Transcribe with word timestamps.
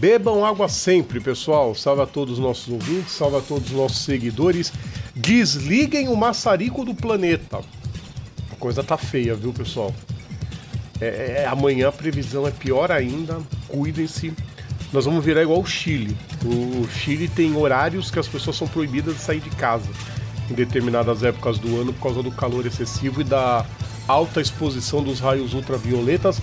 Bebam 0.00 0.46
água 0.46 0.66
sempre, 0.66 1.20
pessoal. 1.20 1.74
Salve 1.74 2.00
a 2.00 2.06
todos 2.06 2.38
os 2.38 2.38
nossos 2.38 2.72
ouvintes, 2.72 3.12
salve 3.12 3.36
a 3.36 3.40
todos 3.42 3.70
os 3.70 3.76
nossos 3.76 3.98
seguidores. 3.98 4.72
Desliguem 5.14 6.08
o 6.08 6.16
maçarico 6.16 6.86
do 6.86 6.94
planeta. 6.94 7.60
A 8.50 8.56
coisa 8.58 8.82
tá 8.82 8.96
feia, 8.96 9.34
viu, 9.34 9.52
pessoal? 9.52 9.94
É, 11.02 11.42
é, 11.42 11.46
amanhã 11.46 11.88
a 11.88 11.92
previsão 11.92 12.48
é 12.48 12.50
pior 12.50 12.90
ainda. 12.90 13.42
Cuidem-se. 13.68 14.32
Nós 14.90 15.04
vamos 15.04 15.22
virar 15.22 15.42
igual 15.42 15.60
o 15.60 15.66
Chile. 15.66 16.16
O 16.46 16.88
Chile 16.88 17.28
tem 17.28 17.54
horários 17.54 18.10
que 18.10 18.18
as 18.18 18.26
pessoas 18.26 18.56
são 18.56 18.66
proibidas 18.66 19.16
de 19.16 19.20
sair 19.20 19.40
de 19.40 19.50
casa 19.50 19.90
em 20.50 20.54
determinadas 20.54 21.22
épocas 21.22 21.58
do 21.58 21.78
ano 21.78 21.92
por 21.92 22.04
causa 22.04 22.22
do 22.22 22.30
calor 22.30 22.64
excessivo 22.64 23.20
e 23.20 23.24
da 23.24 23.66
alta 24.08 24.40
exposição 24.40 25.02
dos 25.02 25.20
raios 25.20 25.52
ultravioletas. 25.52 26.40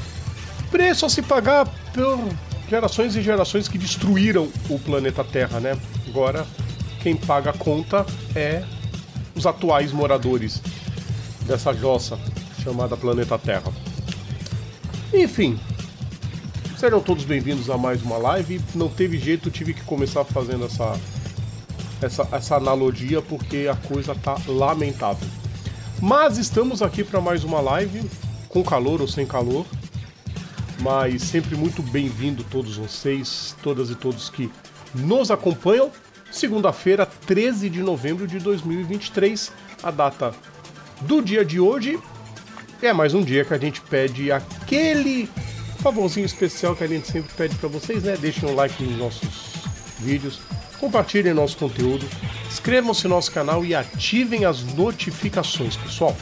Preço 0.70 1.08
a 1.08 1.10
se 1.10 1.24
pagar 1.24 1.66
por 1.92 2.30
gerações 2.70 3.16
e 3.16 3.22
gerações 3.22 3.68
que 3.68 3.78
destruíram 3.78 4.50
o 4.70 4.78
planeta 4.78 5.24
Terra, 5.24 5.60
né? 5.60 5.78
Agora, 6.08 6.46
quem 7.02 7.16
paga 7.16 7.52
a 7.52 7.54
conta 7.54 8.06
é 8.36 8.64
os 9.36 9.46
atuais 9.46 9.92
moradores 9.92 10.62
dessa 11.46 11.74
jossa 11.74 12.20
chamada 12.64 12.98
planeta 12.98 13.38
Terra. 13.38 13.72
Enfim, 15.14 15.58
sejam 16.78 17.00
todos 17.00 17.24
bem-vindos 17.24 17.70
a 17.70 17.78
mais 17.78 18.02
uma 18.02 18.18
live. 18.18 18.59
Não 18.76 18.90
teve 18.90 19.18
jeito, 19.18 19.50
tive 19.50 19.74
que 19.74 19.84
começar 19.84 20.26
fazendo 20.26 20.66
essa, 20.66 21.00
essa, 22.02 22.28
essa 22.31 22.56
analogia 22.58 23.22
porque 23.22 23.70
a 23.72 23.76
coisa 23.88 24.14
tá 24.14 24.36
lamentável. 24.46 25.28
Mas 26.02 26.38
estamos 26.38 26.81
aqui 26.81 27.04
para 27.04 27.22
mais 27.22 27.44
uma 27.44 27.62
live, 27.62 28.04
com 28.50 28.62
calor 28.64 29.00
ou 29.00 29.08
sem 29.08 29.26
calor. 29.26 29.66
Mas 30.80 31.23
sempre 31.23 31.56
muito 31.56 31.81
bem-vindo 31.81 32.44
todos 32.44 32.78
vocês, 32.78 33.56
todas 33.64 33.89
e 33.89 33.95
todos 33.95 34.30
que 34.30 34.52
nos 34.94 35.31
acompanham. 35.31 35.92
Segunda-feira, 36.31 37.06
13 37.06 37.69
de 37.69 37.81
novembro 37.81 38.28
de 38.28 38.38
2023, 38.39 39.52
a 39.81 39.89
data 39.89 40.36
do 41.02 41.22
dia 41.22 41.44
de 41.44 41.59
hoje. 41.59 42.00
É 42.81 42.94
mais 42.94 43.16
um 43.16 43.23
dia 43.23 43.44
que 43.44 43.53
a 43.53 43.58
gente 43.58 43.81
pede 43.81 44.31
aquele 44.31 45.28
favorzinho 45.80 46.25
especial 46.25 46.75
que 46.75 46.84
a 46.84 46.88
gente 46.88 47.08
sempre 47.08 47.34
pede 47.34 47.56
para 47.56 47.69
vocês, 47.69 48.03
né? 48.03 48.16
Deixem 48.17 48.47
um 48.47 48.53
like 48.53 48.84
nos 48.84 48.97
nossos 48.97 49.53
vídeos, 50.00 50.39
compartilhem 50.80 51.34
nosso 51.34 51.58
conteúdo, 51.58 52.08
inscrevam-se 52.47 53.06
no 53.06 53.16
nosso 53.16 53.31
canal 53.31 53.66
e 53.66 53.73
ativem 53.73 54.45
as 54.45 54.62
notificações, 54.75 55.75
pessoal. 55.75 56.16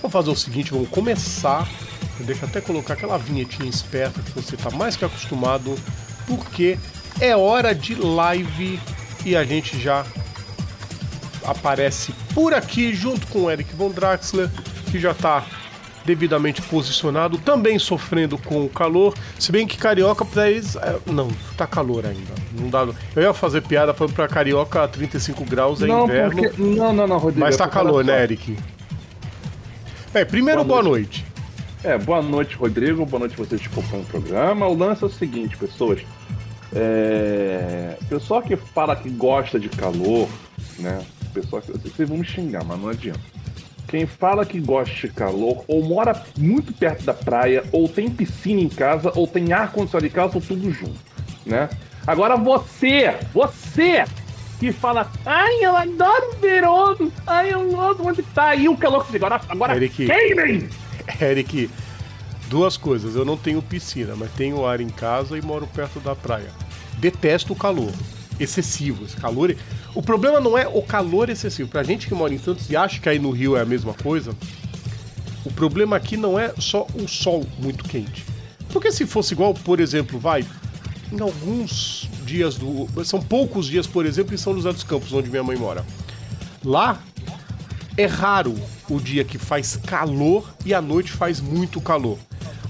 Vamos 0.00 0.12
fazer 0.12 0.30
o 0.30 0.36
seguinte, 0.36 0.70
vamos 0.70 0.88
começar. 0.88 1.68
Deixa 2.24 2.46
até 2.46 2.60
colocar 2.60 2.94
aquela 2.94 3.18
vinhetinha 3.18 3.68
esperta 3.68 4.20
que 4.22 4.30
você 4.32 4.54
está 4.54 4.70
mais 4.70 4.96
que 4.96 5.04
acostumado, 5.04 5.76
porque 6.26 6.78
é 7.20 7.36
hora 7.36 7.74
de 7.74 7.94
live 7.94 8.80
e 9.24 9.36
a 9.36 9.44
gente 9.44 9.80
já 9.80 10.04
aparece 11.44 12.12
por 12.34 12.52
aqui 12.52 12.94
junto 12.94 13.26
com 13.28 13.44
o 13.44 13.50
Eric 13.50 13.74
Von 13.74 13.90
Draxler, 13.90 14.50
que 14.90 14.98
já 14.98 15.12
está 15.12 15.44
devidamente 16.04 16.62
posicionado, 16.62 17.36
também 17.36 17.78
sofrendo 17.78 18.38
com 18.38 18.64
o 18.64 18.68
calor, 18.68 19.14
se 19.38 19.52
bem 19.52 19.66
que 19.66 19.76
carioca 19.76 20.24
para 20.24 20.50
eles 20.50 20.74
é, 20.76 20.96
não, 21.04 21.28
tá 21.54 21.66
calor 21.66 22.06
ainda. 22.06 22.32
Não 22.58 22.70
dá. 22.70 22.88
Eu 23.14 23.22
ia 23.22 23.34
fazer 23.34 23.60
piada 23.60 23.92
falando 23.92 24.14
para 24.14 24.26
carioca 24.26 24.88
35 24.88 25.44
graus 25.44 25.82
é 25.82 25.86
não, 25.86 26.04
inverno. 26.04 26.42
Porque... 26.42 26.62
Não, 26.62 26.94
não, 26.94 27.06
não, 27.06 27.18
Rodrigo. 27.18 27.40
Mas 27.40 27.58
tá 27.58 27.68
calor, 27.68 28.02
né, 28.02 28.22
Eric? 28.22 28.56
É, 30.14 30.24
primeiro 30.24 30.64
boa 30.64 30.82
noite. 30.82 31.20
boa 31.20 31.27
noite. 31.27 31.27
É, 31.84 31.96
boa 31.96 32.20
noite, 32.20 32.56
Rodrigo. 32.56 33.06
Boa 33.06 33.20
noite 33.20 33.36
vocês 33.36 33.60
que 33.60 33.68
acompanham 33.68 34.02
o 34.02 34.06
programa. 34.06 34.66
O 34.66 34.74
lance 34.74 35.04
é 35.04 35.06
o 35.06 35.10
seguinte, 35.10 35.56
pessoas. 35.56 36.00
É... 36.74 37.96
Pessoal 38.08 38.42
que 38.42 38.56
fala 38.56 38.96
que 38.96 39.08
gosta 39.08 39.60
de 39.60 39.68
calor, 39.68 40.28
né? 40.78 41.00
Pessoal 41.32 41.62
que. 41.62 41.70
Vocês 41.72 42.08
vão 42.08 42.18
me 42.18 42.24
xingar, 42.24 42.64
mas 42.64 42.80
não 42.80 42.88
adianta. 42.88 43.20
Quem 43.86 44.06
fala 44.06 44.44
que 44.44 44.60
gosta 44.60 44.94
de 44.94 45.08
calor, 45.14 45.64
ou 45.66 45.82
mora 45.82 46.20
muito 46.36 46.74
perto 46.74 47.04
da 47.04 47.14
praia, 47.14 47.64
ou 47.72 47.88
tem 47.88 48.10
piscina 48.10 48.60
em 48.60 48.68
casa, 48.68 49.12
ou 49.14 49.26
tem 49.26 49.52
ar-condicionado 49.52 50.06
em 50.06 50.10
casa, 50.10 50.32
ou 50.34 50.42
tudo 50.42 50.70
junto, 50.70 50.98
né? 51.46 51.70
Agora 52.06 52.36
você, 52.36 53.16
você 53.32 54.04
que 54.60 54.72
fala, 54.72 55.10
ai, 55.24 55.64
eu 55.64 55.74
adoro 55.74 56.36
verão, 56.38 57.10
ai, 57.26 57.54
eu 57.54 57.70
gosto 57.70 58.06
onde 58.06 58.22
tá 58.22 58.48
aí 58.48 58.68
o 58.68 58.76
calor 58.76 59.06
que 59.06 59.16
agora, 59.16 59.40
agora 59.48 59.76
Eric, 59.76 60.04
queimem! 60.04 60.68
Eric, 61.20 61.70
duas 62.48 62.76
coisas, 62.76 63.14
eu 63.14 63.24
não 63.24 63.36
tenho 63.36 63.62
piscina, 63.62 64.14
mas 64.16 64.30
tenho 64.32 64.66
ar 64.66 64.80
em 64.80 64.88
casa 64.88 65.36
e 65.36 65.42
moro 65.42 65.66
perto 65.66 66.00
da 66.00 66.14
praia. 66.14 66.50
Detesto 66.98 67.52
o 67.52 67.56
calor 67.56 67.92
excessivo, 68.40 69.04
esse 69.04 69.16
calor. 69.16 69.54
O 69.94 70.02
problema 70.02 70.40
não 70.40 70.56
é 70.56 70.66
o 70.66 70.82
calor 70.82 71.28
excessivo. 71.28 71.68
Pra 71.68 71.82
gente 71.82 72.06
que 72.06 72.14
mora 72.14 72.32
em 72.32 72.38
Santos 72.38 72.70
e 72.70 72.76
acha 72.76 73.00
que 73.00 73.08
aí 73.08 73.18
no 73.18 73.30
Rio 73.30 73.56
é 73.56 73.60
a 73.60 73.64
mesma 73.64 73.94
coisa, 73.94 74.34
o 75.44 75.52
problema 75.52 75.96
aqui 75.96 76.16
não 76.16 76.38
é 76.38 76.52
só 76.58 76.86
o 76.94 77.08
sol 77.08 77.44
muito 77.58 77.84
quente. 77.84 78.24
Porque 78.72 78.92
se 78.92 79.06
fosse 79.06 79.34
igual, 79.34 79.54
por 79.54 79.80
exemplo, 79.80 80.18
vai, 80.18 80.44
em 81.10 81.20
alguns 81.20 82.08
dias 82.24 82.56
do. 82.56 82.86
São 83.04 83.20
poucos 83.20 83.66
dias, 83.66 83.86
por 83.86 84.04
exemplo, 84.04 84.34
em 84.34 84.38
São 84.38 84.54
José 84.54 84.72
dos 84.72 84.84
Campos, 84.84 85.12
onde 85.12 85.30
minha 85.30 85.42
mãe 85.42 85.56
mora. 85.56 85.84
Lá 86.64 87.00
é 87.98 88.06
raro 88.06 88.54
o 88.88 89.00
dia 89.00 89.24
que 89.24 89.38
faz 89.38 89.76
calor 89.76 90.48
e 90.64 90.72
à 90.72 90.80
noite 90.80 91.10
faz 91.10 91.40
muito 91.40 91.80
calor. 91.80 92.16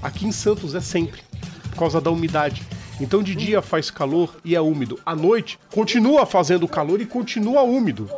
Aqui 0.03 0.27
em 0.27 0.33
Santos 0.33 0.75
é 0.75 0.81
sempre, 0.81 1.21
por 1.69 1.81
causa 1.81 2.01
da 2.01 2.11
umidade. 2.11 2.63
Então 2.99 3.23
de 3.23 3.35
dia 3.35 3.61
faz 3.61 3.91
calor 3.91 4.35
e 4.43 4.57
é 4.57 4.61
úmido. 4.61 4.99
À 5.05 5.15
noite 5.15 5.59
continua 5.71 6.25
fazendo 6.25 6.67
calor 6.67 6.99
e 7.03 7.05
continua 7.05 7.61
úmido. 7.61 8.11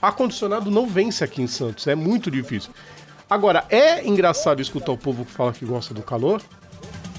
Ar-condicionado 0.00 0.70
não 0.70 0.86
vence 0.86 1.24
aqui 1.24 1.42
em 1.42 1.48
Santos, 1.48 1.88
é 1.88 1.96
muito 1.96 2.30
difícil. 2.30 2.70
Agora, 3.28 3.64
é 3.68 4.06
engraçado 4.06 4.62
escutar 4.62 4.92
o 4.92 4.98
povo 4.98 5.24
que 5.24 5.32
fala 5.32 5.52
que 5.52 5.64
gosta 5.64 5.92
do 5.92 6.02
calor 6.02 6.40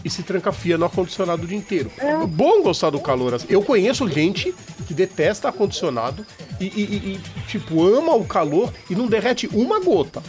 e 0.05 0.09
se 0.09 0.21
tranca-fia 0.23 0.77
no 0.77 0.85
ar-condicionado 0.85 1.43
o 1.43 1.47
dia 1.47 1.57
inteiro. 1.57 1.91
É 1.97 2.15
bom 2.27 2.61
gostar 2.61 2.91
do 2.91 2.99
calor. 2.99 3.33
assim. 3.33 3.47
Eu 3.49 3.63
conheço 3.63 4.07
gente 4.07 4.53
que 4.87 4.93
detesta 4.93 5.47
ar-condicionado 5.47 6.23
e, 6.61 6.65
e, 6.65 6.69
e, 7.15 7.21
tipo, 7.47 7.83
ama 7.83 8.13
o 8.13 8.23
calor 8.23 8.71
e 8.89 8.93
não 8.95 9.07
derrete 9.07 9.47
uma 9.51 9.79
gota. 9.83 10.21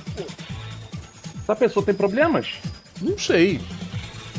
Essa 1.42 1.54
pessoa 1.54 1.84
tem 1.84 1.94
problemas? 1.94 2.54
Não 3.02 3.18
sei. 3.18 3.60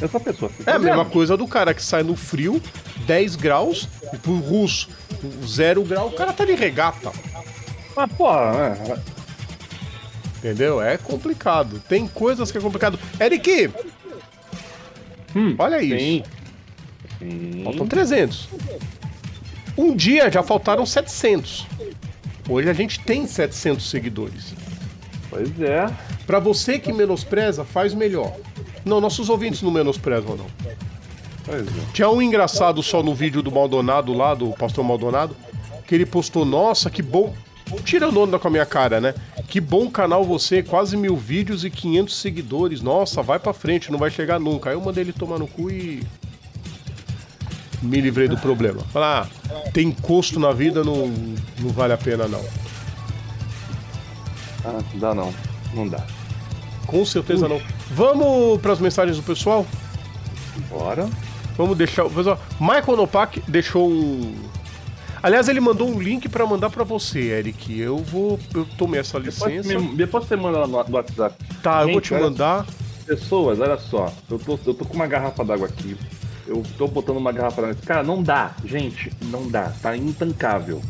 Essa 0.01 0.19
pessoa 0.19 0.49
tem 0.49 0.65
É 0.65 0.69
a 0.69 0.73
problemas. 0.73 0.97
mesma 0.97 1.05
coisa 1.11 1.37
do 1.37 1.47
cara 1.47 1.73
que 1.73 1.83
sai 1.83 2.01
no 2.03 2.15
frio, 2.15 2.59
10 3.05 3.35
graus, 3.35 3.87
e 4.11 4.17
pro 4.17 4.35
russo, 4.39 4.89
0 5.45 5.83
grau, 5.83 6.07
o 6.07 6.11
cara 6.13 6.33
tá 6.33 6.43
de 6.45 6.53
regata. 6.55 7.11
Mas, 7.95 8.11
porra, 8.13 8.77
é, 8.95 9.17
Entendeu? 10.37 10.81
É 10.81 10.97
complicado. 10.97 11.81
Tem 11.89 12.07
coisas 12.07 12.51
que 12.51 12.57
é 12.57 12.61
complicado. 12.61 12.99
Eric! 13.19 13.71
Hum, 15.37 15.55
olha 15.59 15.81
isso. 15.81 16.23
sim. 17.19 17.63
Faltam 17.63 17.87
300. 17.87 18.49
Um 19.77 19.95
dia 19.95 20.31
já 20.31 20.41
faltaram 20.41 20.85
700. 20.85 21.67
Hoje 22.49 22.69
a 22.69 22.73
gente 22.73 22.99
tem 23.01 23.27
700 23.27 23.87
seguidores. 23.87 24.55
Pois 25.29 25.61
é. 25.61 25.87
Pra 26.25 26.39
você 26.39 26.79
que 26.79 26.91
menospreza, 26.91 27.63
faz 27.63 27.93
melhor. 27.93 28.33
Não, 28.83 28.99
nossos 28.99 29.29
ouvintes 29.29 29.61
não 29.61 29.69
menosprezam, 29.69 30.35
não. 30.35 30.45
Pois 31.45 31.67
é. 31.67 31.71
Tinha 31.93 32.09
um 32.09 32.21
engraçado 32.21 32.81
só 32.81 33.03
no 33.03 33.13
vídeo 33.13 33.43
do 33.43 33.51
Maldonado 33.51 34.13
lá, 34.13 34.33
do 34.33 34.51
pastor 34.53 34.83
Maldonado, 34.83 35.35
que 35.85 35.93
ele 35.93 36.05
postou, 36.05 36.45
nossa, 36.45 36.89
que 36.89 37.01
bom. 37.01 37.33
Tirando 37.83 38.19
onda 38.19 38.39
com 38.39 38.47
a 38.47 38.51
minha 38.51 38.65
cara, 38.65 38.99
né? 39.01 39.13
Que 39.47 39.61
bom 39.61 39.89
canal 39.89 40.25
você, 40.25 40.61
quase 40.61 40.97
mil 40.97 41.15
vídeos 41.15 41.63
e 41.63 41.69
500 41.69 42.15
seguidores. 42.15 42.81
Nossa, 42.81 43.21
vai 43.21 43.39
pra 43.39 43.53
frente, 43.53 43.91
não 43.91 43.97
vai 43.97 44.11
chegar 44.11 44.39
nunca. 44.39 44.69
Aí 44.69 44.75
eu 44.75 44.81
mandei 44.81 45.05
ele 45.05 45.13
tomar 45.13 45.39
no 45.39 45.47
cu 45.47 45.71
e. 45.71 46.03
Me 47.81 48.01
livrei 48.01 48.27
do 48.27 48.37
problema. 48.37 48.81
Falar, 48.91 49.29
ah, 49.49 49.69
tem 49.71 49.91
custo 49.91 50.39
na 50.39 50.51
vida, 50.51 50.83
não, 50.83 51.07
não 51.59 51.69
vale 51.69 51.93
a 51.93 51.97
pena 51.97 52.27
não. 52.27 52.43
Ah, 54.65 54.83
não 54.93 54.99
dá 54.99 55.13
não. 55.13 55.33
Não 55.73 55.87
dá. 55.87 56.05
Com 56.85 57.05
certeza 57.05 57.47
não. 57.47 57.61
Vamos 57.91 58.59
pras 58.61 58.79
mensagens 58.79 59.17
do 59.17 59.23
pessoal? 59.23 59.65
Bora. 60.69 61.07
Vamos 61.55 61.77
deixar. 61.77 62.05
o 62.05 62.09
pessoal. 62.09 62.39
Michael 62.59 62.97
Nopak 62.97 63.41
deixou 63.47 63.89
um. 63.89 64.33
Aliás, 65.21 65.47
ele 65.47 65.59
mandou 65.59 65.87
um 65.89 65.99
link 65.99 66.29
pra 66.29 66.45
mandar 66.45 66.69
pra 66.69 66.83
você, 66.83 67.19
Eric. 67.19 67.77
Eu 67.79 67.97
vou. 67.97 68.39
Eu 68.53 68.65
tomei 68.77 68.99
essa 68.99 69.19
Depois, 69.19 69.53
licença. 69.65 69.79
me- 69.79 69.95
depois 69.95 70.25
você 70.25 70.35
manda 70.35 70.59
lá 70.59 70.67
no, 70.67 70.83
no 70.83 70.95
WhatsApp. 70.95 71.35
Tá, 71.61 71.81
eu 71.81 71.85
vou 71.87 71.93
Gente, 71.95 72.03
te 72.05 72.13
mandar. 72.13 72.65
Pessoas, 73.05 73.59
olha 73.59 73.77
só. 73.77 74.11
Eu 74.29 74.37
tô, 74.39 74.59
eu 74.65 74.73
tô 74.73 74.85
com 74.85 74.93
uma 74.93 75.07
garrafa 75.07 75.43
d'água 75.43 75.67
aqui. 75.67 75.95
Eu 76.45 76.63
tô 76.77 76.87
botando 76.87 77.17
uma 77.17 77.31
garrafa 77.31 77.61
d'água. 77.61 77.77
Cara, 77.85 78.03
não 78.03 78.21
dá. 78.21 78.51
Gente, 78.65 79.11
não 79.25 79.47
dá. 79.49 79.71
Tá 79.81 79.95
intancável. 79.97 80.81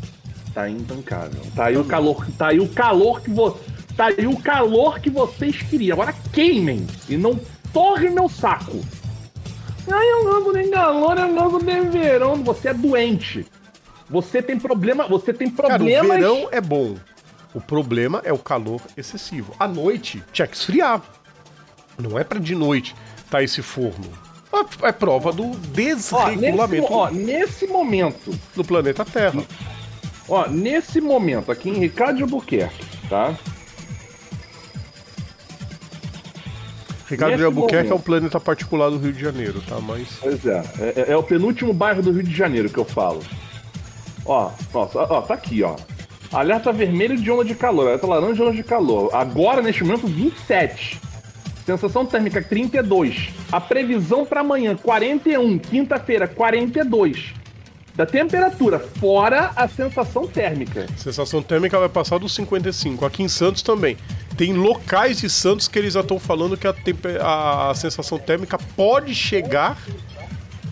Tá 0.54 0.68
intancável. 0.70 1.42
Tá 1.56 1.66
aí 1.66 1.78
o 1.78 1.84
calor. 1.86 2.26
Tá 2.38 2.48
aí 2.48 2.60
o 2.60 2.68
calor 2.68 3.22
que 3.22 3.30
você. 3.30 3.58
Tá 3.96 4.06
aí 4.08 4.28
o 4.28 4.38
calor 4.38 5.00
que 5.00 5.10
vocês 5.10 5.62
queriam. 5.62 5.94
Agora 5.94 6.14
queimem. 6.34 6.86
E 7.08 7.16
não 7.18 7.40
torre 7.72 8.10
meu 8.10 8.28
saco. 8.28 8.80
Ah, 9.90 10.04
eu 10.06 10.24
logo 10.26 10.52
de 10.52 10.68
calor, 10.70 11.18
eu 11.18 11.34
logo 11.34 11.60
de 11.60 11.80
verão. 11.82 12.44
Você 12.44 12.70
é 12.70 12.74
doente. 12.74 13.46
Você 14.10 14.42
tem 14.42 14.58
problema, 14.58 15.08
você 15.08 15.34
tem 15.34 15.50
problemas. 15.50 16.08
Cara, 16.08 16.32
o 16.32 16.36
verão 16.36 16.50
é 16.52 16.62
bom. 16.62 16.96
O 17.54 17.60
problema 17.60 18.22
é 18.24 18.32
o 18.32 18.38
calor 18.38 18.82
excessivo. 18.96 19.54
À 19.60 19.68
noite 19.68 20.24
tinha 20.32 20.48
que 20.48 20.56
esfriar. 20.56 21.02
Não 21.98 22.18
é 22.18 22.24
para 22.24 22.40
de 22.40 22.56
noite 22.56 22.96
tá 23.30 23.44
esse 23.44 23.62
forno. 23.62 24.08
É 24.82 24.92
prova 24.92 25.32
do 25.32 25.52
desregulamento 25.52 26.88
ó, 26.92 27.10
nesse, 27.10 27.24
ó, 27.24 27.26
nesse 27.26 27.68
momento 27.68 28.40
do 28.56 28.64
planeta 28.64 29.06
Terra. 29.06 29.44
Ó, 30.28 30.48
nesse 30.48 31.00
momento 31.00 31.52
aqui 31.52 31.70
em 31.70 31.80
Ricardo 31.80 32.18
de 32.18 32.24
Albuquerque, 32.24 32.86
tá? 33.10 33.38
Ricardo 37.10 37.32
Nesse 37.32 37.40
de 37.40 37.46
Albuquerque 37.46 37.90
momento. 37.90 37.92
é 37.92 37.96
um 37.96 38.02
planeta 38.02 38.40
particular 38.40 38.90
do 38.90 38.98
Rio 38.98 39.14
de 39.14 39.20
Janeiro, 39.20 39.62
tá? 39.62 39.80
Mas. 39.80 40.08
Pois 40.20 40.46
é, 40.46 40.64
é, 40.80 41.12
é, 41.12 41.18
o 41.18 41.24
penúltimo 41.24 41.74
bairro 41.74 42.02
do 42.02 42.12
Rio 42.12 42.24
de 42.24 42.36
Janeiro 42.36 42.70
que 42.70 42.78
eu 42.78 42.86
falo. 42.86 43.22
Ó, 44.28 44.52
nossa, 44.74 45.00
ó, 45.00 45.22
tá 45.22 45.34
aqui, 45.34 45.64
ó. 45.64 45.76
Alerta 46.32 46.74
vermelho 46.74 47.18
de 47.18 47.32
onda 47.32 47.46
de 47.46 47.56
calor, 47.56 47.88
alerta 47.88 48.06
laranja 48.06 48.34
de 48.34 48.42
onda 48.42 48.52
de 48.52 48.64
calor. 48.64 49.10
Agora, 49.14 49.62
neste 49.62 49.84
momento, 49.84 50.08
27. 50.08 51.00
Sensação 51.66 52.06
térmica 52.06 52.42
32. 52.42 53.30
A 53.52 53.62
previsão 53.62 54.26
para 54.26 54.42
amanhã, 54.42 54.76
41. 54.76 55.58
Quinta-feira, 55.60 56.28
42 56.28 57.34
da 57.98 58.06
temperatura, 58.06 58.78
fora 58.78 59.52
a 59.56 59.68
sensação 59.68 60.28
térmica. 60.28 60.86
Sensação 60.96 61.42
térmica 61.42 61.80
vai 61.80 61.90
passar 61.90 62.20
dos 62.20 62.36
55. 62.36 63.04
Aqui 63.04 63.24
em 63.24 63.28
Santos 63.28 63.64
também. 63.64 63.98
Tem 64.38 64.54
locais 64.54 65.20
de 65.20 65.28
Santos 65.28 65.68
que 65.68 65.80
eles 65.80 65.96
já 65.96 66.02
estão 66.02 66.20
falando 66.20 66.56
que 66.56 66.68
a, 66.68 66.76
a, 67.22 67.72
a 67.72 67.74
sensação 67.74 68.20
térmica 68.20 68.60
pode 68.76 69.16
chegar 69.16 69.76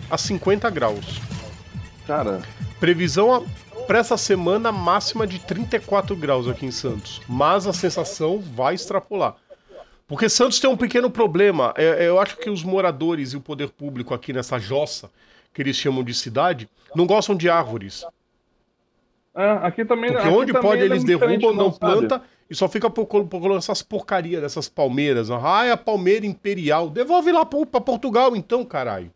a 0.08 0.16
50 0.16 0.70
graus. 0.70 1.20
Cara. 2.06 2.42
Previsão 2.78 3.46
para 3.86 3.98
essa 3.98 4.16
semana 4.16 4.70
máxima 4.70 5.26
de 5.26 5.38
34 5.38 6.14
graus 6.16 6.48
aqui 6.48 6.66
em 6.66 6.70
Santos. 6.70 7.22
Mas 7.28 7.66
a 7.66 7.72
sensação 7.72 8.40
vai 8.40 8.74
extrapolar. 8.74 9.36
Porque 10.06 10.28
Santos 10.28 10.60
tem 10.60 10.68
um 10.68 10.76
pequeno 10.76 11.10
problema. 11.10 11.72
É, 11.76 12.04
é, 12.04 12.08
eu 12.08 12.20
acho 12.20 12.36
que 12.36 12.50
os 12.50 12.62
moradores 12.62 13.32
e 13.32 13.36
o 13.36 13.40
poder 13.40 13.70
público 13.70 14.14
aqui 14.14 14.32
nessa 14.32 14.58
jossa, 14.58 15.10
que 15.52 15.62
eles 15.62 15.76
chamam 15.76 16.04
de 16.04 16.14
cidade, 16.14 16.68
não 16.94 17.06
gostam 17.06 17.34
de 17.34 17.48
árvores. 17.48 18.04
É, 19.34 19.50
aqui 19.62 19.84
também 19.84 20.12
Porque 20.12 20.26
aqui 20.26 20.36
onde 20.36 20.52
pode 20.52 20.82
eles 20.82 21.04
derrubam, 21.04 21.52
não, 21.52 21.64
não 21.64 21.72
planta 21.72 22.22
e 22.48 22.54
só 22.54 22.68
fica 22.68 22.88
colocando 22.88 23.56
essas 23.56 23.82
porcarias 23.82 24.40
dessas 24.40 24.68
palmeiras. 24.68 25.30
Ah, 25.30 25.64
é 25.64 25.72
a 25.72 25.76
palmeira 25.76 26.24
imperial. 26.24 26.88
Devolve 26.88 27.32
lá 27.32 27.44
pra 27.44 27.80
Portugal 27.80 28.36
então, 28.36 28.64
caralho. 28.64 29.12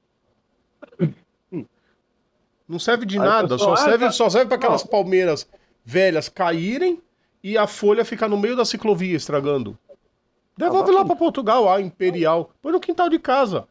Não 2.70 2.78
serve 2.78 3.04
de 3.04 3.18
nada, 3.18 3.58
só 3.58 3.74
serve, 3.74 4.12
só 4.12 4.30
serve 4.30 4.46
para 4.46 4.56
aquelas 4.56 4.84
palmeiras 4.84 5.44
velhas 5.84 6.28
caírem 6.28 7.02
e 7.42 7.58
a 7.58 7.66
folha 7.66 8.04
ficar 8.04 8.28
no 8.28 8.38
meio 8.38 8.54
da 8.54 8.64
ciclovia 8.64 9.16
estragando. 9.16 9.76
Devolve 10.56 10.92
lá 10.92 11.04
para 11.04 11.16
Portugal, 11.16 11.68
a 11.68 11.80
imperial. 11.80 12.52
Põe 12.62 12.70
no 12.70 12.78
quintal 12.78 13.08
de 13.08 13.18
casa. 13.18 13.66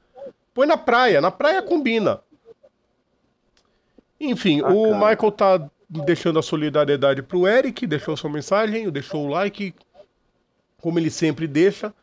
Põe 0.53 0.67
na 0.67 0.75
praia, 0.75 1.21
na 1.21 1.31
praia 1.31 1.61
combina. 1.61 2.19
Enfim, 4.19 4.59
ah, 4.59 4.67
o 4.67 4.91
cara. 4.91 4.95
Michael 4.97 5.31
tá 5.31 5.69
deixando 5.89 6.37
a 6.37 6.43
solidariedade 6.43 7.21
pro 7.21 7.47
Eric, 7.47 7.87
deixou 7.87 8.17
sua 8.17 8.29
mensagem, 8.29 8.89
deixou 8.89 9.25
o 9.25 9.29
like, 9.29 9.73
como 10.81 10.99
ele 10.99 11.09
sempre 11.09 11.47
deixa. 11.47 11.93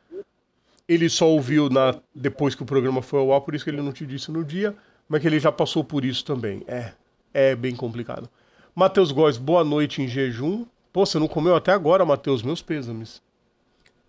Ele 0.88 1.10
só 1.10 1.28
ouviu 1.28 1.68
na, 1.68 1.94
depois 2.14 2.54
que 2.54 2.62
o 2.62 2.66
programa 2.66 3.02
foi 3.02 3.20
ao 3.20 3.34
ar, 3.34 3.42
por 3.42 3.54
isso 3.54 3.64
que 3.64 3.70
ele 3.70 3.82
não 3.82 3.92
te 3.92 4.06
disse 4.06 4.30
no 4.30 4.42
dia, 4.42 4.74
mas 5.08 5.20
que 5.20 5.26
ele 5.26 5.38
já 5.38 5.52
passou 5.52 5.84
por 5.84 6.04
isso 6.04 6.24
também. 6.24 6.62
É, 6.66 6.92
é 7.32 7.56
bem 7.56 7.74
complicado. 7.74 8.28
Matheus 8.74 9.10
Góes, 9.12 9.36
boa 9.36 9.64
noite 9.64 10.02
em 10.02 10.08
jejum. 10.08 10.66
Pô, 10.92 11.04
você 11.04 11.18
não 11.18 11.28
comeu 11.28 11.54
até 11.54 11.72
agora, 11.72 12.04
Matheus, 12.04 12.42
meus 12.42 12.62
pêsames. 12.62 13.22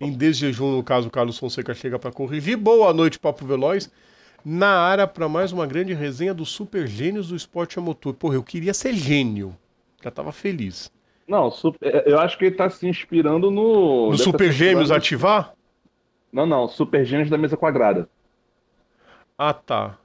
Em 0.00 0.12
desjejum, 0.12 0.76
no 0.76 0.82
caso, 0.82 1.08
o 1.08 1.10
Carlos 1.10 1.38
Fonseca 1.38 1.74
chega 1.74 1.98
para 1.98 2.12
corrigir. 2.12 2.56
Boa 2.56 2.92
noite, 2.92 3.18
Papo 3.18 3.44
Veloz 3.44 3.90
na 4.44 4.78
área 4.78 5.06
para 5.06 5.28
mais 5.28 5.52
uma 5.52 5.66
grande 5.66 5.92
resenha 5.92 6.32
dos 6.32 6.48
super 6.48 6.86
gênios 6.86 7.28
do 7.28 7.36
esporte 7.36 7.78
a 7.78 7.82
motor. 7.82 8.14
Porra, 8.14 8.36
eu 8.36 8.42
queria 8.42 8.72
ser 8.72 8.94
gênio. 8.94 9.54
Já 10.02 10.10
tava 10.10 10.32
feliz. 10.32 10.90
Não, 11.26 11.52
é, 11.82 12.10
eu 12.10 12.18
acho 12.18 12.38
que 12.38 12.46
ele 12.46 12.54
tá 12.54 12.70
se 12.70 12.88
inspirando 12.88 13.50
no. 13.50 14.10
No 14.10 14.18
Super 14.18 14.50
Gêmeos 14.50 14.90
ativar? 14.90 15.52
Não, 16.32 16.46
não, 16.46 16.66
Super 16.66 17.04
Gêmeos 17.04 17.28
da 17.28 17.36
mesa 17.36 17.56
quadrada. 17.56 18.08
Ah, 19.36 19.52
tá. 19.52 19.98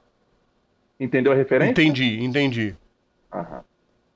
Entendeu 0.98 1.32
a 1.32 1.34
referência? 1.34 1.72
Entendi, 1.72 2.22
entendi. 2.22 2.76
Aham. 3.32 3.64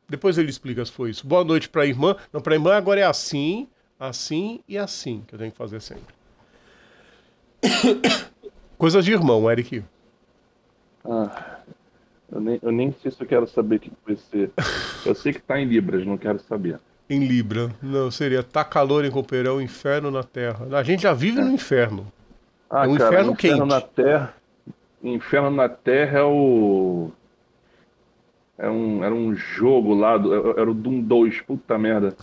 Depois 0.08 0.38
ele 0.38 0.48
explica 0.48 0.84
se 0.84 0.92
foi 0.92 1.10
isso. 1.10 1.26
Boa 1.26 1.44
noite 1.44 1.68
pra 1.68 1.84
irmã. 1.84 2.16
Não, 2.32 2.40
pra 2.40 2.54
irmã 2.54 2.74
agora 2.74 3.00
é 3.00 3.04
assim, 3.04 3.68
assim 4.00 4.60
e 4.66 4.78
assim 4.78 5.22
que 5.26 5.34
eu 5.34 5.38
tenho 5.38 5.52
que 5.52 5.58
fazer 5.58 5.80
sempre. 5.80 6.14
Coisas 8.78 9.04
de 9.04 9.12
irmão, 9.12 9.50
Eric. 9.50 9.84
Ah. 11.04 11.58
Eu 12.30 12.40
nem, 12.40 12.58
eu 12.62 12.70
nem 12.70 12.94
sei 13.02 13.10
se 13.10 13.20
eu 13.20 13.26
quero 13.26 13.46
saber 13.46 13.76
o 13.76 13.80
que 13.80 13.92
vai 14.06 14.16
ser. 14.16 14.50
Eu 15.04 15.14
sei 15.14 15.32
que 15.32 15.40
tá 15.40 15.58
em 15.58 15.64
Libras, 15.64 16.06
não 16.06 16.18
quero 16.18 16.38
saber. 16.40 16.78
Em 17.08 17.24
Libra. 17.24 17.70
Não, 17.82 18.10
seria 18.10 18.42
tá 18.42 18.62
calor 18.62 19.04
em 19.04 19.10
Cooperão, 19.10 19.60
inferno 19.60 20.10
na 20.10 20.22
Terra. 20.22 20.66
A 20.78 20.82
gente 20.82 21.02
já 21.02 21.14
vive 21.14 21.40
é. 21.40 21.44
no 21.44 21.50
inferno. 21.50 22.06
Ah, 22.70 22.84
é 22.84 22.88
um 22.88 22.96
cara, 22.96 23.10
inferno, 23.10 23.32
inferno 23.32 23.36
quente. 23.36 23.68
na 23.68 23.80
Terra. 23.80 24.34
Inferno 25.02 25.50
na 25.50 25.68
Terra 25.68 26.18
é 26.18 26.24
o. 26.24 27.10
É 28.56 28.68
um, 28.68 29.04
era 29.04 29.14
um 29.14 29.34
jogo 29.34 29.94
lá, 29.94 30.18
do, 30.18 30.58
era 30.58 30.68
o 30.68 30.74
Doom 30.74 31.00
2, 31.02 31.42
puta 31.42 31.78
merda. 31.78 32.16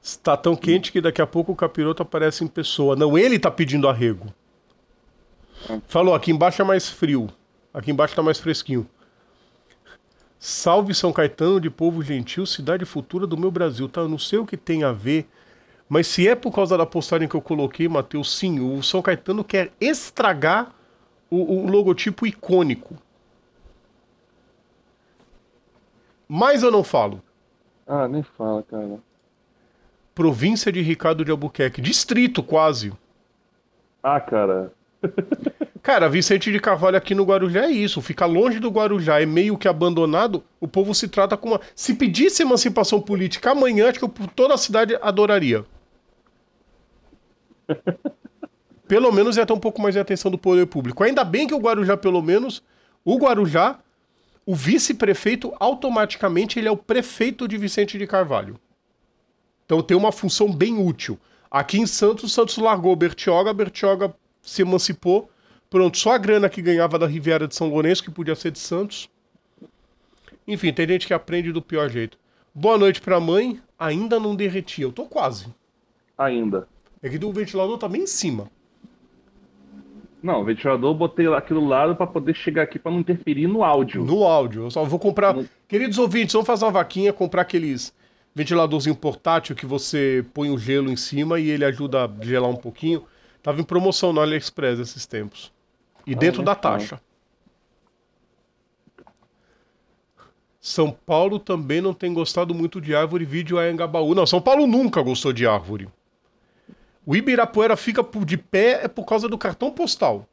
Está 0.00 0.36
tão 0.36 0.54
quente 0.54 0.92
que 0.92 1.00
daqui 1.00 1.20
a 1.20 1.26
pouco 1.26 1.52
o 1.52 1.56
capiroto 1.56 2.02
aparece 2.02 2.44
em 2.44 2.46
pessoa. 2.46 2.94
Não, 2.94 3.18
ele 3.18 3.38
tá 3.38 3.50
pedindo 3.50 3.88
arrego. 3.88 4.32
É. 5.68 5.80
Falou, 5.88 6.14
aqui 6.14 6.30
embaixo 6.30 6.62
é 6.62 6.64
mais 6.64 6.88
frio. 6.88 7.28
Aqui 7.74 7.90
embaixo 7.90 8.14
tá 8.14 8.22
mais 8.22 8.38
fresquinho. 8.38 8.88
Salve 10.38 10.94
São 10.94 11.12
Caetano 11.12 11.60
de 11.60 11.68
povo 11.68 12.02
gentil, 12.02 12.46
cidade 12.46 12.84
futura 12.84 13.26
do 13.26 13.36
meu 13.36 13.50
Brasil. 13.50 13.88
Tá, 13.88 14.00
eu 14.00 14.08
não 14.08 14.18
sei 14.18 14.38
o 14.38 14.46
que 14.46 14.56
tem 14.56 14.84
a 14.84 14.92
ver, 14.92 15.28
mas 15.86 16.06
se 16.06 16.26
é 16.26 16.34
por 16.34 16.50
causa 16.52 16.78
da 16.78 16.86
postagem 16.86 17.28
que 17.28 17.34
eu 17.34 17.42
coloquei, 17.42 17.88
Matheus, 17.88 18.34
sim, 18.34 18.58
o 18.58 18.82
São 18.82 19.02
Caetano 19.02 19.44
quer 19.44 19.72
estragar 19.80 20.72
o, 21.30 21.36
o 21.36 21.66
logotipo 21.66 22.26
icônico. 22.26 22.96
Mas 26.28 26.62
eu 26.62 26.70
não 26.70 26.84
falo. 26.84 27.22
Ah, 27.86 28.06
nem 28.06 28.22
fala, 28.22 28.62
cara. 28.62 28.98
Província 30.14 30.70
de 30.70 30.80
Ricardo 30.82 31.24
de 31.24 31.30
Albuquerque, 31.30 31.80
distrito 31.80 32.42
quase. 32.42 32.92
Ah, 34.02 34.20
cara. 34.20 34.72
Cara, 35.82 36.10
Vicente 36.10 36.52
de 36.52 36.60
Carvalho 36.60 36.98
aqui 36.98 37.14
no 37.14 37.24
Guarujá 37.24 37.64
é 37.64 37.70
isso. 37.70 38.02
Fica 38.02 38.26
longe 38.26 38.58
do 38.58 38.68
Guarujá, 38.68 39.18
é 39.18 39.24
meio 39.24 39.56
que 39.56 39.66
abandonado. 39.66 40.44
O 40.60 40.68
povo 40.68 40.94
se 40.94 41.08
trata 41.08 41.38
com 41.38 41.48
uma. 41.48 41.60
Se 41.74 41.94
pedisse 41.94 42.42
emancipação 42.42 43.00
política 43.00 43.52
amanhã, 43.52 43.88
acho 43.88 43.98
que 43.98 44.28
toda 44.28 44.52
a 44.52 44.58
cidade 44.58 44.94
adoraria. 45.00 45.64
pelo 48.90 49.12
menos 49.12 49.36
ia 49.36 49.46
ter 49.46 49.52
um 49.52 49.60
pouco 49.60 49.80
mais 49.80 49.94
de 49.94 50.00
atenção 50.00 50.32
do 50.32 50.36
poder 50.36 50.66
público. 50.66 51.04
Ainda 51.04 51.22
bem 51.22 51.46
que 51.46 51.54
o 51.54 51.60
Guarujá, 51.60 51.96
pelo 51.96 52.20
menos, 52.20 52.60
o 53.04 53.16
Guarujá, 53.18 53.78
o 54.44 54.52
vice-prefeito, 54.52 55.54
automaticamente 55.60 56.58
ele 56.58 56.66
é 56.66 56.72
o 56.72 56.76
prefeito 56.76 57.46
de 57.46 57.56
Vicente 57.56 57.96
de 57.96 58.04
Carvalho. 58.04 58.58
Então 59.64 59.80
tem 59.80 59.96
uma 59.96 60.10
função 60.10 60.52
bem 60.52 60.76
útil. 60.84 61.16
Aqui 61.48 61.78
em 61.78 61.86
Santos, 61.86 62.32
Santos 62.32 62.58
largou 62.58 62.96
Bertioga, 62.96 63.54
Bertioga 63.54 64.12
se 64.42 64.62
emancipou 64.62 65.30
Pronto, 65.70 65.96
só 65.96 66.14
a 66.14 66.18
grana 66.18 66.48
que 66.48 66.60
ganhava 66.60 66.98
da 66.98 67.06
Riviera 67.06 67.46
de 67.46 67.54
São 67.54 67.68
Lourenço, 67.68 68.02
que 68.02 68.10
podia 68.10 68.34
ser 68.34 68.50
de 68.50 68.58
Santos. 68.58 69.08
Enfim, 70.48 70.72
tem 70.72 70.88
gente 70.88 71.06
que 71.06 71.14
aprende 71.14 71.52
do 71.52 71.62
pior 71.62 71.88
jeito. 71.88 72.18
Boa 72.52 72.76
noite 72.76 73.00
pra 73.00 73.20
mãe. 73.20 73.62
Ainda 73.78 74.18
não 74.18 74.34
derreti. 74.34 74.82
Eu 74.82 74.90
tô 74.90 75.06
quase. 75.06 75.46
Ainda. 76.18 76.66
É 77.00 77.08
que 77.08 77.24
o 77.24 77.32
ventilador 77.32 77.78
tá 77.78 77.88
bem 77.88 78.02
em 78.02 78.06
cima. 78.08 78.50
Não, 80.22 80.40
o 80.40 80.44
ventilador 80.44 80.90
eu 80.90 80.94
botei 80.94 81.26
aqui 81.32 81.54
do 81.54 81.64
lado 81.64 81.96
para 81.96 82.06
poder 82.06 82.34
chegar 82.34 82.62
aqui 82.62 82.78
para 82.78 82.92
não 82.92 83.00
interferir 83.00 83.46
no 83.46 83.64
áudio. 83.64 84.04
No 84.04 84.24
áudio. 84.24 84.64
Eu 84.64 84.70
só 84.70 84.84
vou 84.84 84.98
comprar. 84.98 85.34
No... 85.34 85.48
Queridos 85.66 85.98
ouvintes, 85.98 86.32
vamos 86.32 86.46
fazer 86.46 86.64
uma 86.64 86.72
vaquinha, 86.72 87.12
comprar 87.12 87.42
aqueles 87.42 87.94
ventiladorzinho 88.34 88.94
portátil 88.94 89.56
que 89.56 89.66
você 89.66 90.24
põe 90.34 90.50
o 90.50 90.58
gelo 90.58 90.90
em 90.90 90.96
cima 90.96 91.40
e 91.40 91.50
ele 91.50 91.64
ajuda 91.64 92.04
a 92.04 92.24
gelar 92.24 92.50
um 92.50 92.56
pouquinho. 92.56 93.04
Tava 93.42 93.60
em 93.60 93.64
promoção 93.64 94.12
no 94.12 94.20
AliExpress 94.20 94.78
esses 94.78 95.06
tempos. 95.06 95.50
E 96.06 96.14
dentro 96.14 96.42
da 96.42 96.54
taxa. 96.54 97.00
São 100.60 100.90
Paulo 100.90 101.38
também 101.38 101.80
não 101.80 101.94
tem 101.94 102.12
gostado 102.12 102.54
muito 102.54 102.80
de 102.80 102.94
árvore, 102.94 103.24
vídeo 103.24 103.58
a 103.58 103.70
Engabaú. 103.70 104.14
Não, 104.14 104.26
São 104.26 104.42
Paulo 104.42 104.66
nunca 104.66 105.00
gostou 105.00 105.32
de 105.32 105.46
árvore. 105.46 105.88
O 107.04 107.16
Ibirapuera 107.16 107.76
fica 107.76 108.04
de 108.24 108.36
pé 108.36 108.84
é 108.84 108.88
por 108.88 109.04
causa 109.04 109.28
do 109.28 109.38
cartão 109.38 109.70
postal. 109.70 110.26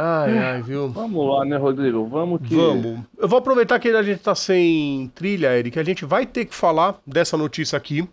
Ai, 0.00 0.38
ai, 0.38 0.62
viu? 0.62 0.88
Vamos 0.88 1.28
lá, 1.28 1.44
né, 1.44 1.56
Rodrigo? 1.56 2.06
Vamos 2.06 2.46
que. 2.46 2.54
Vamos. 2.54 3.00
Eu 3.16 3.26
vou 3.26 3.40
aproveitar 3.40 3.80
que 3.80 3.88
a 3.88 4.02
gente 4.02 4.20
tá 4.20 4.32
sem 4.32 5.10
trilha, 5.12 5.58
Eric. 5.58 5.76
A 5.76 5.82
gente 5.82 6.04
vai 6.04 6.24
ter 6.24 6.44
que 6.44 6.54
falar 6.54 7.00
dessa 7.04 7.36
notícia 7.36 7.76
aqui, 7.76 8.08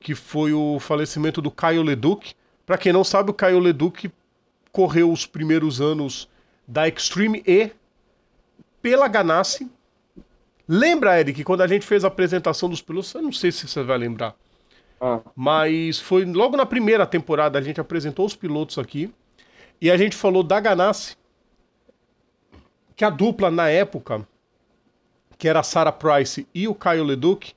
que 0.00 0.16
foi 0.16 0.52
o 0.52 0.80
falecimento 0.80 1.40
do 1.40 1.48
Caio 1.48 1.82
Leduc. 1.82 2.34
Pra 2.66 2.76
quem 2.76 2.92
não 2.92 3.04
sabe, 3.04 3.30
o 3.30 3.34
Caio 3.34 3.60
Leduc 3.60 4.10
correu 4.72 5.12
os 5.12 5.24
primeiros 5.26 5.80
anos 5.80 6.28
da 6.66 6.88
Extreme 6.88 7.40
E 7.46 7.70
pela 8.82 9.06
Ganassi. 9.06 9.70
Lembra, 10.72 11.18
Eric, 11.18 11.42
quando 11.42 11.62
a 11.62 11.66
gente 11.66 11.84
fez 11.84 12.04
a 12.04 12.08
apresentação 12.08 12.68
dos 12.68 12.80
pilotos? 12.80 13.12
Eu 13.14 13.22
não 13.22 13.32
sei 13.32 13.50
se 13.50 13.66
você 13.66 13.82
vai 13.82 13.98
lembrar. 13.98 14.36
Ah, 15.00 15.20
Mas 15.34 15.98
foi 15.98 16.24
logo 16.24 16.56
na 16.56 16.64
primeira 16.64 17.06
temporada 17.06 17.58
a 17.58 17.62
gente 17.62 17.80
apresentou 17.80 18.24
os 18.26 18.36
pilotos 18.36 18.78
aqui 18.78 19.12
e 19.80 19.90
a 19.90 19.96
gente 19.96 20.14
falou 20.16 20.42
da 20.42 20.60
Ganassi, 20.60 21.16
que 22.94 23.04
a 23.04 23.10
dupla 23.10 23.50
na 23.50 23.68
época, 23.68 24.26
que 25.38 25.48
era 25.48 25.60
a 25.60 25.62
Sarah 25.64 25.90
Price 25.92 26.46
e 26.54 26.68
o 26.68 26.74
Caio 26.74 27.02
Leduc, 27.02 27.52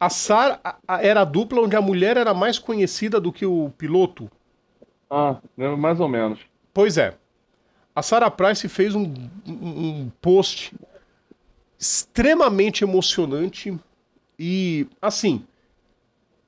a 0.00 0.08
Sarah 0.08 0.60
era 1.00 1.22
a 1.22 1.24
dupla 1.24 1.60
onde 1.62 1.76
a 1.76 1.82
mulher 1.82 2.16
era 2.16 2.32
mais 2.32 2.58
conhecida 2.58 3.20
do 3.20 3.32
que 3.32 3.44
o 3.44 3.70
piloto. 3.76 4.30
ah, 5.10 5.40
lembro 5.56 5.76
mais 5.78 6.00
ou 6.00 6.08
menos. 6.08 6.40
Pois 6.72 6.96
é. 6.98 7.16
A 7.94 8.02
Sarah 8.02 8.30
Price 8.30 8.68
fez 8.68 8.94
um, 8.94 9.04
um- 9.46 9.88
um 10.04 10.12
post 10.20 10.74
extremamente 11.86 12.82
emocionante 12.82 13.78
e, 14.38 14.86
assim, 15.00 15.44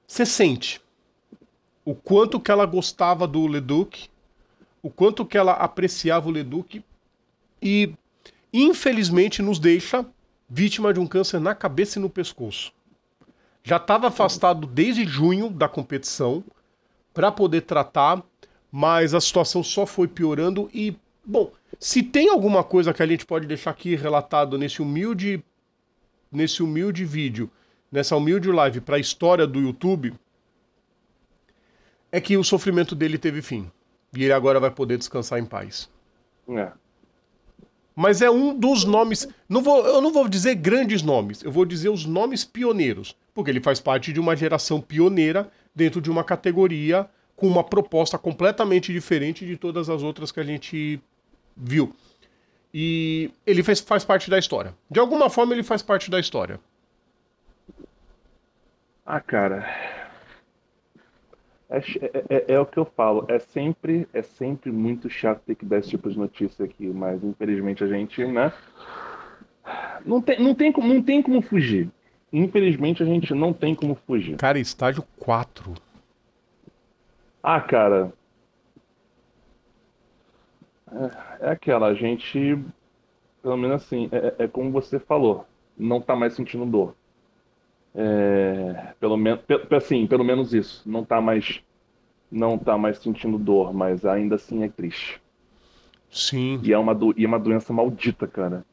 você 0.06 0.26
sente 0.26 0.80
o 1.84 1.94
quanto 1.94 2.40
que 2.40 2.50
ela 2.50 2.66
gostava 2.66 3.26
do 3.26 3.46
Leduc, 3.46 4.10
o 4.82 4.90
quanto 4.90 5.24
que 5.24 5.38
ela 5.38 5.52
apreciava 5.52 6.28
o 6.28 6.32
Leduc 6.32 6.84
e, 7.62 7.94
infelizmente, 8.52 9.40
nos 9.40 9.58
deixa 9.58 10.04
vítima 10.48 10.92
de 10.92 10.98
um 11.00 11.06
câncer 11.06 11.38
na 11.38 11.54
cabeça 11.54 11.98
e 11.98 12.02
no 12.02 12.10
pescoço. 12.10 12.72
Já 13.62 13.76
estava 13.76 14.08
afastado 14.08 14.66
desde 14.66 15.04
junho 15.04 15.50
da 15.50 15.68
competição 15.68 16.42
para 17.14 17.30
poder 17.30 17.62
tratar, 17.62 18.22
mas 18.72 19.14
a 19.14 19.20
situação 19.20 19.62
só 19.62 19.86
foi 19.86 20.08
piorando 20.08 20.68
e, 20.74 20.96
bom, 21.24 21.52
se 21.78 22.02
tem 22.02 22.28
alguma 22.28 22.64
coisa 22.64 22.92
que 22.92 23.02
a 23.02 23.06
gente 23.06 23.24
pode 23.24 23.46
deixar 23.46 23.70
aqui 23.70 23.94
relatado 23.94 24.58
nesse 24.58 24.82
humilde 24.82 25.42
nesse 26.30 26.62
humilde 26.62 27.04
vídeo, 27.04 27.50
nessa 27.90 28.16
humilde 28.16 28.50
live 28.50 28.80
para 28.80 28.96
a 28.96 29.00
história 29.00 29.46
do 29.46 29.58
YouTube, 29.58 30.12
é 32.12 32.20
que 32.20 32.36
o 32.36 32.44
sofrimento 32.44 32.94
dele 32.94 33.18
teve 33.18 33.42
fim. 33.42 33.70
E 34.14 34.24
ele 34.24 34.32
agora 34.32 34.60
vai 34.60 34.70
poder 34.70 34.96
descansar 34.96 35.38
em 35.38 35.44
paz. 35.44 35.90
É. 36.48 36.72
Mas 37.94 38.22
é 38.22 38.30
um 38.30 38.56
dos 38.56 38.84
nomes. 38.84 39.28
Não 39.48 39.62
vou, 39.62 39.84
eu 39.86 40.00
não 40.00 40.12
vou 40.12 40.28
dizer 40.28 40.54
grandes 40.54 41.02
nomes, 41.02 41.42
eu 41.42 41.50
vou 41.50 41.64
dizer 41.64 41.88
os 41.88 42.06
nomes 42.06 42.44
pioneiros. 42.44 43.16
Porque 43.34 43.50
ele 43.50 43.60
faz 43.60 43.80
parte 43.80 44.12
de 44.12 44.20
uma 44.20 44.36
geração 44.36 44.80
pioneira 44.80 45.50
dentro 45.74 46.00
de 46.00 46.10
uma 46.10 46.24
categoria 46.24 47.08
com 47.36 47.46
uma 47.46 47.62
proposta 47.62 48.16
completamente 48.16 48.92
diferente 48.92 49.44
de 49.44 49.56
todas 49.56 49.90
as 49.90 50.02
outras 50.02 50.32
que 50.32 50.40
a 50.40 50.44
gente 50.44 51.00
viu. 51.58 51.94
E 52.72 53.30
ele 53.46 53.62
faz, 53.62 53.80
faz 53.80 54.04
parte 54.04 54.30
da 54.30 54.38
história. 54.38 54.74
De 54.90 55.00
alguma 55.00 55.28
forma, 55.28 55.52
ele 55.54 55.62
faz 55.62 55.82
parte 55.82 56.10
da 56.10 56.20
história. 56.20 56.60
Ah, 59.04 59.20
cara. 59.20 59.66
É, 61.70 61.78
é- 61.78 62.24
é- 62.30 62.44
é 62.54 62.60
o 62.60 62.66
que 62.66 62.78
eu 62.78 62.84
falo. 62.84 63.24
É 63.28 63.38
sempre, 63.38 64.06
é 64.12 64.22
sempre 64.22 64.70
muito 64.70 65.08
chato 65.10 65.42
ter 65.46 65.54
que 65.54 65.64
dar 65.64 65.78
esse 65.78 65.90
tipo 65.90 66.10
de 66.10 66.18
notícia 66.18 66.64
aqui, 66.64 66.86
mas 66.86 67.22
infelizmente 67.22 67.82
a 67.84 67.86
gente, 67.86 68.24
né? 68.26 68.52
Não 70.04 70.20
tem, 70.22 70.38
não 70.42 70.54
tem, 70.54 70.72
como- 70.72 70.92
não 70.92 71.02
tem 71.02 71.22
como 71.22 71.42
fugir. 71.42 71.90
Infelizmente 72.32 73.02
a 73.02 73.06
gente 73.06 73.32
não 73.34 73.52
tem 73.52 73.74
como 73.74 73.94
fugir. 74.06 74.36
Cara, 74.36 74.58
estágio 74.58 75.02
4. 75.18 75.74
Ah, 77.42 77.60
cara. 77.60 78.12
É, 80.92 81.46
é 81.46 81.50
aquela, 81.50 81.88
a 81.88 81.94
gente, 81.94 82.58
pelo 83.42 83.56
menos 83.56 83.82
assim, 83.82 84.08
é, 84.12 84.44
é 84.44 84.48
como 84.48 84.70
você 84.70 84.98
falou, 84.98 85.46
não 85.76 86.00
tá 86.00 86.14
mais 86.16 86.34
sentindo 86.34 86.64
dor. 86.66 86.94
É, 87.94 88.92
pelo 89.00 89.16
menos, 89.16 89.40
assim, 89.70 90.06
pelo 90.06 90.24
menos 90.24 90.52
isso, 90.54 90.82
não 90.88 91.04
tá 91.04 91.20
mais, 91.20 91.60
não 92.30 92.56
tá 92.58 92.76
mais 92.78 92.98
sentindo 92.98 93.38
dor, 93.38 93.72
mas 93.72 94.04
ainda 94.04 94.36
assim 94.36 94.62
é 94.62 94.68
triste. 94.68 95.20
Sim. 96.10 96.60
E 96.62 96.72
é 96.72 96.78
uma, 96.78 96.94
do, 96.94 97.12
e 97.16 97.24
é 97.24 97.28
uma 97.28 97.38
doença 97.38 97.72
maldita, 97.72 98.26
cara. 98.26 98.64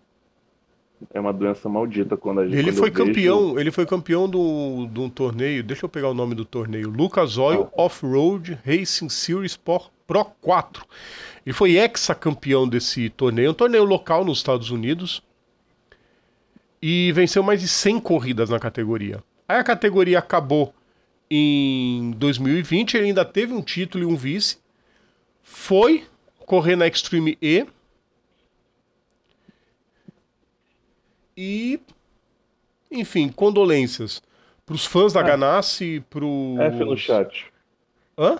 É 1.13 1.19
uma 1.19 1.33
doença 1.33 1.67
maldita 1.67 2.15
quando 2.15 2.39
a 2.39 2.47
gente. 2.47 2.57
Ele 2.57 2.71
foi 2.71 2.87
eu 2.89 2.93
vejo- 2.93 3.05
campeão, 3.07 3.59
ele 3.59 3.71
foi 3.71 3.85
campeão 3.85 4.29
do, 4.29 4.87
de 4.87 4.99
um 4.99 5.09
torneio. 5.09 5.61
Deixa 5.61 5.85
eu 5.85 5.89
pegar 5.89 6.09
o 6.09 6.13
nome 6.13 6.33
do 6.35 6.45
torneio. 6.45 6.89
Lucas 6.89 7.37
Oil 7.37 7.69
Ah. 7.77 7.83
Off-Road 7.83 8.57
Racing 8.65 9.09
Series 9.09 9.57
Pro, 9.57 9.81
Pro 10.07 10.25
4. 10.41 10.85
Ele 11.45 11.53
foi 11.53 11.77
ex-campeão 11.77 12.67
desse 12.67 13.09
torneio, 13.09 13.51
um 13.51 13.53
torneio 13.53 13.83
local 13.83 14.23
nos 14.25 14.39
Estados 14.39 14.69
Unidos. 14.69 15.21
E 16.81 17.11
venceu 17.13 17.41
mais 17.41 17.61
de 17.61 17.67
100 17.67 17.99
corridas 17.99 18.49
na 18.49 18.59
categoria. 18.59 19.23
Aí 19.47 19.57
a 19.57 19.63
categoria 19.63 20.19
acabou 20.19 20.73
em 21.29 22.11
2020, 22.11 22.95
ele 22.95 23.07
ainda 23.07 23.25
teve 23.25 23.53
um 23.53 23.61
título 23.61 24.03
e 24.03 24.07
um 24.07 24.15
vice. 24.15 24.57
Foi 25.41 26.05
correr 26.45 26.75
na 26.75 26.87
Extreme 26.87 27.37
E. 27.41 27.65
E 31.37 31.79
enfim, 32.91 33.29
condolências 33.29 34.21
pros 34.65 34.85
fãs 34.85 35.13
da 35.13 35.19
Ah. 35.19 35.23
Ganassi, 35.23 36.03
pro 36.09 36.55
F 36.59 36.79
no 36.83 36.97
chat. 36.97 37.45
Hã? 38.17 38.39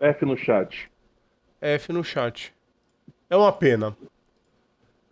F 0.00 0.24
no 0.24 0.36
chat. 0.36 0.90
F 1.60 1.92
no 1.92 2.04
chat. 2.04 2.52
É 3.30 3.36
uma 3.36 3.52
pena. 3.52 3.96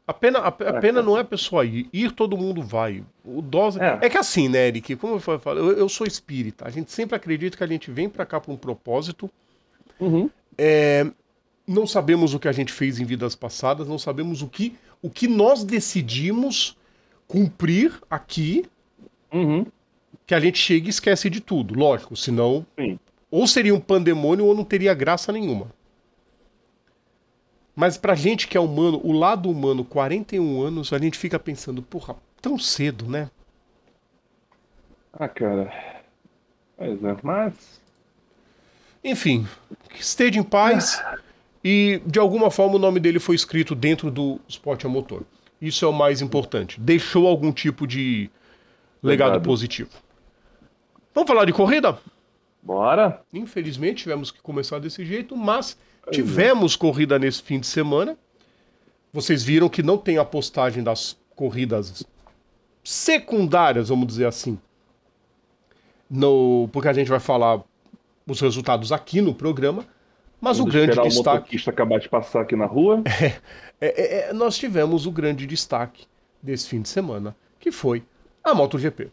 A 0.06 0.12
pena, 0.12 0.40
a, 0.40 0.48
a 0.48 0.80
pena 0.80 1.00
não 1.00 1.16
é 1.16 1.20
a 1.20 1.24
pessoa 1.24 1.64
ir. 1.64 1.88
Ir 1.92 2.12
todo 2.12 2.36
mundo 2.36 2.60
vai. 2.62 3.04
O 3.24 3.40
dose. 3.40 3.80
É. 3.80 4.00
É. 4.02 4.10
que 4.10 4.18
assim, 4.18 4.48
né, 4.48 4.68
Eric? 4.68 4.96
Como 4.96 5.14
eu 5.14 5.20
falo, 5.20 5.58
eu, 5.58 5.72
eu 5.78 5.88
sou 5.88 6.06
espírita. 6.06 6.66
A 6.66 6.70
gente 6.70 6.90
sempre 6.90 7.16
acredita 7.16 7.56
que 7.56 7.64
a 7.64 7.66
gente 7.66 7.90
vem 7.90 8.08
pra 8.08 8.26
cá 8.26 8.40
por 8.40 8.52
um 8.52 8.56
propósito. 8.56 9.30
Uhum. 10.00 10.28
É, 10.58 11.06
não 11.66 11.86
sabemos 11.86 12.34
o 12.34 12.38
que 12.38 12.48
a 12.48 12.52
gente 12.52 12.72
fez 12.72 12.98
em 12.98 13.04
vidas 13.04 13.34
passadas, 13.34 13.88
não 13.88 13.98
sabemos 13.98 14.42
o 14.42 14.48
que, 14.48 14.76
o 15.00 15.08
que 15.08 15.28
nós 15.28 15.64
decidimos 15.64 16.76
cumprir 17.26 17.94
aqui, 18.10 18.66
Uhum. 19.32 19.64
que 20.26 20.34
a 20.34 20.40
gente 20.40 20.58
chega 20.58 20.86
e 20.88 20.90
esquece 20.90 21.30
de 21.30 21.40
tudo. 21.40 21.74
Lógico, 21.74 22.14
senão 22.16 22.66
Sim. 22.78 22.98
Ou 23.32 23.46
seria 23.46 23.74
um 23.74 23.80
pandemônio 23.80 24.44
ou 24.44 24.54
não 24.54 24.62
teria 24.62 24.92
graça 24.92 25.32
nenhuma. 25.32 25.72
Mas 27.74 27.96
pra 27.96 28.14
gente 28.14 28.46
que 28.46 28.58
é 28.58 28.60
humano, 28.60 29.00
o 29.02 29.10
lado 29.10 29.50
humano, 29.50 29.82
41 29.86 30.60
anos, 30.62 30.92
a 30.92 30.98
gente 30.98 31.16
fica 31.16 31.38
pensando, 31.38 31.80
porra, 31.80 32.14
tão 32.42 32.58
cedo, 32.58 33.06
né? 33.06 33.30
Ah, 35.14 35.26
cara. 35.26 35.72
Pois 36.76 37.02
é, 37.02 37.16
mas. 37.22 37.80
Enfim, 39.02 39.48
esteja 39.98 40.38
em 40.38 40.42
paz 40.42 41.02
e 41.64 42.02
de 42.04 42.18
alguma 42.18 42.50
forma 42.50 42.76
o 42.76 42.78
nome 42.78 43.00
dele 43.00 43.18
foi 43.18 43.34
escrito 43.34 43.74
dentro 43.74 44.10
do 44.10 44.38
esporte 44.46 44.84
a 44.84 44.90
motor. 44.90 45.24
Isso 45.60 45.86
é 45.86 45.88
o 45.88 45.92
mais 45.92 46.20
importante. 46.20 46.78
Deixou 46.78 47.26
algum 47.26 47.50
tipo 47.50 47.86
de 47.86 48.30
legado 49.02 49.30
Legado. 49.30 49.44
positivo. 49.44 49.90
Vamos 51.14 51.28
falar 51.28 51.46
de 51.46 51.52
corrida? 51.52 51.98
Bora? 52.62 53.20
Infelizmente 53.32 54.04
tivemos 54.04 54.30
que 54.30 54.40
começar 54.40 54.78
desse 54.78 55.04
jeito, 55.04 55.36
mas 55.36 55.76
é. 56.06 56.10
tivemos 56.10 56.76
corrida 56.76 57.18
nesse 57.18 57.42
fim 57.42 57.58
de 57.58 57.66
semana. 57.66 58.16
Vocês 59.12 59.42
viram 59.42 59.68
que 59.68 59.82
não 59.82 59.98
tem 59.98 60.16
a 60.18 60.24
postagem 60.24 60.82
das 60.82 61.16
corridas 61.34 62.04
secundárias, 62.84 63.88
vamos 63.88 64.06
dizer 64.06 64.26
assim. 64.26 64.58
No, 66.08 66.68
porque 66.72 66.88
a 66.88 66.92
gente 66.92 67.08
vai 67.08 67.20
falar 67.20 67.60
os 68.26 68.40
resultados 68.40 68.92
aqui 68.92 69.20
no 69.20 69.34
programa. 69.34 69.84
Mas 70.40 70.58
Vamos 70.58 70.72
o 70.72 70.76
grande 70.76 70.90
esperar 70.90 71.06
o 71.06 71.08
destaque. 71.08 71.36
motoquista 71.36 71.70
acabar 71.70 72.00
de 72.00 72.08
passar 72.08 72.40
aqui 72.42 72.56
na 72.56 72.66
rua. 72.66 73.02
É, 73.84 73.86
é, 73.86 74.30
é, 74.30 74.32
nós 74.32 74.56
tivemos 74.56 75.06
o 75.06 75.10
grande 75.10 75.44
destaque 75.44 76.06
desse 76.40 76.68
fim 76.68 76.80
de 76.80 76.88
semana, 76.88 77.34
que 77.58 77.72
foi 77.72 78.04
a 78.44 78.54
MotoGP. 78.54 79.10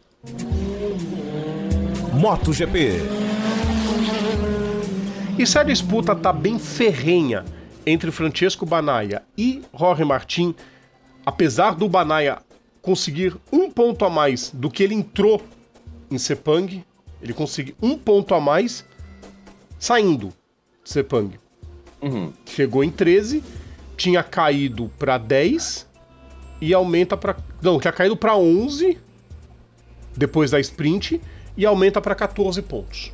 MotoGP. 2.14 3.29
E 5.38 5.46
se 5.46 5.58
a 5.58 5.62
disputa 5.62 6.14
tá 6.14 6.32
bem 6.32 6.58
ferrenha 6.58 7.44
entre 7.86 8.10
Francesco 8.10 8.66
Banaya 8.66 9.22
e 9.36 9.62
Jorge 9.76 10.04
Martin, 10.04 10.54
apesar 11.24 11.74
do 11.74 11.88
Banaya 11.88 12.38
conseguir 12.82 13.36
um 13.52 13.70
ponto 13.70 14.04
a 14.04 14.10
mais 14.10 14.50
do 14.50 14.70
que 14.70 14.82
ele 14.82 14.94
entrou 14.94 15.42
em 16.10 16.18
Sepang, 16.18 16.84
ele 17.22 17.32
conseguiu 17.32 17.74
um 17.80 17.96
ponto 17.96 18.34
a 18.34 18.40
mais 18.40 18.84
saindo 19.78 20.28
de 20.84 20.90
Sepang. 20.90 21.38
Uhum. 22.02 22.32
Chegou 22.46 22.82
em 22.82 22.90
13, 22.90 23.42
tinha 23.96 24.22
caído 24.22 24.90
para 24.98 25.18
10 25.18 25.86
e 26.60 26.74
aumenta 26.74 27.16
para 27.16 27.36
não, 27.62 27.78
tinha 27.78 27.92
caído 27.92 28.16
para 28.16 28.36
11 28.36 28.98
depois 30.16 30.50
da 30.50 30.60
sprint 30.60 31.20
e 31.56 31.66
aumenta 31.66 32.00
para 32.00 32.14
14 32.14 32.60
pontos. 32.62 33.12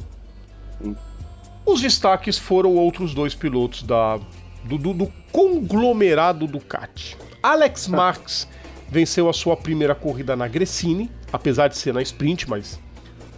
Os 1.66 1.80
destaques 1.80 2.38
foram 2.38 2.76
outros 2.76 3.12
dois 3.12 3.34
pilotos 3.34 3.82
da, 3.82 4.20
do, 4.64 4.78
do, 4.78 4.94
do 4.94 5.12
conglomerado 5.32 6.46
Ducati. 6.46 7.16
Alex 7.42 7.88
Marques 7.88 8.48
venceu 8.88 9.28
a 9.28 9.32
sua 9.32 9.56
primeira 9.56 9.94
corrida 9.94 10.36
na 10.36 10.46
Gresini, 10.46 11.10
apesar 11.32 11.66
de 11.66 11.76
ser 11.76 11.92
na 11.92 12.00
sprint, 12.02 12.48
mas 12.48 12.78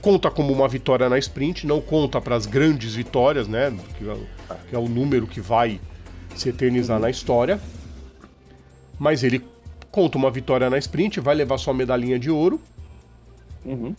conta 0.02 0.30
como 0.30 0.52
uma 0.52 0.68
vitória 0.68 1.08
na 1.08 1.18
sprint, 1.18 1.66
não 1.66 1.80
conta 1.80 2.20
para 2.20 2.36
as 2.36 2.44
grandes 2.44 2.94
vitórias, 2.94 3.48
né? 3.48 3.74
Que 3.96 4.08
é, 4.08 4.16
que 4.68 4.76
é, 4.76 4.78
o 4.78 4.88
número 4.88 5.26
que 5.26 5.40
vai 5.40 5.80
se 6.36 6.50
eternizar 6.50 7.00
na 7.00 7.08
história. 7.08 7.58
Mas 8.98 9.24
ele 9.24 9.42
conta 9.90 10.18
uma 10.18 10.30
vitória 10.30 10.68
na 10.68 10.78
sprint, 10.78 11.18
vai 11.18 11.34
levar 11.34 11.56
sua 11.56 11.72
medalhinha 11.72 12.18
de 12.18 12.30
ouro. 12.30 12.60
Uhum. 13.64 13.94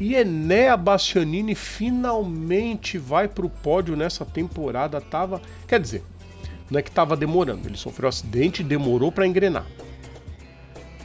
E 0.00 0.14
Enea 0.14 0.76
Bastianini 0.76 1.54
finalmente 1.54 2.98
vai 2.98 3.28
pro 3.28 3.48
pódio 3.48 3.96
nessa 3.96 4.24
temporada. 4.24 5.00
Tava. 5.00 5.40
Quer 5.68 5.80
dizer, 5.80 6.02
não 6.70 6.78
é 6.78 6.82
que 6.82 6.90
tava 6.90 7.16
demorando, 7.16 7.68
ele 7.68 7.76
sofreu 7.76 8.06
um 8.06 8.08
acidente 8.08 8.62
e 8.62 8.64
demorou 8.64 9.12
para 9.12 9.26
engrenar. 9.26 9.66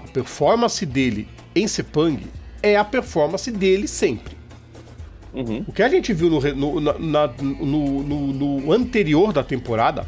A 0.03 0.08
performance 0.08 0.86
dele 0.86 1.27
em 1.55 1.67
Sepang 1.67 2.25
é 2.63 2.75
a 2.75 2.84
performance 2.84 3.51
dele 3.51 3.88
sempre. 3.88 4.38
Uhum. 5.34 5.63
O 5.67 5.72
que 5.72 5.84
a 5.84 5.89
gente 5.89 6.12
viu 6.12 6.29
no, 6.29 6.41
no, 6.55 7.00
na, 7.00 7.27
no, 7.27 8.34
no 8.34 8.72
anterior 8.72 9.31
da 9.31 9.43
temporada 9.43 10.08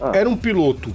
ah. 0.00 0.12
era 0.14 0.28
um 0.28 0.36
piloto 0.36 0.94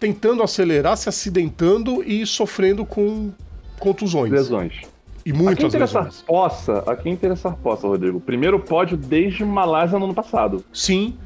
tentando 0.00 0.42
acelerar, 0.42 0.96
se 0.96 1.08
acidentando 1.08 2.02
e 2.02 2.26
sofrendo 2.26 2.84
com 2.84 3.30
contusões. 3.78 4.32
Lesões. 4.32 4.80
E 5.28 5.32
muitas 5.34 5.74
aqui 5.74 5.76
lesões. 5.76 6.22
Possa, 6.22 6.78
aqui 6.86 7.10
interessar 7.10 7.54
possa, 7.56 7.86
Rodrigo. 7.86 8.18
Primeiro 8.18 8.58
pódio 8.58 8.96
desde 8.96 9.44
Malásia 9.44 9.98
no 9.98 10.06
ano 10.06 10.14
passado. 10.14 10.64
Sim. 10.72 11.18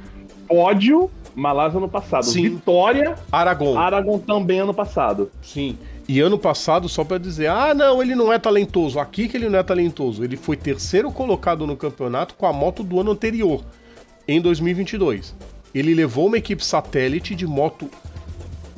Pódio, 0.49 1.09
Malásia 1.37 1.79
no 1.79 1.89
passado. 1.89 2.25
Sim. 2.25 2.49
Vitória, 2.49 3.15
Aragon. 3.31 3.79
Aragon 3.79 4.19
também 4.19 4.59
ano 4.59 4.75
passado. 4.75 5.31
Sim. 5.41 5.79
E 6.09 6.19
ano 6.19 6.37
passado, 6.37 6.89
só 6.89 7.05
para 7.05 7.17
dizer, 7.19 7.47
ah, 7.47 7.73
não, 7.75 8.03
ele 8.03 8.17
não 8.17 8.33
é 8.33 8.41
talentoso. 8.41 8.99
Aqui 8.99 9.29
que 9.29 9.37
ele 9.37 9.49
não 9.49 9.61
é 9.61 9.63
talentoso. 9.63 10.25
Ele 10.25 10.37
foi 10.37 10.57
terceiro 10.57 11.13
colocado 11.13 11.65
no 11.65 11.77
campeonato 11.77 12.35
com 12.35 12.45
a 12.45 12.53
moto 12.53 12.83
do 12.83 12.99
ano 12.99 13.13
anterior, 13.13 13.63
em 14.27 14.41
2022. 14.41 15.33
Ele 15.73 15.95
levou 15.95 16.27
uma 16.27 16.39
equipe 16.39 16.65
satélite 16.65 17.37
de 17.37 17.47
moto 17.47 17.89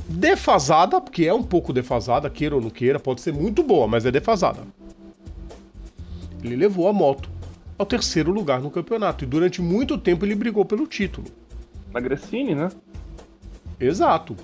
defasada, 0.07 1.01
porque 1.01 1.25
é 1.25 1.33
um 1.33 1.43
pouco 1.43 1.73
defasada, 1.73 2.29
queira 2.29 2.57
ou 2.57 2.61
não 2.61 2.69
queira, 2.69 3.01
pode 3.01 3.23
ser 3.23 3.33
muito 3.33 3.63
boa, 3.63 3.89
mas 3.89 4.05
é 4.05 4.11
defasada. 4.11 4.61
Ele 6.45 6.57
levou 6.57 6.87
a 6.87 6.93
moto 6.93 7.31
ao 7.79 7.87
terceiro 7.87 8.31
lugar 8.31 8.61
no 8.61 8.71
campeonato 8.71 9.25
e 9.25 9.27
durante 9.27 9.63
muito 9.63 9.97
tempo 9.97 10.27
ele 10.27 10.35
brigou 10.35 10.65
pelo 10.65 10.87
título. 10.87 11.27
Na 11.93 12.01
né? 12.01 12.69
Exato. 13.81 14.37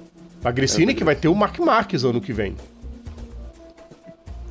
A 0.43 0.49
é, 0.49 0.95
que 0.95 1.05
vai 1.05 1.15
ter 1.15 1.29
o 1.29 1.35
Mark 1.35 1.59
Marques 1.59 2.03
ano 2.03 2.21
que 2.21 2.33
vem. 2.33 2.57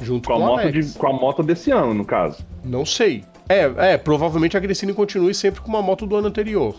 Junto 0.01 0.29
com, 0.29 0.35
com 0.35 0.43
a, 0.43 0.47
moto 0.47 0.71
de, 0.71 0.93
com 0.93 1.07
a 1.07 1.13
moto 1.13 1.43
desse 1.43 1.71
ano, 1.71 1.93
no 1.93 2.05
caso. 2.05 2.45
Não 2.63 2.85
sei. 2.85 3.23
É, 3.49 3.93
é, 3.93 3.97
provavelmente 3.97 4.55
a 4.55 4.59
Gressini 4.59 4.93
continue 4.93 5.33
sempre 5.33 5.59
com 5.61 5.69
uma 5.69 5.81
moto 5.81 6.05
do 6.05 6.15
ano 6.15 6.27
anterior. 6.27 6.75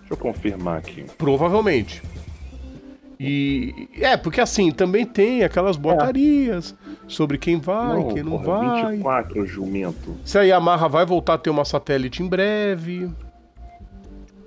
Deixa 0.00 0.14
eu 0.14 0.16
confirmar 0.16 0.78
aqui. 0.78 1.04
Provavelmente. 1.16 2.02
E 3.20 3.88
é, 4.00 4.16
porque 4.16 4.40
assim, 4.40 4.70
também 4.70 5.04
tem 5.04 5.42
aquelas 5.42 5.76
botarias 5.76 6.76
é. 6.80 6.96
sobre 7.08 7.36
quem 7.36 7.58
vai, 7.58 7.96
não, 7.96 8.08
quem 8.08 8.22
não 8.22 8.38
porra, 8.38 8.60
vai. 8.60 8.96
24, 8.96 9.46
jumento. 9.46 10.16
Se 10.24 10.38
a 10.38 10.42
Yamaha 10.42 10.88
vai 10.88 11.04
voltar 11.04 11.34
a 11.34 11.38
ter 11.38 11.50
uma 11.50 11.64
satélite 11.64 12.22
em 12.22 12.28
breve. 12.28 13.10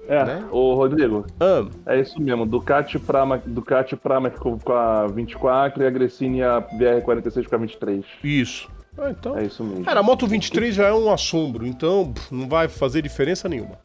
É, 0.07 0.25
né? 0.25 0.45
ô 0.51 0.73
Rodrigo. 0.73 1.25
Ah. 1.39 1.65
É 1.85 1.99
isso 1.99 2.21
mesmo. 2.21 2.45
Ducati 2.45 2.97
Prama, 2.97 3.41
Ducati 3.45 3.95
Prama 3.95 4.29
ficou 4.29 4.57
com 4.57 4.73
a 4.73 5.07
24 5.07 5.83
e 5.83 5.87
a 5.87 5.89
Gressini 5.89 6.41
a 6.41 6.61
BR-46 6.61 7.47
com 7.47 7.55
a 7.55 7.57
23. 7.57 8.05
Isso. 8.23 8.69
Ah, 8.97 9.09
então. 9.09 9.37
É 9.37 9.45
isso 9.45 9.63
mesmo. 9.63 9.85
Cara, 9.85 9.99
a 9.99 10.03
Moto 10.03 10.27
23 10.27 10.75
já 10.75 10.87
é 10.87 10.93
um 10.93 11.11
assombro, 11.11 11.65
então 11.65 12.13
não 12.29 12.47
vai 12.47 12.67
fazer 12.67 13.01
diferença 13.01 13.47
nenhuma. 13.47 13.79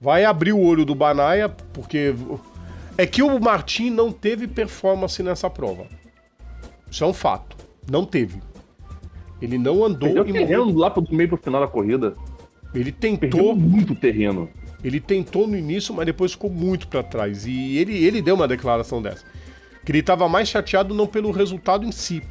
Vai 0.00 0.24
abrir 0.24 0.52
o 0.52 0.60
olho 0.60 0.84
do 0.84 0.94
Banaia, 0.94 1.48
porque 1.72 2.14
é 2.98 3.06
que 3.06 3.22
o 3.22 3.38
Martin 3.38 3.90
não 3.90 4.10
teve 4.10 4.46
performance 4.46 5.22
nessa 5.22 5.50
prova. 5.50 5.86
Isso 6.90 7.04
é 7.04 7.06
um 7.06 7.12
fato. 7.12 7.56
Não 7.90 8.04
teve. 8.04 8.40
Ele 9.40 9.58
não 9.58 9.84
andou. 9.84 10.12
Perdeu 10.12 10.32
terreno 10.32 10.76
lá 10.76 10.90
pro 10.90 11.04
meio 11.10 11.28
pro 11.28 11.38
final 11.38 11.60
da 11.60 11.68
corrida. 11.68 12.14
Ele 12.74 12.90
tentou. 12.90 13.18
Perdeu 13.18 13.56
muito 13.56 13.94
terreno. 13.94 14.48
Ele 14.82 15.00
tentou 15.00 15.46
no 15.46 15.56
início, 15.56 15.94
mas 15.94 16.06
depois 16.06 16.32
ficou 16.32 16.50
muito 16.50 16.88
para 16.88 17.02
trás. 17.02 17.46
E 17.46 17.76
ele, 17.76 18.04
ele 18.04 18.22
deu 18.22 18.34
uma 18.34 18.48
declaração 18.48 19.02
dessa. 19.02 19.24
Que 19.84 19.92
ele 19.92 19.98
estava 19.98 20.28
mais 20.28 20.48
chateado 20.48 20.94
não 20.94 21.06
pelo 21.06 21.30
resultado 21.30 21.84
em 21.84 21.92
si, 21.92 22.22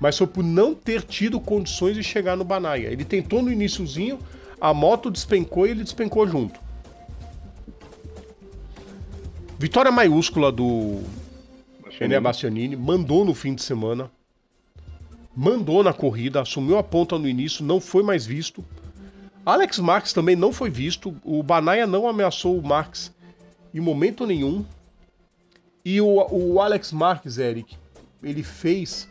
mas 0.00 0.16
foi 0.16 0.26
por 0.26 0.42
não 0.42 0.74
ter 0.74 1.02
tido 1.02 1.40
condições 1.40 1.94
de 1.96 2.02
chegar 2.02 2.36
no 2.36 2.44
Banaia. 2.44 2.88
Ele 2.88 3.04
tentou 3.04 3.42
no 3.42 3.52
iníciozinho, 3.52 4.18
a 4.60 4.72
moto 4.72 5.10
despencou 5.10 5.66
e 5.66 5.70
ele 5.70 5.82
despencou 5.82 6.26
junto. 6.26 6.60
Vitória 9.58 9.92
maiúscula 9.92 10.50
do 10.50 11.02
Ené 12.00 12.18
Bastianini, 12.18 12.74
mandou 12.74 13.24
no 13.24 13.34
fim 13.34 13.54
de 13.54 13.62
semana, 13.62 14.10
mandou 15.34 15.82
na 15.82 15.92
corrida, 15.92 16.40
assumiu 16.40 16.76
a 16.76 16.82
ponta 16.82 17.16
no 17.18 17.28
início, 17.28 17.64
não 17.64 17.80
foi 17.80 18.02
mais 18.02 18.26
visto. 18.26 18.64
Alex 19.46 19.78
Marques 19.78 20.12
também 20.12 20.34
não 20.34 20.52
foi 20.52 20.70
visto, 20.70 21.14
o 21.24 21.42
Banaia 21.42 21.86
não 21.86 22.08
ameaçou 22.08 22.58
o 22.58 22.66
Marques 22.66 23.12
em 23.72 23.80
momento 23.80 24.26
nenhum. 24.26 24.64
E 25.84 26.00
o, 26.00 26.26
o 26.30 26.60
Alex 26.60 26.92
Marques, 26.92 27.38
Eric, 27.38 27.76
ele 28.22 28.42
fez 28.42 29.08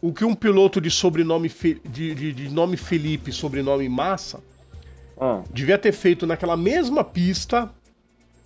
o 0.00 0.12
que 0.12 0.24
um 0.24 0.34
piloto 0.34 0.80
de 0.80 0.90
sobrenome 0.90 1.50
de, 1.84 2.14
de, 2.14 2.32
de 2.32 2.48
nome 2.48 2.76
Felipe, 2.76 3.32
sobrenome 3.32 3.88
Massa, 3.88 4.40
ah. 5.20 5.42
devia 5.52 5.76
ter 5.76 5.92
feito 5.92 6.26
naquela 6.26 6.56
mesma 6.56 7.02
pista 7.02 7.70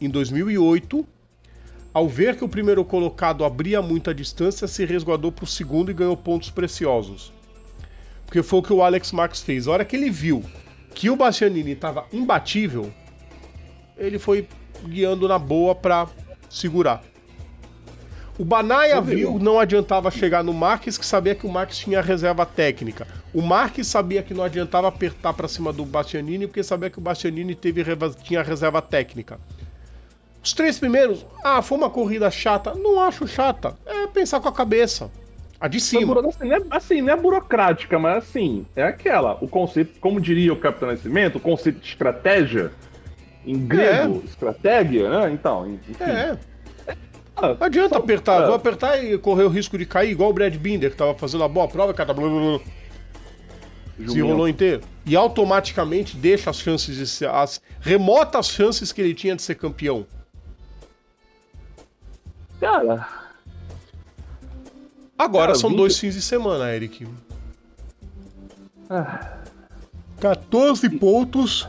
em 0.04 0.10
2008, 0.10 1.06
ao 1.94 2.08
ver 2.08 2.36
que 2.36 2.44
o 2.44 2.48
primeiro 2.48 2.84
colocado 2.84 3.44
abria 3.44 3.82
muita 3.82 4.14
distância, 4.14 4.66
se 4.66 4.84
resguardou 4.84 5.30
para 5.30 5.44
o 5.44 5.46
segundo 5.46 5.90
e 5.90 5.94
ganhou 5.94 6.16
pontos 6.16 6.50
preciosos. 6.50 7.32
Porque 8.24 8.42
foi 8.42 8.58
o 8.60 8.62
que 8.62 8.72
o 8.72 8.82
Alex 8.82 9.12
Marques 9.12 9.42
fez. 9.42 9.68
A 9.68 9.72
hora 9.72 9.84
que 9.84 9.94
ele 9.94 10.10
viu 10.10 10.42
que 10.94 11.10
o 11.10 11.16
Bastianini 11.16 11.72
estava 11.72 12.06
imbatível, 12.12 12.92
ele 13.96 14.18
foi 14.18 14.48
guiando 14.86 15.28
na 15.28 15.38
boa 15.38 15.74
para 15.74 16.08
segurar. 16.48 17.02
O 18.38 18.44
Banaia 18.44 19.00
viu, 19.00 19.38
não 19.38 19.60
adiantava 19.60 20.10
chegar 20.10 20.42
no 20.42 20.54
Marques, 20.54 20.96
que 20.96 21.04
sabia 21.04 21.34
que 21.34 21.46
o 21.46 21.50
Marques 21.50 21.78
tinha 21.78 22.00
reserva 22.00 22.46
técnica. 22.46 23.06
O 23.32 23.42
Marques 23.42 23.86
sabia 23.86 24.22
que 24.22 24.32
não 24.32 24.42
adiantava 24.42 24.88
apertar 24.88 25.34
para 25.34 25.46
cima 25.46 25.72
do 25.72 25.84
Bastianini, 25.84 26.46
porque 26.46 26.62
sabia 26.62 26.88
que 26.88 26.98
o 26.98 27.02
Bastianini 27.02 27.54
teve, 27.54 27.84
tinha 28.24 28.42
reserva 28.42 28.80
técnica. 28.80 29.38
Os 30.42 30.52
três 30.52 30.78
primeiros, 30.78 31.24
ah, 31.44 31.62
foi 31.62 31.78
uma 31.78 31.88
corrida 31.88 32.30
chata. 32.30 32.74
Não 32.74 33.00
acho 33.00 33.26
chata. 33.28 33.76
É 33.86 34.06
pensar 34.08 34.40
com 34.40 34.48
a 34.48 34.52
cabeça. 34.52 35.10
A 35.60 35.68
de 35.68 35.78
cima. 35.78 36.18
Assim 36.18 36.48
não, 36.48 36.56
é, 36.56 36.60
assim, 36.70 37.00
não 37.00 37.12
é 37.12 37.16
burocrática, 37.16 37.96
mas 37.96 38.24
assim, 38.24 38.66
é 38.74 38.82
aquela. 38.82 39.38
O 39.40 39.46
conceito, 39.46 40.00
como 40.00 40.20
diria 40.20 40.52
o 40.52 40.56
Capitão 40.56 40.88
Nascimento, 40.88 41.36
o 41.36 41.40
conceito 41.40 41.78
de 41.78 41.86
estratégia, 41.86 42.72
em 43.46 43.56
grego, 43.56 44.22
é. 44.24 44.28
estratégia, 44.28 45.08
né? 45.08 45.30
Então, 45.32 45.70
enfim. 45.70 45.94
É. 46.02 46.36
Ah, 47.36 47.54
não 47.58 47.66
adianta 47.66 47.96
apertar, 47.96 48.42
é. 48.42 48.46
vou 48.46 48.54
apertar 48.54 49.02
e 49.02 49.16
correr 49.16 49.44
o 49.44 49.48
risco 49.48 49.78
de 49.78 49.86
cair, 49.86 50.10
igual 50.10 50.30
o 50.30 50.32
Brad 50.32 50.54
Binder, 50.56 50.90
que 50.90 50.96
tava 50.96 51.14
fazendo 51.14 51.44
a 51.44 51.48
boa 51.48 51.68
prova, 51.68 51.94
cada 51.94 52.12
blá, 52.12 52.28
blá, 52.28 52.40
blá, 52.40 52.60
se 54.08 54.18
enrolou 54.18 54.48
inteiro. 54.48 54.82
E 55.06 55.14
automaticamente 55.14 56.16
deixa 56.16 56.50
as 56.50 56.58
chances 56.58 56.96
de 56.96 57.06
ser. 57.06 57.28
as 57.28 57.60
remotas 57.80 58.48
chances 58.48 58.92
que 58.92 59.00
ele 59.00 59.14
tinha 59.14 59.36
de 59.36 59.42
ser 59.42 59.54
campeão. 59.54 60.06
Cara. 62.62 63.08
Agora 65.18 65.46
cara, 65.46 65.54
são 65.56 65.70
20... 65.70 65.76
dois 65.76 65.98
fins 65.98 66.14
de 66.14 66.22
semana, 66.22 66.72
Eric. 66.72 67.08
Ah. 68.88 69.38
14 70.20 70.88
pontos 70.90 71.68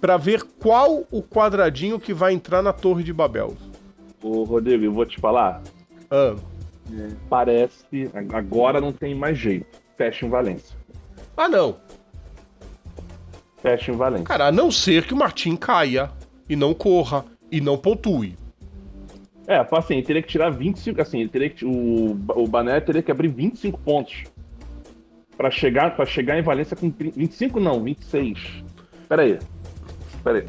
para 0.00 0.16
ver 0.16 0.42
qual 0.42 1.04
o 1.12 1.22
quadradinho 1.22 2.00
que 2.00 2.12
vai 2.12 2.32
entrar 2.32 2.62
na 2.62 2.72
Torre 2.72 3.04
de 3.04 3.12
Babel. 3.12 3.56
Ô, 4.20 4.42
Rodrigo, 4.42 4.84
eu 4.84 4.92
vou 4.92 5.06
te 5.06 5.20
falar. 5.20 5.62
Ah. 6.10 6.34
É, 6.92 7.08
parece. 7.30 8.10
Agora 8.32 8.80
não 8.80 8.92
tem 8.92 9.14
mais 9.14 9.38
jeito. 9.38 9.78
Fecha 9.96 10.26
em 10.26 10.28
Valência. 10.28 10.76
Ah, 11.36 11.48
não. 11.48 11.76
Fecha 13.62 13.92
em 13.92 13.96
Valência. 13.96 14.26
Cara, 14.26 14.48
a 14.48 14.52
não 14.52 14.72
ser 14.72 15.06
que 15.06 15.14
o 15.14 15.16
Martin 15.16 15.54
caia 15.54 16.10
e 16.48 16.56
não 16.56 16.74
corra 16.74 17.24
e 17.52 17.60
não 17.60 17.78
pontue. 17.78 18.36
É, 19.48 19.66
assim, 19.72 19.94
ele 19.94 20.02
teria 20.02 20.20
que 20.20 20.28
tirar 20.28 20.50
25. 20.50 21.00
Assim, 21.00 21.20
ele 21.20 21.30
teria 21.30 21.48
que, 21.48 21.64
o, 21.64 22.10
o 22.36 22.46
Bané 22.46 22.78
teria 22.80 23.02
que 23.02 23.10
abrir 23.10 23.28
25 23.28 23.80
pontos. 23.80 24.24
Pra 25.38 25.50
chegar, 25.50 25.96
pra 25.96 26.04
chegar 26.04 26.38
em 26.38 26.42
Valência 26.42 26.76
com 26.76 26.90
30, 26.90 27.18
25, 27.18 27.58
não, 27.58 27.82
26. 27.82 28.62
Pera 29.08 29.22
aí. 29.22 29.38
Pera 30.22 30.38
aí. 30.40 30.46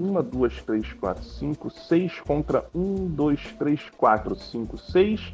1, 0.00 0.22
2, 0.22 0.62
3, 0.62 0.92
4, 0.94 1.24
5, 1.24 1.70
6 1.70 2.20
contra 2.20 2.64
1, 2.74 3.08
2, 3.08 3.40
3, 3.58 3.80
4, 3.98 4.34
5, 4.34 4.78
6. 4.78 5.32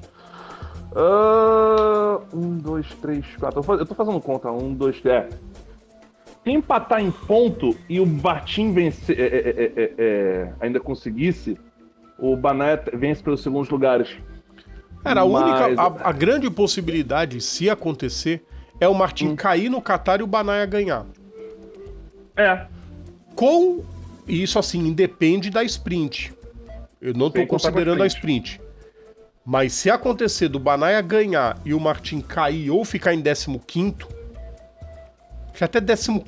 1, 2.32 2.58
2, 2.58 2.94
3, 2.94 3.26
4. 3.36 3.74
Eu 3.74 3.86
tô 3.86 3.94
fazendo 3.94 4.20
conta. 4.20 4.50
1, 4.50 4.74
2, 4.74 5.00
3. 5.00 5.14
É. 5.14 5.28
Se 6.42 6.50
empatar 6.50 7.00
em 7.00 7.12
ponto 7.12 7.76
e 7.88 8.00
o 8.00 8.06
Martin 8.06 8.72
vencer, 8.72 9.18
é, 9.18 9.24
é, 9.24 9.72
é, 9.76 9.94
é, 9.96 10.52
ainda 10.60 10.80
conseguisse, 10.80 11.56
o 12.18 12.36
Bané 12.36 12.76
vence 12.92 13.22
pelos 13.22 13.42
segundos 13.42 13.68
lugares. 13.68 14.08
Era 15.04 15.20
a 15.20 15.24
única, 15.24 15.80
a, 15.80 16.08
a, 16.08 16.12
grande 16.12 16.50
possibilidade, 16.50 17.40
se 17.40 17.68
acontecer, 17.68 18.42
é 18.80 18.88
o 18.88 18.94
Martin 18.94 19.28
hum. 19.28 19.36
cair 19.36 19.68
no 19.68 19.82
Qatar 19.82 20.20
e 20.20 20.22
o 20.22 20.26
Banaia 20.26 20.64
ganhar. 20.64 21.04
É. 22.36 22.66
Com 23.34 23.84
isso 24.26 24.58
assim, 24.58 24.78
independe 24.78 25.50
da 25.50 25.62
sprint. 25.62 26.32
Eu 27.00 27.12
não 27.12 27.26
estou 27.26 27.46
considerando 27.46 28.02
a 28.02 28.06
sprint. 28.06 28.60
Mas 29.44 29.74
se 29.74 29.90
acontecer 29.90 30.48
do 30.48 30.58
Banaia 30.58 31.02
ganhar 31.02 31.58
e 31.66 31.74
o 31.74 31.80
Martin 31.80 32.22
cair 32.22 32.70
ou 32.70 32.82
ficar 32.82 33.12
em 33.12 33.22
15 33.22 33.58
quinto, 33.66 34.08
até 35.60 35.80
14 35.80 36.22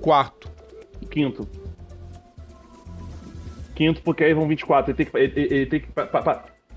Quinto. 1.11 1.49
Quinto, 3.77 4.03
porque 4.03 4.25
aí 4.25 4.33
vão 4.33 4.49
24. 4.49 4.91
Ele 4.91 4.97
tem 4.97 5.07
que. 5.07 5.17
Ele, 5.17 5.55
ele 5.55 5.67
tem 5.67 5.81
que 5.81 5.89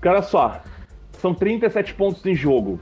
Cara 0.00 0.22
só. 0.22 0.62
São 1.18 1.34
37 1.34 1.94
pontos 1.94 2.24
em 2.24 2.34
jogo. 2.34 2.78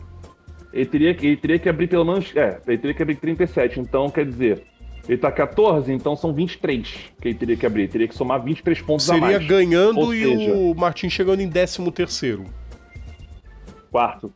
Ele 0.73 0.85
teria, 0.85 1.11
ele 1.11 1.37
teria 1.37 1.59
que 1.59 1.69
abrir 1.69 1.87
pelo 1.87 2.05
menos. 2.05 2.35
É, 2.37 2.61
ele 2.67 2.79
teria 2.79 2.95
que 2.95 3.03
abrir 3.03 3.17
37. 3.17 3.81
Então, 3.81 4.11
quer 4.11 4.27
dizer. 4.27 4.65
Ele 5.09 5.17
tá 5.17 5.33
14, 5.33 5.91
então 5.91 6.15
são 6.15 6.35
23 6.35 6.87
que 7.19 7.29
ele 7.29 7.35
teria 7.35 7.57
que 7.57 7.65
abrir. 7.65 7.83
Ele 7.83 7.93
teria 7.93 8.09
que 8.09 8.15
somar 8.15 8.43
23 8.43 8.83
pontos 8.83 9.07
Seria 9.07 9.19
a 9.19 9.23
mais. 9.23 9.37
Seria 9.37 9.49
ganhando 9.49 10.01
Ou 10.01 10.15
e 10.15 10.23
seja... 10.23 10.53
o 10.53 10.75
Martin 10.75 11.09
chegando 11.09 11.41
em 11.41 11.49
13 11.49 11.91
terceiro. 11.93 12.45
Quarto. 13.91 14.31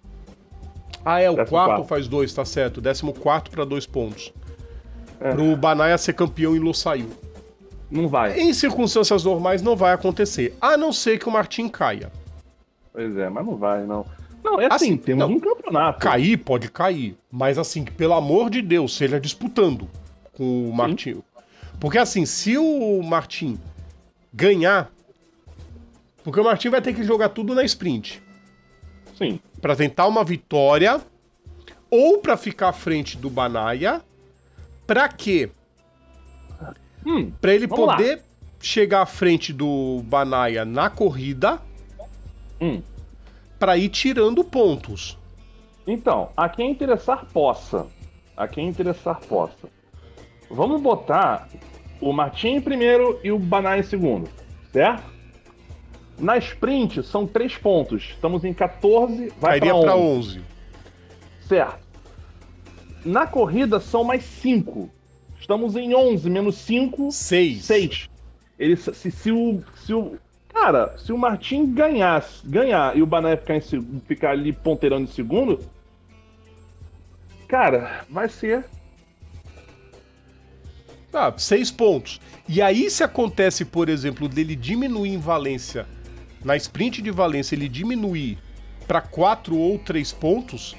Ah, 1.04 1.20
é, 1.20 1.28
o 1.28 1.34
quarto, 1.34 1.50
quarto, 1.50 1.84
faz 1.84 2.08
dois, 2.08 2.32
tá 2.32 2.44
certo. 2.44 2.80
Décimo 2.80 3.12
quarto 3.12 3.50
para 3.50 3.66
dois 3.66 3.84
pontos. 3.84 4.32
É. 5.20 5.32
Pro 5.32 5.54
Banaia 5.56 5.98
ser 5.98 6.14
campeão 6.14 6.56
e 6.56 6.74
saiu. 6.74 7.10
Não 7.92 8.08
vai. 8.08 8.40
Em 8.40 8.52
circunstâncias 8.54 9.24
normais 9.24 9.60
não 9.60 9.76
vai 9.76 9.92
acontecer, 9.92 10.56
a 10.60 10.76
não 10.76 10.92
ser 10.92 11.18
que 11.18 11.28
o 11.28 11.30
Martin 11.30 11.68
caia. 11.68 12.10
Pois 12.92 13.16
é, 13.16 13.28
mas 13.28 13.44
não 13.44 13.56
vai, 13.56 13.84
não. 13.84 14.06
Não, 14.42 14.60
é 14.60 14.66
assim, 14.66 14.74
assim 14.74 14.96
temos 14.96 15.28
não, 15.28 15.36
um 15.36 15.40
campeonato. 15.40 16.00
Cair 16.00 16.36
pode 16.38 16.70
cair, 16.70 17.16
mas 17.30 17.58
assim, 17.58 17.84
pelo 17.84 18.14
amor 18.14 18.50
de 18.50 18.60
Deus, 18.60 18.96
seja 18.96 19.20
disputando 19.20 19.88
com 20.32 20.68
o 20.68 20.72
Martin. 20.72 21.14
Sim. 21.14 21.22
Porque 21.78 21.98
assim, 21.98 22.26
se 22.26 22.56
o 22.58 23.02
Martin 23.02 23.58
ganhar, 24.32 24.90
porque 26.24 26.40
o 26.40 26.44
Martin 26.44 26.70
vai 26.70 26.80
ter 26.80 26.94
que 26.94 27.04
jogar 27.04 27.28
tudo 27.28 27.54
na 27.54 27.62
sprint. 27.62 28.22
Sim. 29.16 29.38
Para 29.60 29.76
tentar 29.76 30.06
uma 30.06 30.24
vitória 30.24 31.00
ou 31.90 32.18
para 32.18 32.36
ficar 32.36 32.70
à 32.70 32.72
frente 32.72 33.16
do 33.16 33.28
Banaia 33.28 34.02
Pra 34.86 35.08
quê? 35.08 35.50
Hum, 37.04 37.32
pra 37.40 37.54
ele 37.54 37.66
poder 37.66 38.16
lá. 38.16 38.22
chegar 38.60 39.02
à 39.02 39.06
frente 39.06 39.52
do 39.52 40.02
Banaia 40.04 40.64
na 40.64 40.88
corrida. 40.88 41.60
Hum. 42.60 42.80
Pra 43.58 43.76
ir 43.76 43.88
tirando 43.88 44.44
pontos. 44.44 45.18
Então, 45.86 46.30
a 46.36 46.48
quem 46.48 46.70
interessar 46.70 47.26
possa. 47.32 47.86
A 48.36 48.46
quem 48.46 48.68
interessar 48.68 49.20
possa. 49.20 49.68
Vamos 50.50 50.80
botar 50.80 51.48
o 52.00 52.12
Martin 52.12 52.48
em 52.48 52.60
primeiro 52.60 53.18
e 53.22 53.30
o 53.32 53.38
Banaia 53.38 53.80
em 53.80 53.84
segundo. 53.84 54.28
Certo? 54.72 55.12
Na 56.18 56.36
sprint 56.38 57.02
são 57.02 57.26
três 57.26 57.56
pontos. 57.56 58.10
Estamos 58.10 58.44
em 58.44 58.52
14, 58.52 59.32
vai 59.40 59.58
para 59.58 59.74
11. 59.74 60.38
11. 60.38 60.42
Certo. 61.48 61.86
Na 63.04 63.26
corrida 63.26 63.80
são 63.80 64.04
mais 64.04 64.22
5. 64.22 64.88
Estamos 65.42 65.74
em 65.74 65.92
11, 65.92 66.30
menos 66.30 66.54
5. 66.54 67.10
6. 67.10 67.64
6. 67.64 68.10
Ele, 68.56 68.76
se, 68.76 69.10
se, 69.10 69.32
o, 69.32 69.60
se 69.84 69.92
o. 69.92 70.16
Cara, 70.48 70.96
se 70.96 71.12
o 71.12 71.18
Martin 71.18 71.66
ganhasse, 71.74 72.46
ganhar 72.46 72.96
e 72.96 73.02
o 73.02 73.06
Bané 73.06 73.36
ficar, 73.36 73.56
em, 73.56 74.00
ficar 74.06 74.30
ali 74.30 74.52
ponteirando 74.52 75.02
em 75.02 75.12
segundo. 75.12 75.58
Cara, 77.48 78.04
vai 78.08 78.28
ser. 78.28 78.64
Ah, 81.12 81.34
seis 81.36 81.72
pontos. 81.72 82.20
E 82.48 82.62
aí, 82.62 82.88
se 82.88 83.02
acontece, 83.02 83.64
por 83.64 83.88
exemplo, 83.88 84.28
dele 84.28 84.54
diminuir 84.54 85.10
em 85.10 85.18
Valência, 85.18 85.86
na 86.44 86.56
sprint 86.56 87.02
de 87.02 87.10
Valência, 87.10 87.56
ele 87.56 87.68
diminuir 87.68 88.38
para 88.86 89.00
quatro 89.00 89.56
ou 89.56 89.76
três 89.76 90.12
pontos, 90.12 90.76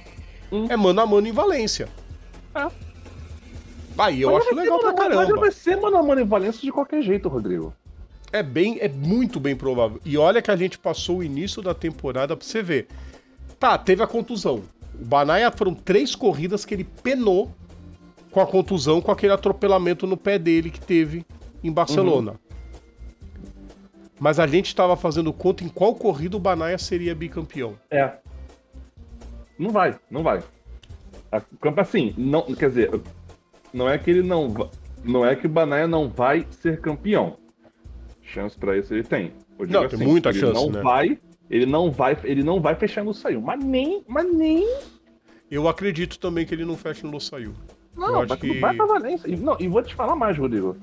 hum. 0.49 0.67
é 0.69 0.77
mano 0.77 1.01
a 1.01 1.05
mano 1.05 1.27
em 1.27 1.33
Valência. 1.33 1.89
É. 2.55 2.92
Aí 3.97 4.21
eu 4.21 4.31
mas 4.31 4.45
acho 4.45 4.55
legal 4.55 4.79
pra 4.79 4.93
caramba. 4.93 5.27
Mas 5.27 5.39
vai 5.39 5.51
ser 5.51 5.77
mano 5.77 5.97
a 5.97 6.03
mano 6.03 6.21
em 6.21 6.25
Valência 6.25 6.61
de 6.61 6.71
qualquer 6.71 7.01
jeito, 7.01 7.29
Rodrigo. 7.29 7.73
É 8.31 8.41
bem, 8.41 8.77
é 8.79 8.89
muito 8.89 9.39
bem 9.39 9.55
provável. 9.55 9.99
E 10.03 10.17
olha 10.17 10.41
que 10.41 10.49
a 10.49 10.55
gente 10.55 10.79
passou 10.79 11.19
o 11.19 11.23
início 11.23 11.61
da 11.61 11.73
temporada 11.73 12.35
pra 12.35 12.45
você 12.45 12.63
ver. 12.63 12.87
Tá, 13.59 13.77
teve 13.77 14.01
a 14.01 14.07
contusão. 14.07 14.63
O 14.99 15.05
Banaia 15.05 15.51
foram 15.51 15.73
três 15.73 16.15
corridas 16.15 16.65
que 16.65 16.73
ele 16.73 16.83
penou 16.83 17.51
com 18.31 18.41
a 18.41 18.47
contusão, 18.47 19.01
com 19.01 19.11
aquele 19.11 19.33
atropelamento 19.33 20.07
no 20.07 20.17
pé 20.17 20.39
dele 20.39 20.71
que 20.71 20.81
teve 20.81 21.23
em 21.63 21.71
Barcelona. 21.71 22.31
Uhum. 22.31 22.37
Mas 24.19 24.39
a 24.39 24.47
gente 24.47 24.67
estava 24.67 24.95
fazendo 24.95 25.31
conta 25.31 25.63
em 25.63 25.69
qual 25.69 25.93
corrida 25.93 26.35
o 26.35 26.39
Banaia 26.39 26.77
seria 26.77 27.13
bicampeão. 27.13 27.75
É. 27.91 28.13
Não 29.57 29.69
vai, 29.69 29.99
não 30.09 30.23
vai. 30.23 30.41
Assim, 31.77 32.13
não, 32.17 32.41
quer 32.55 32.69
dizer, 32.69 33.01
não 33.73 33.89
é 33.89 33.97
que 33.97 34.09
ele 34.09 34.23
não 34.23 34.69
não 35.03 35.25
é 35.25 35.35
que 35.35 35.45
o 35.45 35.49
Banaia 35.49 35.87
não 35.87 36.07
vai 36.07 36.45
ser 36.49 36.79
campeão. 36.79 37.37
Chance 38.21 38.57
para 38.57 38.77
isso 38.77 38.93
ele 38.93 39.03
tem. 39.03 39.33
não, 39.59 39.83
assim, 39.83 39.97
tem 39.97 40.07
muita 40.07 40.29
ele 40.29 40.39
chance, 40.39 40.53
não 40.53 40.69
né? 40.69 40.81
vai, 40.81 41.19
ele 41.49 41.65
não 41.65 41.91
vai, 41.91 42.17
ele 42.23 42.43
não 42.43 42.61
vai 42.61 42.75
fechar 42.75 43.03
no 43.03 43.13
saiu, 43.13 43.41
mas 43.41 43.63
nem, 43.63 44.03
mas 44.07 44.31
nem 44.33 44.65
Eu 45.51 45.67
acredito 45.67 46.17
também 46.17 46.45
que 46.45 46.53
ele 46.53 46.65
não 46.65 46.77
fecha 46.77 47.05
no 47.05 47.19
saiu. 47.19 47.53
Não, 47.95 48.25
vai, 48.25 48.37
que... 48.37 48.59
vai 48.59 48.75
pra 48.75 48.85
Valência. 48.85 49.29
E, 49.29 49.35
não, 49.35 49.55
e 49.59 49.67
vou 49.67 49.83
te 49.83 49.93
falar 49.93 50.15
mais, 50.15 50.37
Rodrigo. 50.37 50.75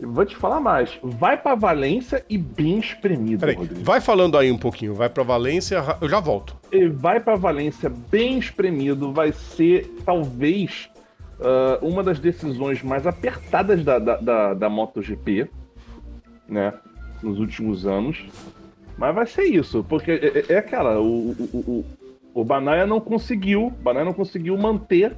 Vou 0.00 0.24
te 0.24 0.34
falar 0.34 0.60
mais. 0.60 0.98
Vai 1.02 1.36
pra 1.36 1.54
Valência 1.54 2.24
e 2.28 2.38
bem 2.38 2.78
espremido, 2.78 3.40
Peraí, 3.40 3.54
Rodrigo. 3.54 3.84
Vai 3.84 4.00
falando 4.00 4.38
aí 4.38 4.50
um 4.50 4.58
pouquinho. 4.58 4.94
Vai 4.94 5.08
pra 5.08 5.22
Valência, 5.22 5.82
eu 6.00 6.08
já 6.08 6.20
volto. 6.20 6.56
Ele 6.70 6.88
vai 6.88 7.20
pra 7.20 7.36
Valência 7.36 7.90
bem 8.10 8.38
espremido. 8.38 9.12
Vai 9.12 9.32
ser, 9.32 9.94
talvez, 10.04 10.88
uh, 11.42 11.86
uma 11.86 12.02
das 12.02 12.18
decisões 12.18 12.82
mais 12.82 13.06
apertadas 13.06 13.84
da, 13.84 13.98
da, 13.98 14.16
da, 14.16 14.54
da 14.54 14.68
MotoGP, 14.68 15.48
né? 16.48 16.72
Nos 17.22 17.38
últimos 17.38 17.86
anos. 17.86 18.24
Mas 18.96 19.14
vai 19.14 19.26
ser 19.26 19.44
isso, 19.44 19.84
porque 19.88 20.10
é, 20.12 20.38
é, 20.38 20.44
é 20.54 20.58
aquela. 20.58 21.00
O, 21.00 21.30
o, 21.30 21.44
o, 21.54 21.84
o 22.34 22.44
Banaia 22.44 22.86
não 22.86 23.00
conseguiu. 23.00 23.70
Banaia 23.82 24.04
não 24.04 24.12
conseguiu 24.12 24.56
manter 24.56 25.16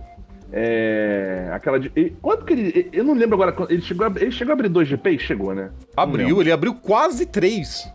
é, 0.53 1.49
aquela 1.53 1.79
de. 1.79 1.91
Quanto 2.23 2.45
que 2.45 2.53
ele. 2.53 2.91
Eu 2.93 3.05
não 3.05 3.15
lembro 3.15 3.35
agora. 3.35 3.55
Ele 3.69 3.83
chegou 3.83 4.07
a, 4.07 4.13
ele 4.17 4.31
chegou 4.31 4.53
a 4.53 4.55
abrir 4.55 4.69
dois 4.69 4.89
GPs? 4.89 5.25
Chegou, 5.25 5.55
né? 5.55 5.71
Abriu, 5.97 6.41
ele 6.41 6.53
abriu 6.53 6.75
quase 6.75 7.27
três. 7.27 7.93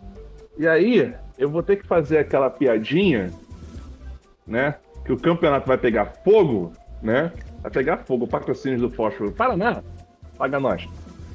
E 0.58 0.66
aí, 0.66 1.14
eu 1.38 1.48
vou 1.48 1.62
ter 1.62 1.76
que 1.76 1.86
fazer 1.86 2.18
aquela 2.18 2.50
piadinha, 2.50 3.30
né? 4.46 4.74
Que 5.04 5.12
o 5.12 5.16
campeonato 5.16 5.66
vai 5.66 5.78
pegar 5.78 6.06
fogo, 6.22 6.72
né? 7.02 7.32
Vai 7.62 7.70
pegar 7.70 7.98
fogo, 7.98 8.26
patrocínios 8.26 8.80
do 8.80 8.90
fósforo. 8.90 9.32
Paraná, 9.32 9.82
paga 10.38 10.58
nós. 10.58 10.88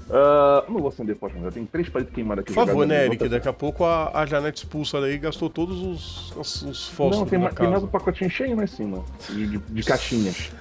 Uh, 0.08 0.72
não 0.72 0.80
vou 0.80 0.90
acender 0.90 1.16
fósforo, 1.16 1.44
já 1.46 1.52
tem 1.52 1.66
três 1.66 1.90
palitos 1.90 2.14
queimados 2.14 2.44
aqui. 2.44 2.54
Por 2.54 2.66
favor, 2.66 2.86
né, 2.86 3.06
Eric? 3.06 3.28
Daqui 3.28 3.48
a 3.48 3.54
pouco 3.54 3.84
a, 3.84 4.12
a 4.14 4.26
Janete 4.26 4.64
expulsa 4.64 5.00
aí 5.00 5.18
gastou 5.18 5.50
todos 5.50 5.82
os, 5.82 6.36
os, 6.36 6.62
os 6.62 6.88
fósforos. 6.90 7.20
Não, 7.20 7.26
tem, 7.26 7.56
tem 7.56 7.70
mais 7.70 7.84
um 7.84 7.88
pacotinho 7.88 8.30
cheio 8.30 8.56
lá 8.56 8.64
em 8.64 8.68
cima, 8.68 9.04
de, 9.30 9.48
de, 9.48 9.58
de 9.58 9.84
caixinhas. 9.84 10.52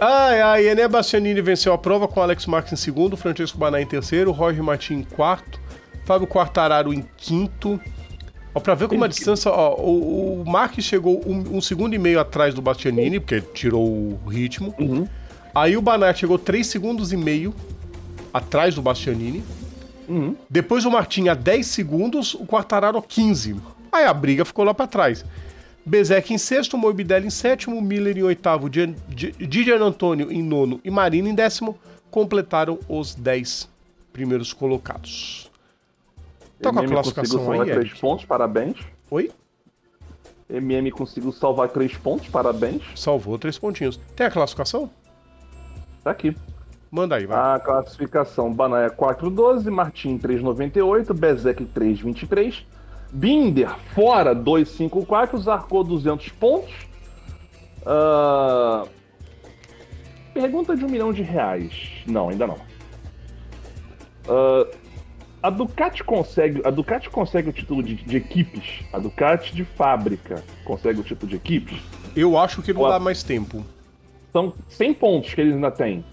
Ai, 0.00 0.40
ai, 0.40 0.68
Ené 0.68 0.86
Bastianini 0.88 1.42
venceu 1.42 1.72
a 1.72 1.78
prova 1.78 2.06
com 2.08 2.22
Alex 2.22 2.46
Marques 2.46 2.72
em 2.72 2.76
segundo, 2.76 3.16
Francesco 3.16 3.58
Baná 3.58 3.80
em 3.80 3.86
terceiro, 3.86 4.30
Roger 4.30 4.62
Martin 4.62 4.94
em 4.94 5.02
quarto, 5.02 5.60
Fábio 6.04 6.26
Quartararo 6.26 6.94
em 6.94 7.04
quinto. 7.16 7.80
Ó, 8.58 8.60
pra 8.60 8.74
ver 8.74 8.88
como 8.88 9.04
a 9.04 9.08
distância, 9.08 9.52
ó, 9.52 9.76
o, 9.76 10.42
o 10.42 10.44
Marques 10.44 10.84
chegou 10.84 11.22
um, 11.24 11.58
um, 11.58 11.60
segundo 11.60 11.94
e 11.94 11.98
meio 11.98 12.18
atrás 12.18 12.52
do 12.52 12.60
Bastianini, 12.60 13.20
porque 13.20 13.40
tirou 13.40 13.86
o 13.86 14.28
ritmo. 14.28 14.74
Uhum. 14.80 15.06
Aí 15.54 15.76
o 15.76 15.80
Baná 15.80 16.12
chegou 16.12 16.36
três 16.36 16.66
segundos 16.66 17.12
e 17.12 17.16
meio 17.16 17.54
atrás 18.34 18.74
do 18.74 18.82
Bastianini. 18.82 19.44
Uhum. 20.08 20.34
Depois 20.50 20.84
o 20.84 20.90
Martin 20.90 21.28
a 21.28 21.34
10 21.34 21.66
segundos, 21.68 22.34
o 22.34 22.44
Quartararo 22.44 22.98
a 22.98 23.02
15. 23.02 23.54
Aí 23.92 24.04
a 24.04 24.12
briga 24.12 24.44
ficou 24.44 24.64
lá 24.64 24.74
para 24.74 24.88
trás. 24.88 25.24
Bezek 25.86 26.34
em 26.34 26.38
sexto, 26.38 26.76
Morbidelli 26.76 27.28
em 27.28 27.30
sétimo, 27.30 27.80
Miller 27.80 28.18
em 28.18 28.22
oitavo, 28.24 28.68
Didier 28.68 29.80
Antônio 29.80 30.32
em 30.32 30.42
nono 30.42 30.80
e 30.84 30.90
Marino 30.90 31.28
em 31.28 31.34
décimo 31.34 31.78
completaram 32.10 32.76
os 32.88 33.14
10 33.14 33.68
primeiros 34.12 34.52
colocados. 34.52 35.47
Tá 36.60 36.72
com 36.72 36.80
a 36.80 36.86
classificação 36.86 37.52
aí, 37.52 37.70
três 37.70 37.94
pontos, 37.94 38.24
parabéns. 38.24 38.78
Oi? 39.10 39.30
MM 40.50 40.90
conseguiu 40.90 41.30
salvar 41.30 41.68
três 41.68 41.96
pontos, 41.96 42.28
parabéns. 42.28 42.82
Salvou 42.96 43.38
três 43.38 43.58
pontinhos. 43.58 44.00
Tem 44.16 44.26
a 44.26 44.30
classificação? 44.30 44.90
Tá 46.02 46.10
aqui. 46.10 46.34
Manda 46.90 47.16
aí, 47.16 47.26
vai. 47.26 47.56
A 47.56 47.60
classificação: 47.60 48.52
Banaia 48.52 48.90
4,12, 48.90 49.70
Martin 49.70 50.18
3,98, 50.18 51.12
Bezek 51.12 51.64
3,23, 51.66 52.64
Binder 53.12 53.70
fora 53.94 54.34
2,54, 54.34 55.38
Zarcou 55.38 55.84
200 55.84 56.30
pontos. 56.30 56.72
Uh... 57.82 58.88
Pergunta 60.32 60.76
de 60.76 60.84
um 60.84 60.88
milhão 60.88 61.12
de 61.12 61.22
reais. 61.22 62.02
Não, 62.06 62.30
ainda 62.30 62.46
não. 62.46 62.58
Uh... 64.26 64.87
A 65.40 65.50
Ducati 65.50 66.02
consegue, 66.02 66.60
a 66.64 66.70
Ducati 66.70 67.08
consegue 67.08 67.48
o 67.48 67.52
título 67.52 67.82
de, 67.82 67.94
de, 67.94 68.16
equipes. 68.16 68.84
A 68.92 68.98
Ducati 68.98 69.54
de 69.54 69.64
fábrica 69.64 70.42
consegue 70.64 71.00
o 71.00 71.04
título 71.04 71.30
de 71.30 71.36
equipes. 71.36 71.80
Eu 72.16 72.36
acho 72.36 72.60
que 72.60 72.72
não 72.72 72.82
Ou 72.82 72.88
dá 72.88 72.98
mais 72.98 73.22
tempo. 73.22 73.64
São 74.32 74.52
100 74.68 74.94
pontos 74.94 75.34
que 75.34 75.40
eles 75.40 75.54
ainda 75.54 75.70
têm. 75.70 76.04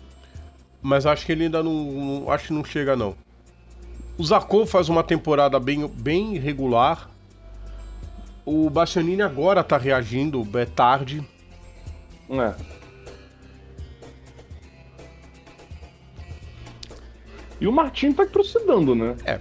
Mas 0.81 1.07
acho 1.07 1.25
que 1.25 1.31
ele 1.31 1.45
ainda 1.45 1.63
não, 1.63 1.73
não 1.73 2.31
acho 2.31 2.47
que 2.47 2.53
não 2.53 2.63
chega 2.63 2.95
não. 2.95 3.15
O 4.17 4.23
Zarco 4.23 4.65
faz 4.65 4.89
uma 4.89 5.03
temporada 5.03 5.59
bem, 5.59 5.88
bem 5.88 6.38
regular. 6.38 7.09
O 8.45 8.69
Bastianini 8.69 9.23
agora 9.23 9.63
tá 9.63 9.75
reagindo, 9.77 10.47
é 10.53 10.65
tarde. 10.65 11.23
É. 12.29 12.74
E 17.59 17.67
o 17.67 17.71
Martin 17.71 18.11
tá 18.11 18.25
trucidando, 18.25 18.93
né? 18.93 19.15
É. 19.25 19.39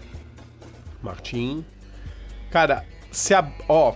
Martin. 1.02 1.64
Cara, 2.50 2.84
se 3.10 3.34
a. 3.34 3.46
Ó. 3.68 3.94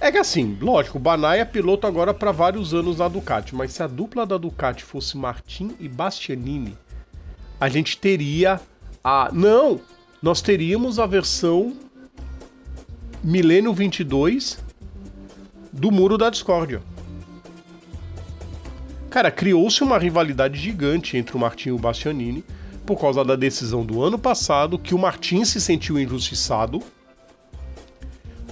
É 0.00 0.10
que 0.10 0.18
assim, 0.18 0.56
lógico, 0.60 0.96
o 0.96 1.00
Banai 1.00 1.40
é 1.40 1.44
piloto 1.44 1.86
agora 1.86 2.14
para 2.14 2.32
vários 2.32 2.72
anos 2.72 2.98
na 2.98 3.08
Ducati, 3.08 3.54
mas 3.54 3.72
se 3.72 3.82
a 3.82 3.86
dupla 3.86 4.24
da 4.24 4.38
Ducati 4.38 4.82
fosse 4.82 5.16
Martin 5.16 5.76
e 5.78 5.88
Bastianini, 5.88 6.76
a 7.60 7.68
gente 7.68 7.98
teria 7.98 8.60
a. 9.04 9.30
Não! 9.32 9.80
Nós 10.22 10.40
teríamos 10.42 10.98
a 10.98 11.06
versão 11.06 11.74
Milênio 13.22 13.72
22 13.72 14.58
do 15.72 15.90
Muro 15.90 16.16
da 16.16 16.30
Discórdia. 16.30 16.82
Cara, 19.10 19.30
criou-se 19.30 19.82
uma 19.82 19.98
rivalidade 19.98 20.58
gigante 20.58 21.16
entre 21.16 21.36
o 21.36 21.38
Martin 21.38 21.70
e 21.70 21.72
o 21.72 21.78
Bastianini 21.78 22.44
por 22.90 23.00
causa 23.00 23.24
da 23.24 23.36
decisão 23.36 23.84
do 23.84 24.02
ano 24.02 24.18
passado 24.18 24.76
que 24.76 24.96
o 24.96 24.98
Martin 24.98 25.44
se 25.44 25.60
sentiu 25.60 25.96
injustiçado, 25.96 26.82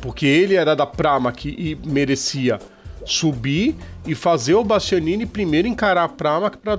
porque 0.01 0.27
ele 0.27 0.55
era 0.55 0.77
da 0.77 0.87
Pramac 0.87 1.49
e 1.49 1.77
merecia 1.85 2.61
subir 3.05 3.75
e 4.07 4.15
fazer 4.15 4.55
o 4.55 4.63
Bastianini 4.63 5.27
primeiro 5.27 5.67
encarar 5.67 6.05
a 6.05 6.09
Pramac 6.09 6.57
para 6.57 6.79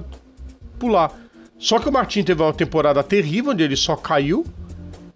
pular. 0.79 1.11
Só 1.57 1.79
que 1.79 1.89
o 1.89 1.91
Martin 1.91 2.23
teve 2.23 2.41
uma 2.41 2.53
temporada 2.53 3.03
terrível, 3.03 3.51
onde 3.51 3.61
ele 3.61 3.75
só 3.75 3.97
caiu, 3.97 4.45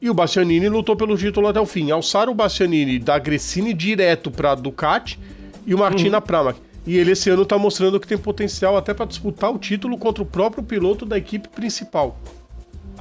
e 0.01 0.10
o 0.10 0.13
Bastianini 0.13 0.67
lutou 0.67 0.97
pelo 0.97 1.17
título 1.17 1.47
até 1.47 1.62
o 1.62 1.65
fim. 1.65 1.91
Alçaram 1.91 2.34
o 2.34 2.36
Bastianini 2.36 2.99
da 2.99 3.17
Gressini 3.19 3.73
direto 3.73 4.29
para 4.29 4.53
Ducati 4.53 5.17
e 5.65 5.73
o 5.73 5.77
Martin 5.77 6.08
uhum. 6.08 6.12
na 6.12 6.19
Pramac. 6.19 6.60
E 6.86 6.98
ele 6.98 7.12
esse 7.12 7.30
ano 7.30 7.46
tá 7.46 7.58
mostrando 7.58 8.00
que 8.00 8.08
tem 8.08 8.17
potencial 8.17 8.76
até 8.76 8.93
para 8.93 9.06
disputar 9.06 9.52
o 9.52 9.58
título 9.58 9.98
contra 9.98 10.22
o 10.22 10.26
próprio 10.26 10.63
piloto 10.63 11.06
da 11.06 11.17
equipe 11.17 11.48
principal. 11.48 12.17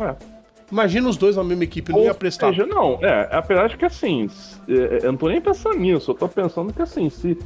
É. 0.01 0.15
Imagina 0.71 1.09
os 1.09 1.19
dois 1.19 1.37
na 1.37 1.45
mesma 1.45 1.65
equipe, 1.65 1.93
não 1.93 1.99
Ou 1.99 2.05
ia 2.07 2.15
prestar. 2.15 2.49
Seja, 2.49 2.65
não, 2.65 2.99
é, 3.03 3.29
apesar 3.31 3.69
de 3.69 3.77
que 3.77 3.85
assim, 3.85 4.31
é, 4.67 5.01
eu 5.05 5.13
não 5.13 5.19
tô 5.19 5.29
nem 5.29 5.41
pensando 5.41 5.79
nisso, 5.79 6.13
eu 6.13 6.15
tô 6.15 6.29
pensando 6.29 6.73
que 6.73 6.81
assim, 6.81 7.11
se. 7.11 7.37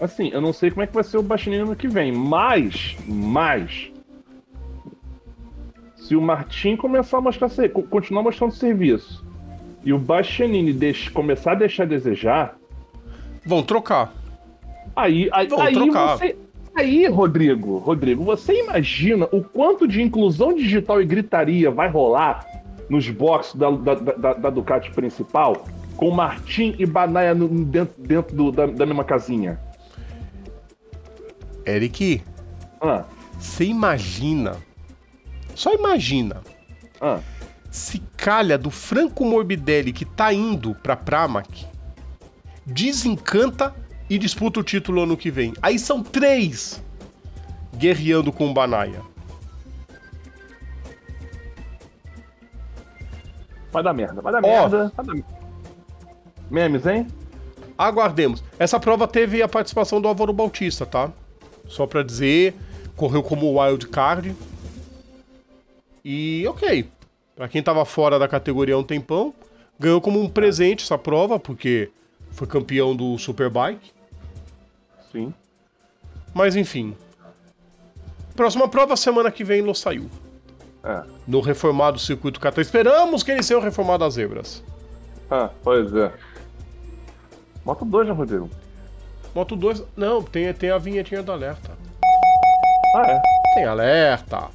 Assim, 0.00 0.30
eu 0.32 0.40
não 0.40 0.52
sei 0.52 0.70
como 0.70 0.82
é 0.82 0.86
que 0.88 0.94
vai 0.94 1.04
ser 1.04 1.16
o 1.16 1.22
Bastianini 1.22 1.64
no 1.64 1.76
que 1.76 1.86
vem, 1.86 2.10
mas. 2.10 2.96
Mas. 3.06 3.92
Se 5.94 6.16
o 6.16 6.20
Martin 6.20 6.74
começar 6.74 7.18
a 7.18 7.20
mostrar, 7.20 7.48
continuar 7.88 8.24
mostrando 8.24 8.52
serviço 8.52 9.24
e 9.84 9.92
o 9.92 9.98
Bastianini 9.98 10.76
começar 11.12 11.52
a 11.52 11.54
deixar 11.54 11.84
a 11.84 11.86
desejar. 11.86 12.58
Vão 13.46 13.62
trocar. 13.62 14.12
Aí, 14.94 15.28
aí, 15.32 15.48
aí 15.58 15.74
você. 15.74 16.36
Aí, 16.74 17.06
Rodrigo, 17.06 17.78
Rodrigo, 17.78 18.24
você 18.24 18.60
imagina 18.60 19.28
o 19.30 19.42
quanto 19.42 19.86
de 19.86 20.00
inclusão 20.00 20.54
digital 20.54 21.02
e 21.02 21.04
gritaria 21.04 21.70
vai 21.70 21.88
rolar 21.88 22.46
nos 22.88 23.08
boxes 23.10 23.54
da, 23.54 23.70
da, 23.70 23.94
da, 23.94 24.32
da 24.34 24.50
Ducati 24.50 24.90
principal 24.90 25.66
com 25.96 26.10
Martin 26.10 26.74
e 26.78 26.86
Banaia 26.86 27.34
no, 27.34 27.48
dentro, 27.48 27.94
dentro 27.98 28.34
do, 28.34 28.50
da, 28.50 28.66
da, 28.66 28.86
mesma 28.86 29.04
casinha? 29.04 29.60
Eric, 31.66 32.22
ah. 32.80 33.04
você 33.38 33.64
imagina, 33.64 34.56
só 35.54 35.74
imagina, 35.74 36.40
ah. 37.00 37.20
se 37.70 38.02
calha 38.16 38.56
do 38.56 38.70
Franco 38.70 39.24
Morbidelli 39.24 39.92
que 39.92 40.04
tá 40.04 40.32
indo 40.32 40.74
pra 40.82 40.96
Pramac, 40.96 41.66
desencanta 42.66 43.74
e 44.14 44.18
disputa 44.18 44.60
o 44.60 44.62
título 44.62 45.04
ano 45.04 45.16
que 45.16 45.30
vem. 45.30 45.54
Aí 45.62 45.78
são 45.78 46.02
três 46.02 46.82
guerreando 47.78 48.30
com 48.30 48.50
o 48.50 48.52
Banaia. 48.52 49.00
Vai 53.72 53.82
dar 53.82 53.94
merda, 53.94 54.20
vai 54.20 54.30
dar 54.30 54.42
merda. 54.42 54.92
Vai 54.94 55.06
dar... 55.06 55.14
Memes, 56.50 56.84
hein? 56.84 57.06
Aguardemos. 57.78 58.44
Essa 58.58 58.78
prova 58.78 59.08
teve 59.08 59.42
a 59.42 59.48
participação 59.48 59.98
do 59.98 60.06
Álvaro 60.06 60.34
Bautista, 60.34 60.84
tá? 60.84 61.10
Só 61.66 61.86
pra 61.86 62.02
dizer, 62.02 62.54
correu 62.94 63.22
como 63.22 63.58
wild 63.58 63.88
card. 63.88 64.36
E 66.04 66.46
ok. 66.46 66.86
Pra 67.34 67.48
quem 67.48 67.62
tava 67.62 67.82
fora 67.86 68.18
da 68.18 68.28
categoria 68.28 68.74
há 68.74 68.78
um 68.78 68.84
tempão, 68.84 69.32
ganhou 69.80 70.02
como 70.02 70.20
um 70.20 70.28
presente 70.28 70.84
essa 70.84 70.98
prova, 70.98 71.40
porque 71.40 71.90
foi 72.30 72.46
campeão 72.46 72.94
do 72.94 73.16
Superbike. 73.16 74.01
Sim. 75.12 75.32
Mas 76.32 76.56
enfim. 76.56 76.96
Próxima 78.34 78.66
prova, 78.66 78.96
semana 78.96 79.30
que 79.30 79.44
vem, 79.44 79.60
Lo 79.60 79.74
saiu. 79.74 80.10
É. 80.82 81.02
No 81.28 81.40
reformado 81.40 81.98
circuito 81.98 82.40
Catar. 82.40 82.62
Esperamos 82.62 83.22
que 83.22 83.30
ele 83.30 83.42
seja 83.42 83.60
o 83.60 83.62
reformado 83.62 84.04
das 84.04 84.14
zebras. 84.14 84.64
Ah, 85.30 85.50
pois 85.62 85.94
é. 85.94 86.12
Moto 87.64 87.84
2, 87.84 88.08
né, 88.08 88.14
Rodrigo? 88.14 88.50
Moto 89.34 89.54
2. 89.54 89.84
Não, 89.96 90.22
tem, 90.22 90.52
tem 90.52 90.70
a 90.70 90.78
vinhetinha 90.78 91.22
do 91.22 91.30
alerta. 91.30 91.72
Ah, 92.96 93.06
é? 93.06 93.20
Tem 93.54 93.64
alerta. 93.64 94.48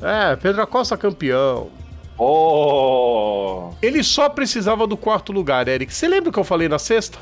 É, 0.00 0.34
Pedro 0.36 0.62
Acosta 0.62 0.96
campeão. 0.96 1.70
Oh! 2.18 3.70
Ele 3.80 4.02
só 4.02 4.28
precisava 4.28 4.86
do 4.86 4.96
quarto 4.96 5.32
lugar, 5.32 5.68
Eric. 5.68 5.92
Você 5.92 6.08
lembra 6.08 6.30
o 6.30 6.32
que 6.32 6.38
eu 6.38 6.44
falei 6.44 6.68
na 6.68 6.78
sexta? 6.78 7.18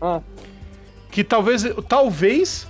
Ah 0.00 0.20
que 1.16 1.24
talvez, 1.24 1.64
talvez 1.88 2.68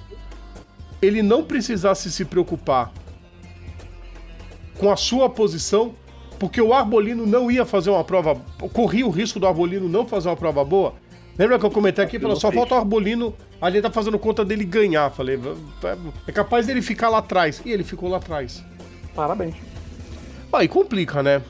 ele 1.02 1.20
não 1.20 1.42
precisasse 1.42 2.12
se 2.12 2.24
preocupar 2.24 2.92
com 4.78 4.88
a 4.88 4.94
sua 4.94 5.28
posição, 5.28 5.96
porque 6.38 6.60
o 6.60 6.72
Arbolino 6.72 7.26
não 7.26 7.50
ia 7.50 7.66
fazer 7.66 7.90
uma 7.90 8.04
prova, 8.04 8.40
corria 8.72 9.04
o 9.04 9.10
risco 9.10 9.40
do 9.40 9.48
Arbolino 9.48 9.88
não 9.88 10.06
fazer 10.06 10.28
uma 10.28 10.36
prova 10.36 10.64
boa. 10.64 10.94
Lembra 11.36 11.58
que 11.58 11.66
eu 11.66 11.72
comentei 11.72 12.04
aqui? 12.04 12.20
Falou, 12.20 12.36
só 12.36 12.52
falta 12.52 12.76
o 12.76 12.78
Arbolino, 12.78 13.34
a 13.60 13.68
gente 13.68 13.82
tá 13.82 13.90
fazendo 13.90 14.16
conta 14.16 14.44
dele 14.44 14.64
ganhar. 14.64 15.10
Falei, 15.10 15.40
é 16.24 16.30
capaz 16.30 16.68
dele 16.68 16.80
ficar 16.80 17.08
lá 17.08 17.18
atrás. 17.18 17.60
E 17.64 17.72
ele 17.72 17.82
ficou 17.82 18.08
lá 18.08 18.18
atrás. 18.18 18.62
Parabéns. 19.12 19.56
Aí 20.52 20.68
complica, 20.68 21.20
né? 21.20 21.42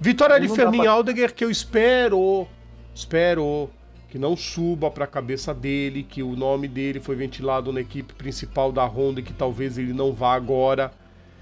Vitória 0.00 0.40
de 0.40 0.48
Fermin 0.48 0.80
pra... 0.80 0.90
Aldeguer, 0.90 1.32
que 1.32 1.44
eu 1.44 1.52
espero, 1.52 2.48
espero 2.92 3.70
que 4.14 4.18
não 4.20 4.36
suba 4.36 4.92
para 4.92 5.06
a 5.06 5.08
cabeça 5.08 5.52
dele, 5.52 6.04
que 6.04 6.22
o 6.22 6.36
nome 6.36 6.68
dele 6.68 7.00
foi 7.00 7.16
ventilado 7.16 7.72
na 7.72 7.80
equipe 7.80 8.14
principal 8.14 8.70
da 8.70 8.84
Honda 8.84 9.18
e 9.18 9.24
que 9.24 9.32
talvez 9.32 9.76
ele 9.76 9.92
não 9.92 10.12
vá 10.12 10.34
agora. 10.34 10.92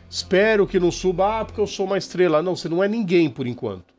Espero 0.08 0.66
que 0.66 0.80
não 0.80 0.90
suba, 0.90 1.40
ah, 1.40 1.44
porque 1.44 1.60
eu 1.60 1.66
sou 1.66 1.84
uma 1.84 1.98
estrela. 1.98 2.40
Não, 2.40 2.56
você 2.56 2.70
não 2.70 2.82
é 2.82 2.88
ninguém 2.88 3.28
por 3.28 3.46
enquanto. 3.46 3.92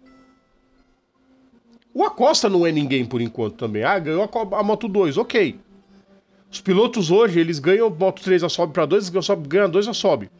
O 1.94 2.04
Acosta 2.04 2.50
não 2.50 2.66
é 2.66 2.72
ninguém 2.72 3.06
por 3.06 3.22
enquanto 3.22 3.58
também. 3.58 3.84
Ah, 3.84 4.00
ganhou 4.00 4.28
a, 4.52 4.64
Moto 4.64 4.88
2, 4.88 5.20
ok. 5.20 5.60
Os 6.52 6.60
pilotos 6.60 7.12
hoje, 7.12 7.40
eles 7.40 7.60
ganham 7.60 7.92
Moto 7.92 8.24
3 8.24 8.42
já 8.42 8.50
sobe 8.50 8.74
para 8.74 8.88
2, 8.88 9.10
ganham 9.48 9.70
2 9.70 9.86
já 9.86 9.94
sobe. 9.94 10.32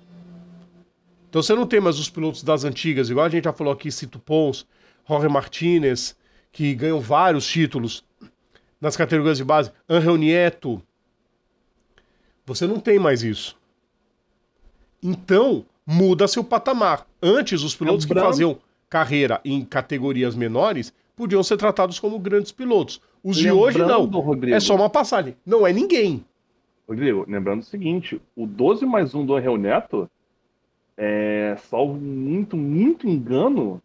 Então 1.30 1.40
você 1.40 1.54
não 1.54 1.68
tem 1.68 1.80
mais 1.80 2.00
os 2.00 2.10
pilotos 2.10 2.42
das 2.42 2.64
antigas, 2.64 3.12
igual 3.12 3.28
a 3.28 3.30
gente 3.30 3.44
já 3.44 3.54
falou 3.54 3.72
aqui, 3.72 3.92
Cito 3.92 4.18
Pons, 4.18 4.66
Jorge 5.08 5.30
Martinez, 5.30 6.16
que 6.54 6.74
ganham 6.76 7.02
vários 7.02 7.46
títulos 7.46 8.06
nas 8.80 8.96
categorias 8.96 9.38
de 9.38 9.44
base, 9.44 9.72
Angel 9.90 10.16
Nieto. 10.16 10.82
Você 12.46 12.68
não 12.68 12.80
tem 12.80 13.00
mais 13.00 13.24
isso. 13.24 13.58
Então, 15.02 15.66
muda-se 15.86 16.40
o 16.40 16.44
patamar. 16.44 17.06
Antes, 17.22 17.64
os 17.64 17.76
pilotos 17.76 18.06
Lembrando... 18.06 18.26
que 18.26 18.32
faziam 18.32 18.60
carreira 18.90 19.42
em 19.44 19.66
categorias 19.66 20.36
menores 20.36 20.94
podiam 21.16 21.42
ser 21.42 21.58
tratados 21.58 22.00
como 22.00 22.20
grandes 22.20 22.52
pilotos. 22.52 23.02
Os 23.24 23.38
lembrando, 23.38 23.56
de 23.56 23.62
hoje 23.62 23.80
não. 23.80 24.06
Rodrigo, 24.06 24.56
é 24.56 24.60
só 24.60 24.76
uma 24.76 24.90
passagem. 24.90 25.36
Não 25.46 25.66
é 25.66 25.74
ninguém. 25.74 26.24
Rodrigo, 26.88 27.26
lembrando 27.28 27.62
o 27.62 27.66
seguinte: 27.66 28.22
o 28.36 28.46
12 28.46 28.86
mais 28.86 29.16
1 29.16 29.26
do 29.26 29.36
Angel 29.36 29.58
Neto, 29.58 30.10
é, 30.96 31.56
salvo 31.70 31.96
muito, 31.96 32.56
muito 32.56 33.08
engano, 33.08 33.82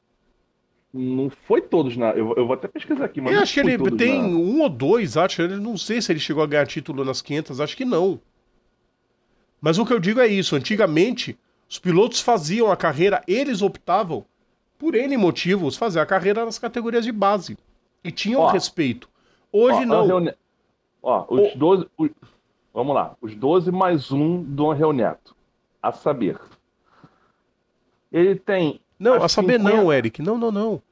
não 0.98 1.30
foi 1.30 1.62
todos 1.62 1.96
na. 1.96 2.10
Eu, 2.10 2.34
eu 2.36 2.46
vou 2.46 2.54
até 2.54 2.66
pesquisar 2.66 3.04
aqui, 3.04 3.20
mas. 3.20 3.32
Eu 3.32 3.40
acho 3.40 3.54
que 3.54 3.60
ele 3.60 3.96
tem 3.96 4.20
na... 4.20 4.28
um 4.28 4.62
ou 4.62 4.68
dois, 4.68 5.16
acho. 5.16 5.42
Eu 5.42 5.60
não 5.60 5.76
sei 5.76 6.02
se 6.02 6.10
ele 6.10 6.18
chegou 6.18 6.42
a 6.42 6.46
ganhar 6.46 6.66
título 6.66 7.04
nas 7.04 7.22
500, 7.22 7.60
acho 7.60 7.76
que 7.76 7.84
não. 7.84 8.20
Mas 9.60 9.78
o 9.78 9.86
que 9.86 9.92
eu 9.92 10.00
digo 10.00 10.20
é 10.20 10.26
isso: 10.26 10.56
antigamente, 10.56 11.38
os 11.68 11.78
pilotos 11.78 12.20
faziam 12.20 12.70
a 12.70 12.76
carreira, 12.76 13.22
eles 13.28 13.62
optavam, 13.62 14.24
por 14.78 14.94
N 14.94 15.16
motivos, 15.16 15.76
fazer 15.76 16.00
a 16.00 16.06
carreira 16.06 16.44
nas 16.44 16.58
categorias 16.58 17.04
de 17.04 17.12
base. 17.12 17.56
E 18.02 18.10
tinham 18.10 18.40
ó, 18.40 18.50
respeito. 18.50 19.08
Hoje 19.52 19.82
ó, 19.82 19.86
não. 19.86 20.06
Reune... 20.06 20.34
Ó, 21.02 21.26
os 21.28 21.54
o... 21.54 21.58
12. 21.58 21.86
O... 21.98 22.08
Vamos 22.72 22.94
lá. 22.94 23.16
Os 23.20 23.34
12 23.34 23.70
mais 23.70 24.10
um 24.10 24.42
do 24.42 24.70
Angel 24.70 24.92
Neto. 24.92 25.36
A 25.82 25.92
saber. 25.92 26.38
Ele 28.12 28.36
tem. 28.36 28.80
Não, 28.98 29.14
a 29.14 29.28
saber 29.28 29.58
50... 29.58 29.76
não, 29.76 29.92
Eric. 29.92 30.22
Não, 30.22 30.38
não, 30.38 30.50
não. 30.50 30.82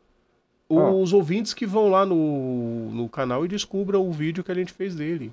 Ah. 0.69 0.91
Os 0.91 1.13
ah. 1.13 1.17
ouvintes 1.17 1.55
que 1.55 1.67
vão 1.67 1.89
lá 1.89 2.05
no, 2.05 2.91
no 2.91 3.09
canal 3.09 3.45
e 3.45 3.49
descubram 3.49 4.07
o 4.07 4.13
vídeo 4.13 4.43
que 4.43 4.53
a 4.53 4.55
gente 4.55 4.73
fez 4.73 4.95
dele. 4.95 5.33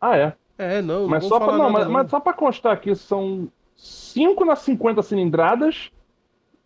Ah, 0.00 0.16
é? 0.16 0.34
É, 0.58 0.82
não. 0.82 1.06
Mas, 1.06 1.22
não 1.22 1.28
só, 1.28 1.38
pra, 1.38 1.56
não, 1.56 1.70
mas, 1.70 1.86
mas, 1.86 2.10
só 2.10 2.18
pra 2.18 2.32
constar 2.32 2.72
aqui, 2.72 2.94
são 2.94 3.48
5 3.76 4.44
nas 4.44 4.60
50 4.60 5.02
cilindradas 5.02 5.90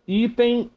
e 0.06 0.28
tem 0.28 0.70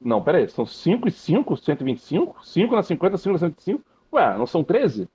não, 0.00 0.22
pera 0.22 0.38
aí, 0.38 0.48
são 0.48 0.64
5 0.64 1.08
e 1.08 1.10
5, 1.10 1.56
125? 1.58 2.46
5 2.46 2.74
na 2.74 2.82
50, 2.82 3.18
5 3.18 3.32
na 3.32 3.38
125? 3.38 3.84
Ué, 4.12 4.38
não 4.38 4.46
são 4.46 4.64
13? 4.64 5.06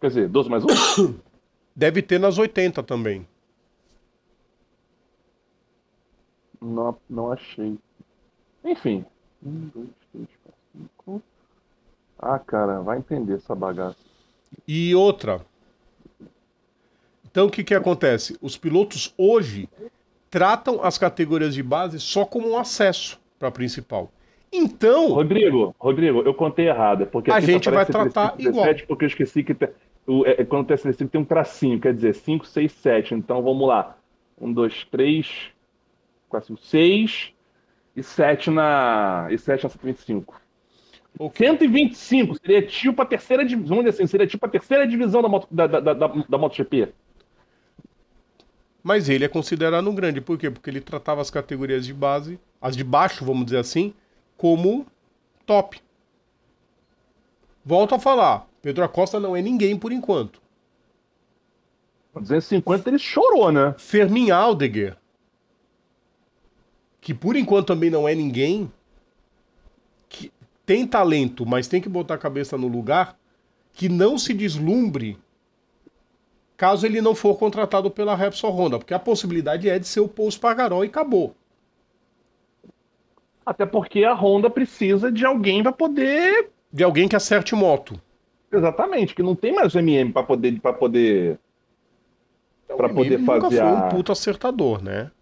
Quer 0.00 0.06
dizer, 0.06 0.28
12 0.28 0.48
mais 0.48 0.64
1? 0.64 0.66
Deve 1.74 2.00
ter 2.00 2.20
nas 2.20 2.38
80 2.38 2.82
também. 2.84 3.26
Não, 6.60 6.96
não 7.10 7.32
achei. 7.32 7.76
Enfim. 8.66 9.04
1, 9.44 9.70
2, 9.74 9.88
3, 10.12 10.28
4, 10.44 10.60
5. 11.06 11.22
Ah, 12.18 12.38
cara, 12.38 12.80
vai 12.80 12.98
entender 12.98 13.34
essa 13.34 13.54
bagaça. 13.54 13.96
E 14.66 14.94
outra. 14.94 15.40
Então 17.24 17.46
o 17.46 17.50
que, 17.50 17.62
que 17.62 17.74
acontece? 17.74 18.36
Os 18.40 18.56
pilotos 18.56 19.14
hoje 19.16 19.68
tratam 20.30 20.82
as 20.82 20.98
categorias 20.98 21.54
de 21.54 21.62
base 21.62 22.00
só 22.00 22.24
como 22.24 22.48
um 22.50 22.56
acesso 22.56 23.20
para 23.38 23.48
a 23.48 23.52
principal. 23.52 24.10
Então. 24.52 25.12
Rodrigo, 25.12 25.74
Rodrigo, 25.78 26.22
eu 26.22 26.34
contei 26.34 26.68
errado. 26.68 27.06
Porque 27.06 27.30
a 27.30 27.40
gente 27.40 27.70
vai 27.70 27.86
tratar 27.86 28.36
17, 28.36 28.48
igual. 28.48 28.86
Porque 28.88 29.04
eu 29.04 29.08
esqueci 29.08 29.44
que 29.44 29.54
o, 30.06 30.26
é, 30.26 30.44
quando 30.44 30.66
tem 30.66 30.76
recibo 30.76 31.10
tem 31.10 31.20
um 31.20 31.24
tracinho, 31.24 31.80
quer 31.80 31.94
dizer 31.94 32.14
5, 32.14 32.46
6, 32.46 32.72
7. 32.72 33.14
Então 33.14 33.42
vamos 33.42 33.68
lá. 33.68 33.96
1, 34.40 34.52
2, 34.52 34.84
3, 34.90 35.50
4, 36.28 36.48
5, 36.48 36.60
6 36.62 37.35
e 37.96 38.02
7 38.02 38.50
na. 38.50 39.26
E 39.30 39.38
7 39.38 39.64
na 39.64 39.70
125. 39.70 40.40
O 41.18 41.30
125 41.34 42.38
seria 42.38 42.60
tipo 42.60 43.00
a 43.00 43.06
terceira 43.06 43.42
divisão, 43.42 43.76
vamos 43.76 43.90
dizer 43.90 44.02
assim, 44.02 44.06
seria 44.06 44.26
tipo 44.26 44.44
a 44.44 44.48
terceira 44.50 44.86
divisão 44.86 45.22
da, 45.22 45.28
moto, 45.28 45.48
da, 45.50 45.66
da, 45.66 45.80
da, 45.80 45.94
da 45.94 46.38
MotoGP. 46.38 46.92
Mas 48.82 49.08
ele 49.08 49.24
é 49.24 49.28
considerado 49.28 49.88
um 49.88 49.94
grande, 49.94 50.20
por 50.20 50.38
quê? 50.38 50.50
Porque 50.50 50.68
ele 50.68 50.80
tratava 50.80 51.22
as 51.22 51.30
categorias 51.30 51.86
de 51.86 51.94
base 51.94 52.38
as 52.60 52.76
de 52.76 52.84
baixo, 52.84 53.24
vamos 53.24 53.44
dizer 53.44 53.58
assim, 53.58 53.94
como 54.36 54.86
top. 55.44 55.80
Volto 57.64 57.94
a 57.94 57.98
falar, 57.98 58.48
Pedro 58.62 58.84
Acosta 58.84 59.20
não 59.20 59.36
é 59.36 59.42
ninguém 59.42 59.78
por 59.78 59.92
enquanto. 59.92 60.40
250 62.14 62.88
ele 62.88 62.98
chorou, 62.98 63.52
né? 63.52 63.74
Fermin 63.76 64.30
Aldegger, 64.30 64.96
que 67.06 67.14
por 67.14 67.36
enquanto 67.36 67.68
também 67.68 67.88
não 67.88 68.08
é 68.08 68.16
ninguém, 68.16 68.68
que 70.08 70.32
tem 70.66 70.84
talento, 70.84 71.46
mas 71.46 71.68
tem 71.68 71.80
que 71.80 71.88
botar 71.88 72.14
a 72.14 72.18
cabeça 72.18 72.58
no 72.58 72.66
lugar, 72.66 73.16
que 73.72 73.88
não 73.88 74.18
se 74.18 74.34
deslumbre 74.34 75.16
caso 76.56 76.84
ele 76.84 77.00
não 77.00 77.14
for 77.14 77.38
contratado 77.38 77.92
pela 77.92 78.16
Repsol 78.16 78.50
Honda, 78.50 78.78
porque 78.80 78.92
a 78.92 78.98
possibilidade 78.98 79.70
é 79.70 79.78
de 79.78 79.86
ser 79.86 80.00
o 80.00 80.08
Paul 80.08 80.28
Spargaró 80.28 80.82
e 80.82 80.88
acabou. 80.88 81.32
Até 83.44 83.64
porque 83.64 84.02
a 84.02 84.12
Honda 84.12 84.50
precisa 84.50 85.12
de 85.12 85.24
alguém 85.24 85.62
para 85.62 85.70
poder. 85.70 86.50
De 86.72 86.82
alguém 86.82 87.06
que 87.06 87.14
acerte 87.14 87.54
moto. 87.54 88.00
Exatamente, 88.50 89.14
que 89.14 89.22
não 89.22 89.36
tem 89.36 89.54
mais 89.54 89.72
o 89.76 89.78
MM 89.78 90.12
para 90.12 90.24
poder. 90.24 90.60
Pra 90.60 90.72
poder 90.72 91.38
para 92.66 92.88
poder 92.88 93.20
fazer. 93.20 93.42
Nunca 93.42 93.50
foi 93.50 93.60
a... 93.60 93.86
um 93.86 93.88
puto 93.90 94.10
acertador, 94.10 94.82
né? 94.82 95.12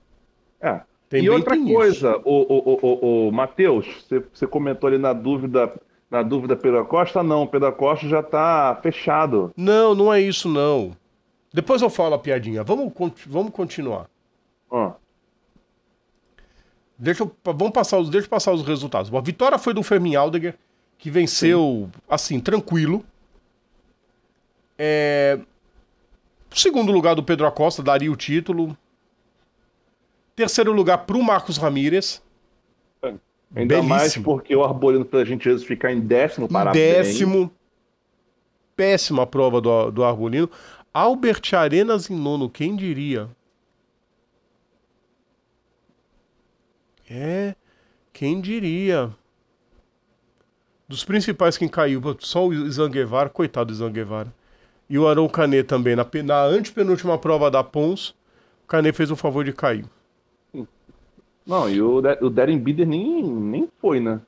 É. 0.63 0.81
Tem 1.15 1.23
e 1.23 1.31
outra 1.31 1.57
coisa, 1.57 2.21
o, 2.25 2.41
o, 2.43 2.79
o, 2.83 3.29
o, 3.29 3.33
Matheus, 3.33 3.87
você, 4.03 4.21
você 4.33 4.49
comentou 4.49 4.89
ali 4.89 4.99
na 4.99 5.13
dúvida 5.13 5.73
na 6.11 6.25
dúvida 6.25 6.57
Pedro 6.57 6.85
Costa, 6.87 7.23
não, 7.23 7.47
Pedro 7.47 7.73
Costa 7.73 8.09
já 8.09 8.21
tá 8.21 8.77
fechado. 8.83 9.53
Não, 9.57 9.95
não 9.95 10.13
é 10.13 10.21
isso 10.21 10.49
não. 10.49 10.91
Depois 11.53 11.83
eu 11.83 11.89
falo 11.89 12.17
a 12.17 12.19
piadinha. 12.19 12.65
Vamos, 12.65 12.93
vamos 13.29 13.53
continuar. 13.53 14.11
Ah. 14.69 14.95
Deixa 16.99 17.23
eu, 17.23 17.31
vamos 17.45 17.73
passar 17.73 17.99
os, 17.99 18.11
deixa 18.11 18.27
passar 18.27 18.53
os 18.53 18.67
resultados. 18.67 19.15
A 19.15 19.21
vitória 19.21 19.57
foi 19.57 19.73
do 19.73 19.85
Fermin 19.85 20.17
Aldegger, 20.17 20.57
que 20.99 21.11
venceu, 21.11 21.89
Sim. 21.93 22.01
assim, 22.09 22.41
tranquilo. 22.41 23.05
É... 24.77 25.39
Segundo 26.51 26.91
lugar 26.91 27.15
do 27.15 27.23
Pedro 27.23 27.47
Acosta, 27.47 27.85
daria 27.85 28.11
o 28.11 28.17
título. 28.17 28.77
Terceiro 30.37 30.73
lugar 30.73 30.99
para 30.99 31.17
o 31.17 31.23
Marcos 31.23 31.57
Ramírez. 31.57 32.23
Ainda 33.55 33.77
Belíssimo. 33.77 33.89
mais 33.89 34.17
porque 34.17 34.55
o 34.57 34.65
Arbolino, 34.65 35.05
pela 35.05 35.25
gentileza, 35.25 35.65
ficar 35.65 35.93
em 35.93 36.01
décimo 36.01 36.49
para 36.49 36.73
Décimo. 36.73 37.51
Péssima 38.75 39.25
prova 39.25 39.61
do, 39.61 39.91
do 39.93 40.03
Arbolino. 40.03 40.51
Albert 40.93 41.43
Arenas 41.53 42.11
em 42.11 42.17
nono, 42.17 42.51
quem 42.51 42.75
diria? 42.75 43.29
É, 47.09 47.55
quem 48.13 48.41
diria? 48.41 49.11
Dos 50.89 51.05
principais 51.05 51.57
quem 51.57 51.69
caiu, 51.69 52.01
só 52.19 52.47
o 52.47 52.71
Zanguevara, 52.71 53.29
coitado 53.29 53.73
do 53.73 53.77
Zanguevara. 53.77 54.33
E 54.89 54.99
o 54.99 55.07
Arão 55.07 55.29
Canet 55.29 55.67
também. 55.67 55.95
Na, 55.97 56.07
na 56.25 56.43
antepenúltima 56.45 57.17
prova 57.19 57.51
da 57.51 57.63
Pons, 57.63 58.11
o 58.65 58.67
Canet 58.67 58.97
fez 58.97 59.11
o 59.11 59.17
favor 59.17 59.45
de 59.45 59.53
cair. 59.53 59.85
Não, 61.47 61.69
e 61.69 61.81
o, 61.81 61.99
o 61.99 62.31
Darren 62.31 62.59
Binder 62.59 62.87
nem, 62.87 63.23
nem 63.23 63.69
foi, 63.81 64.01
né? 64.01 64.21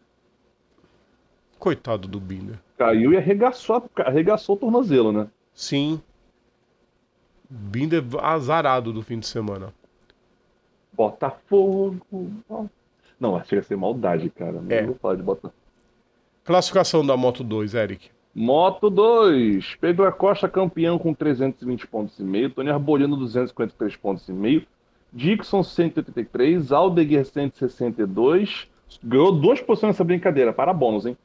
Coitado 1.59 2.07
do 2.07 2.21
Binder. 2.21 2.59
Caiu 2.77 3.13
e 3.13 3.17
arregaçou, 3.17 3.89
arregaçou 3.97 4.57
o 4.57 4.59
tornozelo, 4.59 5.11
né? 5.11 5.27
Sim. 5.55 6.01
Binder 7.49 8.05
azarado 8.21 8.93
do 8.93 9.03
fim 9.03 9.19
de 9.19 9.27
semana. 9.27 9.73
Botafogo. 10.93 12.31
Não, 13.19 13.43
chega 13.45 13.63
a 13.63 13.65
ser 13.65 13.77
maldade, 13.77 14.29
cara. 14.31 14.61
Não 14.61 14.71
é. 14.71 14.83
vou 14.85 14.95
falar 14.97 15.15
de 15.15 15.23
Botafogo. 15.23 15.55
Classificação 16.45 17.05
da 17.05 17.17
Moto 17.17 17.43
2, 17.43 17.75
Eric. 17.75 18.11
Moto 18.35 18.91
2. 18.91 19.77
Pedro 19.81 20.07
Acosta 20.07 20.49
campeão 20.49 20.99
com 20.99 21.15
320 21.15 21.87
pontos 21.87 22.19
e 22.19 22.23
meio. 22.23 22.51
Tony 22.51 22.69
Arbolino 22.69 23.17
253 23.17 23.97
pontos 23.97 24.29
e 24.29 24.33
meio. 24.33 24.67
Dixon 25.17 25.63
183. 25.63 26.71
Aldeguer 26.71 27.25
162. 27.25 28.69
Ganhou 29.03 29.33
duas 29.33 29.61
posições 29.61 29.95
nessa 29.95 30.05
brincadeira. 30.05 30.53
Para 30.53 30.75
bônus, 30.75 31.07
hein? 31.07 31.17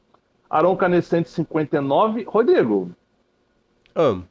Arão 0.48 0.74
Canet 0.74 1.04
159. 1.04 2.24
Rodrigo. 2.24 2.90
Um. 3.94 4.22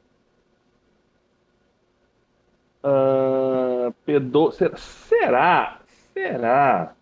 Uh, 2.83 3.93
Pedro... 4.03 4.51
Será? 4.51 5.79
Será 6.13 6.93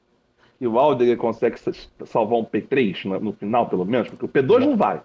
que 0.59 0.67
o 0.67 0.77
Aldeguer 0.77 1.17
consegue 1.17 1.57
salvar 2.05 2.37
um 2.37 2.43
P3 2.43 3.05
no, 3.05 3.19
no 3.19 3.33
final, 3.33 3.69
pelo 3.69 3.85
menos? 3.85 4.09
Porque 4.09 4.25
o 4.25 4.29
P2 4.29 4.59
não 4.59 4.75
vai. 4.75 5.01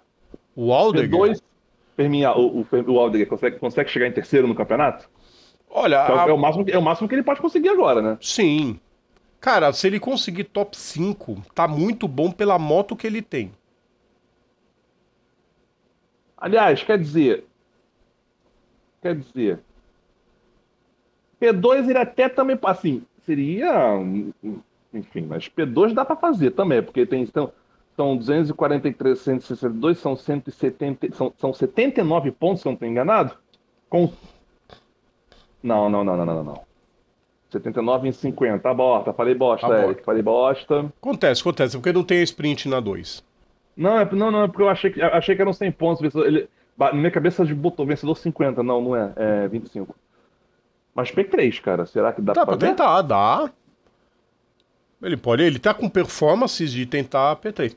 O 0.53 0.73
Aldeguer? 0.73 1.17
P2, 1.17 1.41
Ferminha, 1.95 2.33
o, 2.33 2.59
o, 2.59 2.67
o 2.87 2.99
Aldeguer 2.99 3.27
consegue, 3.27 3.57
consegue 3.57 3.89
chegar 3.89 4.07
em 4.07 4.11
terceiro 4.11 4.47
no 4.47 4.53
campeonato? 4.53 5.09
Olha, 5.69 5.95
É, 5.97 6.11
o- 6.11 6.19
a- 6.19 6.29
é 6.29 6.33
o 6.33 6.37
máximo, 6.37 6.65
é 6.69 6.77
o 6.77 6.81
máximo 6.81 7.07
que 7.09 7.15
ele 7.15 7.23
pode 7.23 7.41
conseguir 7.41 7.69
agora, 7.69 8.01
né? 8.01 8.17
sim. 8.21 8.79
Cara, 9.41 9.71
se 9.73 9.85
ele 9.85 9.99
conseguir 9.99 10.45
top 10.45 10.75
5, 10.75 11.37
tá 11.53 11.67
muito 11.67 12.07
bom 12.07 12.31
pela 12.31 12.57
moto 12.57 12.95
que 12.95 13.05
ele 13.05 13.21
tem. 13.21 13.51
Aliás, 16.37 16.83
quer 16.83 16.97
dizer. 16.97 17.45
Quer 19.01 19.15
dizer. 19.15 19.59
P2 21.39 21.89
ele 21.89 21.97
até 21.99 22.27
também. 22.27 22.57
Assim, 22.63 23.03
seria. 23.25 23.99
Enfim, 24.93 25.21
mas 25.27 25.47
P2 25.47 25.93
dá 25.93 26.03
pra 26.03 26.15
fazer 26.15 26.51
também, 26.51 26.81
porque 26.81 27.05
tem. 27.05 27.25
São, 27.27 27.51
são 27.95 28.17
243, 28.17 29.19
162, 29.19 29.99
são 29.99 30.15
170. 30.15 31.13
São, 31.13 31.31
são 31.37 31.53
79 31.53 32.31
pontos, 32.31 32.61
se 32.61 32.67
eu 32.67 32.71
não 32.71 32.75
estou 32.75 32.87
enganado? 32.89 33.37
Com. 33.89 34.11
Não, 35.65 35.89
não, 35.89 36.03
não, 36.03 36.15
não, 36.15 36.25
não, 36.25 36.35
não, 36.35 36.43
não. 36.43 36.61
79 37.49 38.07
em 38.07 38.11
50. 38.11 38.69
Aborta, 38.69 39.11
falei 39.13 39.33
bosta, 39.33 39.65
Aborta. 39.65 39.85
Eric. 39.85 40.03
Falei 40.03 40.21
bosta. 40.21 40.91
Acontece, 41.01 41.41
acontece, 41.41 41.75
porque 41.75 41.91
não 41.91 42.03
tem 42.03 42.21
sprint 42.21 42.69
na 42.69 42.79
2. 42.79 43.23
Não, 43.75 43.99
é, 43.99 44.05
não, 44.11 44.29
não, 44.29 44.43
é 44.43 44.47
porque 44.47 44.61
eu 44.61 44.69
achei 44.69 44.91
que, 44.91 45.01
achei 45.01 45.35
que 45.35 45.41
eram 45.41 45.51
100 45.51 45.71
pontos. 45.71 46.15
Ele, 46.15 46.47
na 46.77 46.93
minha 46.93 47.09
cabeça 47.09 47.43
de 47.43 47.55
botou 47.55 47.83
vencedor 47.83 48.15
50. 48.15 48.61
Não, 48.61 48.79
não 48.79 48.95
é. 48.95 49.11
É 49.15 49.47
25. 49.47 49.95
Mas 50.93 51.11
P3, 51.11 51.59
cara, 51.61 51.85
será 51.87 52.13
que 52.13 52.21
dá 52.21 52.33
Dá 52.33 52.45
pra 52.45 52.55
pra 52.55 52.67
tentar, 52.67 53.01
dá. 53.01 53.49
Ele 55.01 55.17
pode, 55.17 55.43
ele 55.43 55.59
tá 55.59 55.73
com 55.73 55.89
performances 55.89 56.71
de 56.71 56.85
tentar 56.85 57.35
P3. 57.37 57.75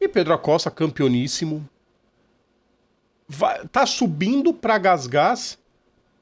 E 0.00 0.08
Pedro 0.08 0.32
Acosta, 0.32 0.70
campeoníssimo. 0.70 1.68
Vai, 3.28 3.66
tá 3.68 3.84
subindo 3.84 4.54
pra 4.54 4.78
Gasgas 4.78 5.58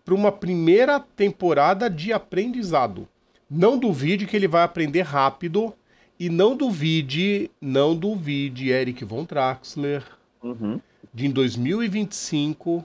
pra 0.07 0.15
uma 0.15 0.31
primeira 0.31 1.01
temporada 1.01 1.91
de 1.91 2.13
aprendizado. 2.13 3.09
Não 3.51 3.77
duvide 3.77 4.25
que 4.25 4.37
ele 4.37 4.47
vai 4.47 4.63
aprender 4.63 5.03
rápido. 5.03 5.75
E 6.19 6.31
não 6.31 6.57
duvide, 6.57 7.51
não 7.61 7.95
duvide, 7.95 8.71
Eric 8.71 9.05
Von 9.05 9.27
Traxler, 9.27 10.03
Uhum. 10.43 10.81
de 11.13 11.27
em 11.27 11.31
2025 11.31 12.83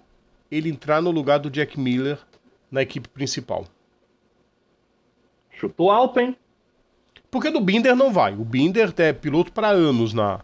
ele 0.52 0.70
entrar 0.70 1.02
no 1.02 1.12
lugar 1.12 1.38
do 1.40 1.50
Jack 1.50 1.80
Miller 1.80 2.18
na 2.70 2.82
equipe 2.82 3.08
principal. 3.08 3.66
Chutou 5.52 5.92
alto, 5.92 6.20
hein? 6.20 6.36
Porque 7.30 7.50
do 7.50 7.62
Binder 7.62 7.96
não 7.96 8.12
vai. 8.12 8.34
O 8.34 8.44
Binder 8.44 8.94
é 8.98 9.14
piloto 9.14 9.54
para 9.54 9.70
anos 9.70 10.12
na, 10.12 10.42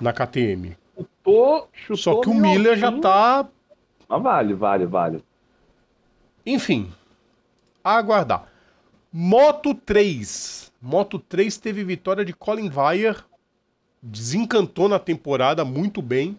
na 0.00 0.12
KTM. 0.12 0.76
Chutou, 0.96 1.68
chutou 1.72 1.96
Só 1.96 2.20
que 2.20 2.28
o 2.28 2.34
Miller 2.34 2.76
já 2.76 2.92
tá. 2.92 3.48
Mas 4.08 4.22
vale, 4.22 4.54
vale, 4.54 4.86
vale. 4.86 5.24
Enfim, 6.46 6.92
a 7.82 7.96
aguardar. 7.96 8.46
Moto 9.12 9.74
3. 9.74 10.72
Moto 10.80 11.18
3 11.18 11.56
teve 11.58 11.82
vitória 11.82 12.24
de 12.24 12.32
Colin 12.32 12.70
Weyer. 12.70 13.24
Desencantou 14.00 14.88
na 14.88 15.00
temporada 15.00 15.64
muito 15.64 16.00
bem. 16.00 16.38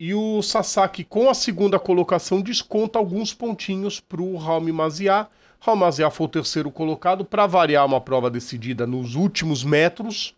E 0.00 0.14
o 0.14 0.40
Sasaki, 0.40 1.04
com 1.04 1.28
a 1.28 1.34
segunda 1.34 1.78
colocação, 1.78 2.40
desconta 2.40 2.98
alguns 2.98 3.34
pontinhos 3.34 4.00
para 4.00 4.22
o 4.22 4.36
Raul 4.36 4.72
Maziar. 4.72 5.30
Raul 5.60 5.76
Maziar 5.76 6.10
foi 6.10 6.26
o 6.26 6.30
terceiro 6.30 6.70
colocado. 6.70 7.24
Para 7.24 7.46
variar 7.46 7.84
uma 7.84 8.00
prova 8.00 8.30
decidida 8.30 8.86
nos 8.86 9.14
últimos 9.14 9.62
metros. 9.62 10.34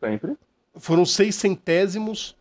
Sempre. 0.00 0.36
Foram 0.76 1.04
seis 1.04 1.34
centésimos, 1.34 2.36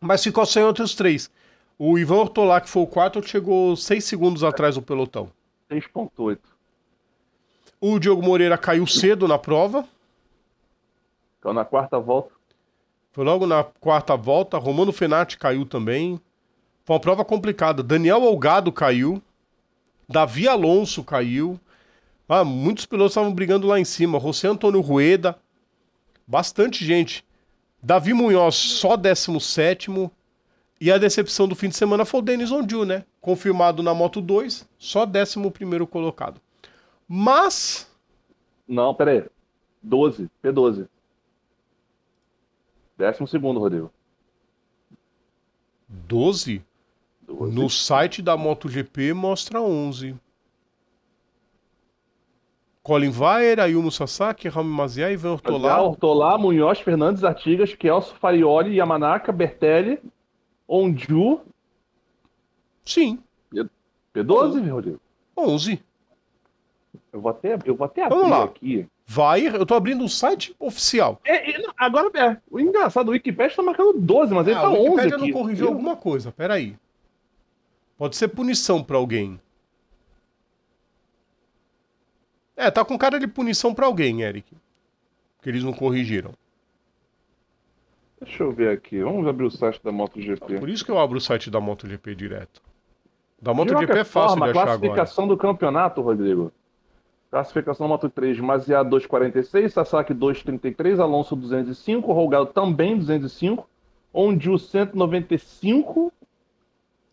mas 0.00 0.22
ficou 0.22 0.44
sem 0.46 0.62
outros 0.62 0.94
três. 0.94 1.30
O 1.78 1.98
Ivan 1.98 2.16
Ortolá, 2.16 2.60
que 2.60 2.68
foi 2.68 2.82
o 2.82 2.86
quarto, 2.86 3.26
chegou 3.26 3.76
seis 3.76 4.04
segundos 4.04 4.44
atrás 4.44 4.76
do 4.76 4.82
pelotão. 4.82 5.30
6.8. 5.70 6.38
O 7.80 7.98
Diogo 7.98 8.22
Moreira 8.22 8.56
caiu 8.56 8.86
cedo 8.86 9.26
na 9.26 9.38
prova. 9.38 9.86
Então 11.38 11.52
na 11.52 11.64
quarta 11.64 11.98
volta. 11.98 12.32
Foi 13.12 13.24
logo 13.24 13.46
na 13.46 13.64
quarta 13.64 14.16
volta. 14.16 14.56
Romano 14.56 14.92
Fenati 14.92 15.36
caiu 15.36 15.66
também. 15.66 16.20
Foi 16.84 16.94
uma 16.94 17.00
prova 17.00 17.24
complicada. 17.24 17.82
Daniel 17.82 18.22
Olgado 18.22 18.72
caiu. 18.72 19.22
Davi 20.08 20.48
Alonso 20.48 21.02
caiu. 21.04 21.58
Ah, 22.28 22.44
muitos 22.44 22.86
pilotos 22.86 23.12
estavam 23.12 23.34
brigando 23.34 23.66
lá 23.66 23.78
em 23.78 23.84
cima. 23.84 24.18
José 24.18 24.48
Antônio 24.48 24.80
Rueda. 24.80 25.36
Bastante 26.26 26.84
gente. 26.84 27.24
Davi 27.82 28.14
Munhoz, 28.14 28.54
só 28.54 28.96
17. 28.96 29.90
E 30.84 30.92
a 30.92 30.98
decepção 30.98 31.48
do 31.48 31.54
fim 31.54 31.70
de 31.70 31.76
semana 31.76 32.04
foi 32.04 32.20
o 32.20 32.22
Denis 32.22 32.52
Ondiu, 32.52 32.84
né? 32.84 33.06
Confirmado 33.18 33.82
na 33.82 33.94
Moto 33.94 34.20
2, 34.20 34.68
só 34.76 35.06
11 35.06 35.86
colocado. 35.86 36.38
Mas 37.08 37.90
Não, 38.68 38.94
pera 38.94 39.12
aí. 39.12 39.24
12. 39.82 40.28
P12. 40.42 40.86
Décimo 42.98 43.26
segundo, 43.26 43.60
Rodrigo. 43.60 43.90
12 45.88 46.62
12. 47.26 47.54
no 47.54 47.70
site 47.70 48.20
da 48.20 48.36
MotoGP 48.36 49.14
mostra 49.14 49.62
11. 49.62 50.14
Colin 52.82 53.08
Vaer, 53.08 53.58
Ayumu 53.58 53.90
Sasaki, 53.90 54.48
Rami 54.48 54.68
Maziar, 54.68 55.10
Ivan 55.10 55.32
Ortolá. 55.32 55.80
Ortolá, 55.80 56.36
Munhoz, 56.36 56.80
Fernandes, 56.80 57.24
Artigas, 57.24 57.74
Kelso, 57.74 58.14
Farioli, 58.16 58.76
Yamanaka, 58.76 59.32
Bertelli, 59.32 59.98
Onju. 60.68 61.40
Sim, 62.84 63.18
P12, 64.14 64.70
Rodrigo? 64.70 65.00
11. 65.36 65.82
Eu 67.12 67.20
vou 67.20 67.30
até, 67.30 67.58
eu 67.64 67.74
vou 67.74 67.84
até 67.84 68.08
Vamos 68.08 68.24
abrir 68.24 68.30
lá. 68.38 68.44
aqui. 68.44 68.86
Vaer, 69.06 69.54
eu 69.56 69.66
tô 69.66 69.74
abrindo 69.74 70.04
o 70.04 70.08
site 70.08 70.54
oficial. 70.58 71.20
É, 71.24 71.50
é, 71.50 71.62
agora, 71.76 72.08
é, 72.18 72.40
o 72.50 72.58
engraçado, 72.60 73.08
o 73.08 73.10
Wikipedia 73.10 73.56
tá 73.56 73.62
marcando 73.62 73.98
12, 73.98 74.32
mas 74.32 74.46
ele 74.46 74.56
Ah, 74.56 74.62
tá 74.62 74.68
o 74.70 74.72
11 74.74 74.80
Wikipedia 74.90 75.16
aqui. 75.16 75.26
não 75.26 75.32
corrigiu 75.40 75.68
alguma 75.68 75.96
coisa, 75.96 76.32
peraí. 76.32 76.76
Pode 77.98 78.16
ser 78.16 78.28
punição 78.28 78.82
pra 78.82 78.96
alguém. 78.96 79.40
É, 82.56 82.70
tá 82.70 82.84
com 82.84 82.96
cara 82.96 83.18
de 83.18 83.26
punição 83.26 83.74
pra 83.74 83.86
alguém, 83.86 84.22
Eric. 84.22 84.54
Que 85.42 85.48
eles 85.48 85.64
não 85.64 85.72
corrigiram. 85.72 86.32
Deixa 88.24 88.42
eu 88.42 88.52
ver 88.52 88.70
aqui, 88.70 89.00
vamos 89.02 89.26
abrir 89.26 89.44
o 89.44 89.50
site 89.50 89.80
da 89.84 89.92
MotoGP. 89.92 90.58
Por 90.58 90.68
isso 90.68 90.84
que 90.84 90.90
eu 90.90 90.98
abro 90.98 91.18
o 91.18 91.20
site 91.20 91.50
da 91.50 91.60
MotoGP 91.60 92.14
direto. 92.14 92.62
Da 93.40 93.52
MotoGP 93.52 93.92
é 93.92 94.04
fácil 94.04 94.38
forma, 94.38 94.46
de 94.46 94.50
achar 94.50 94.62
agora. 94.62 94.78
classificação 94.78 95.28
do 95.28 95.36
campeonato, 95.36 96.00
Rodrigo. 96.00 96.50
Classificação 97.30 97.88
Moto 97.88 98.08
3, 98.08 98.38
Maziá 98.38 98.84
2,46, 98.84 99.68
Sasaki 99.68 100.14
2,33, 100.14 101.00
Alonso 101.00 101.34
205, 101.34 102.12
Rolgado 102.12 102.46
também 102.46 102.96
205, 102.96 103.68
Ondiu 104.12 104.56
195. 104.56 106.12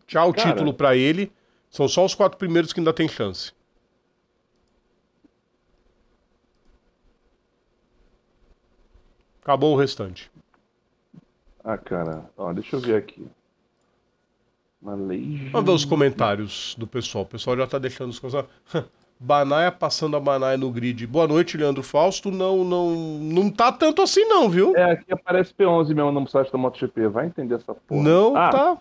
Tchau, 0.06 0.32
Cara. 0.32 0.48
título 0.48 0.72
pra 0.72 0.94
ele. 0.94 1.32
São 1.68 1.88
só 1.88 2.04
os 2.04 2.14
quatro 2.14 2.38
primeiros 2.38 2.72
que 2.72 2.78
ainda 2.78 2.92
tem 2.92 3.08
chance. 3.08 3.52
Acabou 9.42 9.74
o 9.74 9.76
restante. 9.76 10.30
Ah, 11.64 11.78
cara, 11.78 12.30
ó, 12.36 12.52
deixa 12.52 12.76
eu 12.76 12.80
ver 12.80 12.96
aqui. 12.96 13.26
Malaysia. 14.80 15.50
Vamos 15.50 15.66
ver 15.66 15.76
os 15.76 15.84
comentários 15.84 16.74
do 16.76 16.86
pessoal. 16.86 17.24
O 17.24 17.26
pessoal 17.26 17.56
já 17.56 17.66
tá 17.66 17.78
deixando 17.78 18.10
os 18.10 18.18
comentários. 18.18 18.50
Banaia 19.18 19.70
passando 19.70 20.16
a 20.16 20.20
Banaia 20.20 20.56
no 20.56 20.68
grid. 20.72 21.06
Boa 21.06 21.28
noite, 21.28 21.56
Leandro 21.56 21.84
Fausto. 21.84 22.32
Não, 22.32 22.64
não, 22.64 22.90
não 22.90 23.48
tá 23.48 23.70
tanto 23.70 24.02
assim 24.02 24.24
não, 24.24 24.50
viu? 24.50 24.76
É, 24.76 24.90
aqui 24.90 25.12
aparece 25.12 25.54
P11 25.54 25.94
mesmo 25.94 26.10
no 26.10 26.26
site 26.26 26.50
da 26.50 26.58
MotoGP. 26.58 27.06
Vai 27.06 27.26
entender 27.26 27.54
essa 27.54 27.72
porra. 27.72 28.02
não 28.02 28.36
ah, 28.36 28.50
tá. 28.50 28.78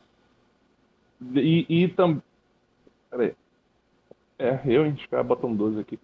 E, 1.35 1.65
e 1.69 1.87
também. 1.89 2.23
Peraí. 3.11 3.35
É, 4.39 4.59
eu, 4.65 4.91
caras 5.11 5.27
botam 5.27 5.53
12 5.53 5.79
aqui. 5.79 5.99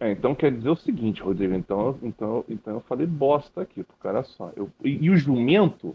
É, 0.00 0.10
então 0.10 0.34
quer 0.34 0.50
dizer 0.50 0.70
o 0.70 0.76
seguinte, 0.76 1.22
Rodrigo. 1.22 1.54
Então, 1.54 1.80
eu- 1.88 1.98
então, 2.02 2.44
então 2.48 2.74
eu 2.74 2.80
falei 2.80 3.06
bosta 3.06 3.60
aqui 3.60 3.82
pro 3.84 3.96
cara 3.98 4.24
só. 4.24 4.50
Eu, 4.56 4.70
e, 4.82 5.04
e 5.04 5.10
o 5.10 5.16
jumento? 5.16 5.94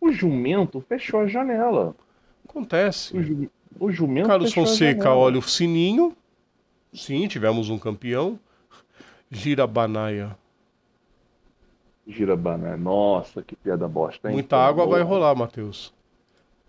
O 0.00 0.10
jumento 0.10 0.80
fechou 0.88 1.20
a 1.20 1.26
janela. 1.26 1.94
O, 2.44 2.50
Acontece. 2.50 3.22
ju, 3.22 3.50
o 3.78 3.92
jumento 3.92 4.26
Carlos 4.28 4.48
fechou 4.48 4.62
a 4.64 4.66
Fonseca 4.66 5.12
olha 5.14 5.38
o 5.38 5.42
sininho. 5.42 6.16
Sim, 6.94 7.28
tivemos 7.28 7.68
um 7.68 7.78
campeão. 7.78 8.38
Gira 9.30 9.66
Banaia. 9.66 10.36
Gira 12.06 12.36
banana. 12.36 12.76
Nossa, 12.76 13.42
que 13.42 13.56
piada 13.56 13.88
bosta, 13.88 14.28
hein? 14.28 14.34
Muita 14.34 14.56
água 14.56 14.86
vai 14.86 15.00
amor. 15.00 15.14
rolar, 15.14 15.34
Matheus. 15.34 15.92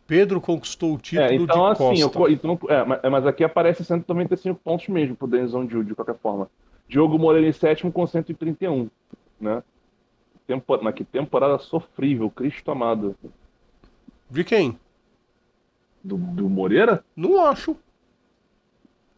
Pedro 0.08 0.40
conquistou 0.40 0.94
o 0.94 0.98
título 0.98 1.28
É, 1.28 1.36
então 1.36 1.66
de 1.66 1.72
assim, 1.74 2.00
eu, 2.02 2.10
Costa. 2.10 2.18
co- 2.20 2.30
então, 2.30 2.58
é, 2.70 2.86
mas- 2.86 3.00
é, 3.04 3.10
mas 3.10 3.28
aqui 3.28 3.44
aparece 3.44 3.84
195 3.84 4.60
pontos 4.64 4.88
mesmo 4.88 5.16
pro 5.16 5.28
Denison 5.28 5.68
Gil, 5.70 5.84
de 5.84 5.94
qualquer 5.94 6.16
forma. 6.18 6.50
Diogo 6.88 7.20
Moreira 7.20 7.48
em 7.48 7.52
sétimo 7.52 7.92
com 7.92 8.08
131, 8.08 8.90
né? 9.40 9.62
Tempo, 10.48 10.80
mas 10.82 10.96
que 10.96 11.04
temporada 11.04 11.60
sofrível, 11.60 12.30
Cristo 12.32 12.72
amado. 12.72 13.16
De 14.30 14.44
quem? 14.46 14.80
Do, 16.02 16.16
do 16.16 16.48
Moreira? 16.50 17.04
Não 17.14 17.46
acho. 17.46 17.76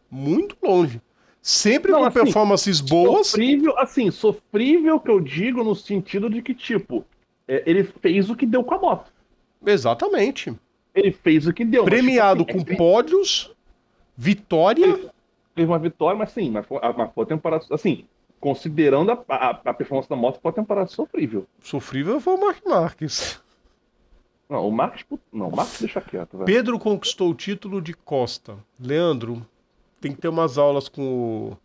Muito 0.09 0.57
longe. 0.63 0.99
Sempre 1.41 1.91
Não, 1.91 1.99
com 1.99 2.05
assim, 2.05 2.19
performances 2.23 2.81
boas. 2.81 3.27
Sofrível, 3.27 3.77
assim, 3.77 4.09
sofrível 4.11 4.99
que 4.99 5.09
eu 5.11 5.19
digo 5.19 5.63
no 5.63 5.75
sentido 5.75 6.29
de 6.29 6.41
que, 6.41 6.53
tipo, 6.55 7.05
é, 7.47 7.63
ele 7.69 7.83
fez 7.83 8.29
o 8.29 8.35
que 8.35 8.45
deu 8.47 8.63
com 8.63 8.73
a 8.73 8.79
moto. 8.79 9.11
Exatamente. 9.65 10.53
Ele 10.93 11.11
fez 11.11 11.47
o 11.47 11.53
que 11.53 11.63
deu. 11.63 11.83
mas, 11.83 11.93
Premiado 11.93 12.45
tipo, 12.45 12.57
assim, 12.57 12.65
com 12.65 12.75
pódios, 12.75 13.55
vitória. 14.17 15.11
Teve 15.55 15.71
uma 15.71 15.79
vitória, 15.79 16.17
mas 16.17 16.31
sim, 16.31 16.49
mas 16.49 16.65
foi, 16.65 16.79
mas 16.97 17.11
foi 17.13 17.25
temporada. 17.25 17.65
Assim, 17.71 18.05
considerando 18.39 19.11
a, 19.11 19.23
a, 19.27 19.49
a 19.65 19.73
performance 19.73 20.09
da 20.09 20.15
moto, 20.15 20.39
foi 20.41 20.49
uma 20.49 20.55
temporada 20.55 20.87
sofrível. 20.87 21.45
Sofrível 21.61 22.19
foi 22.19 22.35
o 22.35 22.39
Mark 22.39 22.65
Marques. 22.65 23.41
Não, 24.49 24.67
o 24.67 24.71
Marcos. 24.71 25.05
Não, 25.31 25.49
o 25.49 25.55
Marcos 25.55 25.79
deixa 25.79 26.01
quieto, 26.01 26.37
velho. 26.37 26.45
Pedro 26.45 26.79
conquistou 26.79 27.29
o 27.29 27.35
título 27.35 27.81
de 27.81 27.93
Costa. 27.93 28.57
Leandro, 28.79 29.45
tem 30.01 30.11
que 30.11 30.19
ter 30.19 30.27
umas 30.27 30.57
aulas 30.57 30.89
com 30.89 31.01
o. 31.01 31.57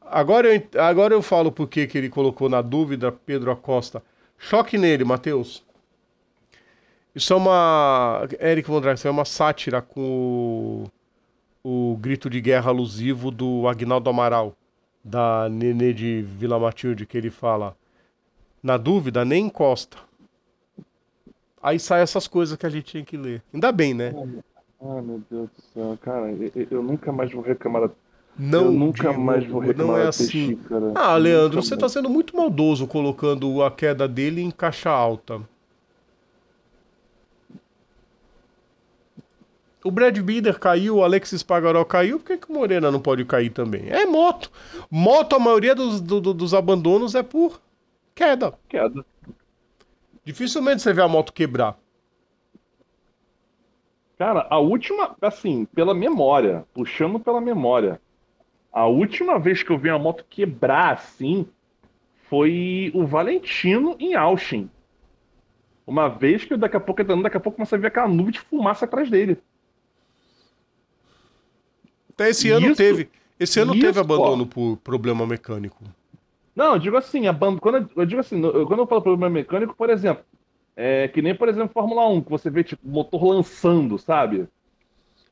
Agora 0.00 0.54
eu, 0.54 0.62
agora 0.80 1.12
eu 1.12 1.20
falo 1.20 1.52
por 1.52 1.68
que 1.68 1.86
ele 1.94 2.08
colocou 2.08 2.48
na 2.48 2.62
dúvida 2.62 3.12
Pedro 3.12 3.50
Acosta. 3.50 4.02
Choque 4.38 4.78
nele, 4.78 5.04
Matheus. 5.04 5.62
Isso 7.18 7.32
é 7.32 7.36
uma. 7.36 8.28
Eric 8.40 8.68
Von 8.70 8.80
isso 8.92 9.08
é 9.08 9.10
uma 9.10 9.24
sátira 9.24 9.82
com 9.82 10.84
o, 11.64 11.92
o 11.92 11.96
grito 11.96 12.30
de 12.30 12.40
guerra 12.40 12.70
alusivo 12.70 13.32
do 13.32 13.66
Agnaldo 13.66 14.08
Amaral, 14.08 14.54
da 15.02 15.48
Nenê 15.48 15.92
de 15.92 16.22
Vila 16.22 16.60
Matilde, 16.60 17.04
que 17.06 17.18
ele 17.18 17.28
fala. 17.30 17.76
Na 18.62 18.76
dúvida, 18.76 19.24
nem 19.24 19.46
encosta. 19.46 19.98
Aí 21.60 21.80
sai 21.80 22.02
essas 22.02 22.28
coisas 22.28 22.56
que 22.56 22.66
a 22.66 22.70
gente 22.70 22.84
tinha 22.84 23.04
que 23.04 23.16
ler. 23.16 23.42
Ainda 23.52 23.72
bem, 23.72 23.94
né? 23.94 24.14
Ai, 24.80 25.02
meu 25.02 25.20
Deus 25.28 25.48
do 25.50 25.62
céu, 25.74 25.98
cara, 26.00 26.30
eu, 26.30 26.68
eu- 26.70 26.82
nunca 26.84 27.10
mais 27.10 27.32
vou 27.32 27.42
reclamar. 27.42 27.90
Não, 28.38 28.66
eu 28.66 28.72
nunca 28.72 29.08
digo, 29.10 29.20
mais 29.20 29.44
vou 29.44 29.60
reclamar 29.60 29.96
Não 29.96 30.04
é 30.04 30.06
assim. 30.06 30.54
Cara. 30.54 30.92
Ah, 30.94 31.16
Leandro, 31.16 31.56
Nunca 31.56 31.62
você 31.62 31.76
tá 31.76 31.82
mais. 31.82 31.92
sendo 31.92 32.08
muito 32.08 32.36
maldoso 32.36 32.86
colocando 32.86 33.60
a 33.64 33.72
queda 33.72 34.06
dele 34.06 34.40
em 34.40 34.52
caixa 34.52 34.88
alta. 34.90 35.40
O 39.88 39.90
Brad 39.90 40.18
Binder 40.18 40.58
caiu, 40.58 40.96
o 40.96 41.02
Alexis 41.02 41.42
Pagaró 41.42 41.82
caiu, 41.82 42.18
por 42.18 42.26
que, 42.26 42.36
que 42.36 42.50
o 42.50 42.52
Morena 42.52 42.90
não 42.90 43.00
pode 43.00 43.24
cair 43.24 43.48
também? 43.48 43.88
É 43.88 44.04
moto. 44.04 44.50
Moto, 44.90 45.34
a 45.34 45.38
maioria 45.38 45.74
dos, 45.74 45.98
do- 45.98 46.20
do- 46.20 46.34
dos 46.34 46.52
abandonos 46.52 47.14
é 47.14 47.22
por 47.22 47.58
queda. 48.14 48.52
Queda. 48.68 49.02
Dificilmente 50.26 50.82
você 50.82 50.92
vê 50.92 51.00
a 51.00 51.08
moto 51.08 51.32
quebrar. 51.32 51.78
Cara, 54.18 54.46
a 54.50 54.58
última, 54.58 55.16
assim, 55.22 55.64
pela 55.64 55.94
memória, 55.94 56.66
puxando 56.74 57.18
pela 57.18 57.40
memória, 57.40 57.98
a 58.72 58.86
última 58.86 59.38
vez 59.38 59.62
que 59.62 59.70
eu 59.70 59.78
vi 59.78 59.90
uma 59.90 59.98
moto 59.98 60.24
quebrar 60.28 60.94
assim 60.94 61.46
foi 62.28 62.92
o 62.94 63.06
Valentino 63.06 63.96
em 64.00 64.14
Austin. 64.14 64.70
Uma 65.86 66.08
vez 66.08 66.44
que 66.44 66.56
daqui 66.56 66.76
a 66.76 66.80
pouco, 66.80 67.02
daqui 67.02 67.36
a 67.36 67.40
pouco 67.40 67.56
começa 67.56 67.74
a 67.74 67.78
ver 67.78 67.88
aquela 67.88 68.06
nuvem 68.08 68.32
de 68.32 68.40
fumaça 68.40 68.84
atrás 68.84 69.10
dele. 69.10 69.38
Até 72.18 72.30
esse 72.30 72.50
ano 72.50 72.66
Isso- 72.66 72.76
teve. 72.76 73.08
Esse 73.38 73.60
ano 73.60 73.72
isso, 73.72 73.86
teve 73.86 74.00
abandono 74.00 74.42
ó. 74.42 74.46
por 74.46 74.76
problema 74.78 75.24
mecânico. 75.24 75.84
Não, 76.56 76.72
eu 76.72 76.78
digo 76.80 76.96
assim, 76.96 77.28
a 77.28 77.32
banda, 77.32 77.60
quando 77.60 77.88
eu, 77.94 78.04
digo 78.04 78.20
assim, 78.20 78.40
quando 78.42 78.80
eu 78.80 78.86
falo 78.88 79.00
problema 79.00 79.30
mecânico, 79.30 79.72
por 79.76 79.88
exemplo, 79.88 80.24
é 80.74 81.06
que 81.06 81.22
nem, 81.22 81.32
por 81.32 81.48
exemplo, 81.48 81.70
Fórmula 81.72 82.08
1, 82.08 82.22
que 82.22 82.30
você 82.30 82.50
vê, 82.50 82.64
tipo, 82.64 82.84
motor 82.88 83.22
lançando, 83.24 83.96
sabe? 83.96 84.48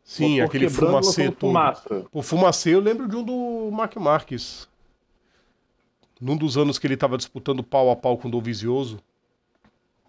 Sim, 0.05 0.35
Motor 0.35 0.45
aquele 0.47 0.71
fumacê 0.71 1.25
todo. 1.33 1.41
fumaça. 1.41 2.07
O 2.13 2.23
Fumacê, 2.23 2.73
eu 2.73 2.79
lembro 2.79 3.09
de 3.09 3.17
um 3.17 3.25
do 3.25 3.71
Mark 3.73 3.97
Marques. 3.97 4.69
Num 6.21 6.37
dos 6.37 6.57
anos 6.57 6.79
que 6.79 6.87
ele 6.87 6.97
tava 6.97 7.19
disputando 7.19 7.65
pau 7.65 7.91
a 7.91 7.97
pau 7.97 8.17
com 8.17 8.29
o 8.29 8.31
Dovizioso. 8.31 9.01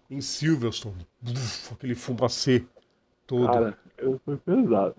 Em 0.08 0.20
Silverstone. 0.20 1.04
Uf, 1.26 1.74
aquele 1.74 1.96
fumacê 1.96 2.64
todo. 3.26 3.46
Cara, 3.52 3.76
eu- 3.98 4.20
foi 4.24 4.36
pesado. 4.36 4.94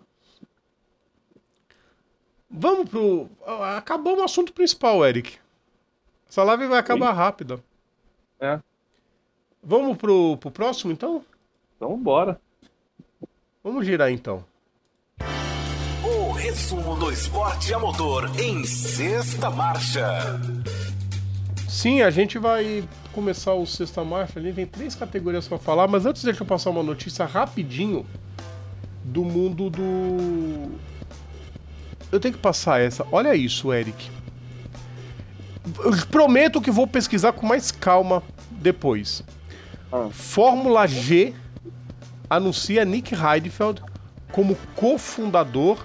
Vamos 2.50 2.90
pro. 2.90 3.30
Acabou 3.78 4.18
o 4.18 4.24
assunto 4.24 4.52
principal, 4.52 5.06
Eric. 5.06 5.38
Essa 6.28 6.44
live 6.44 6.68
vai 6.68 6.80
acabar 6.80 7.12
rápida. 7.12 7.60
É. 8.40 8.60
Vamos 9.62 9.98
pro, 9.98 10.38
pro 10.38 10.52
próximo, 10.52 10.92
então? 10.92 11.24
Então, 11.76 11.98
bora. 11.98 12.40
Vamos 13.64 13.86
girar, 13.86 14.12
então. 14.12 14.44
O 16.04 16.32
resumo 16.32 16.96
do 16.96 17.12
esporte 17.12 17.74
a 17.74 17.80
motor 17.80 18.30
em 18.40 18.64
sexta 18.66 19.50
marcha. 19.50 20.40
Sim, 21.68 22.02
a 22.02 22.10
gente 22.10 22.38
vai 22.38 22.84
começar 23.14 23.54
o 23.54 23.66
Sexta 23.66 24.04
Marcha. 24.04 24.40
Ali 24.40 24.52
tem 24.52 24.66
três 24.66 24.96
categorias 24.96 25.48
para 25.48 25.58
falar, 25.58 25.88
mas 25.88 26.06
antes 26.06 26.24
deixa 26.24 26.42
eu 26.44 26.48
passar 26.48 26.72
uma 26.72 26.84
notícia 26.84 27.26
rapidinho 27.26 28.06
do 29.04 29.24
mundo 29.24 29.70
do. 29.70 30.72
Eu 32.12 32.20
tenho 32.20 32.34
que 32.34 32.40
passar 32.40 32.82
essa. 32.82 33.06
Olha 33.12 33.36
isso, 33.36 33.72
Eric. 33.72 34.10
Eu 35.80 35.92
prometo 36.08 36.62
que 36.62 36.72
vou 36.72 36.88
pesquisar 36.88 37.34
com 37.34 37.46
mais 37.46 37.72
calma 37.72 38.24
depois. 38.52 39.24
Ah. 39.92 40.08
Fórmula 40.12 40.88
G 40.88 41.34
anuncia 42.30 42.86
Nick 42.86 43.14
Heidfeld 43.14 43.82
como 44.32 44.56
cofundador 44.76 45.84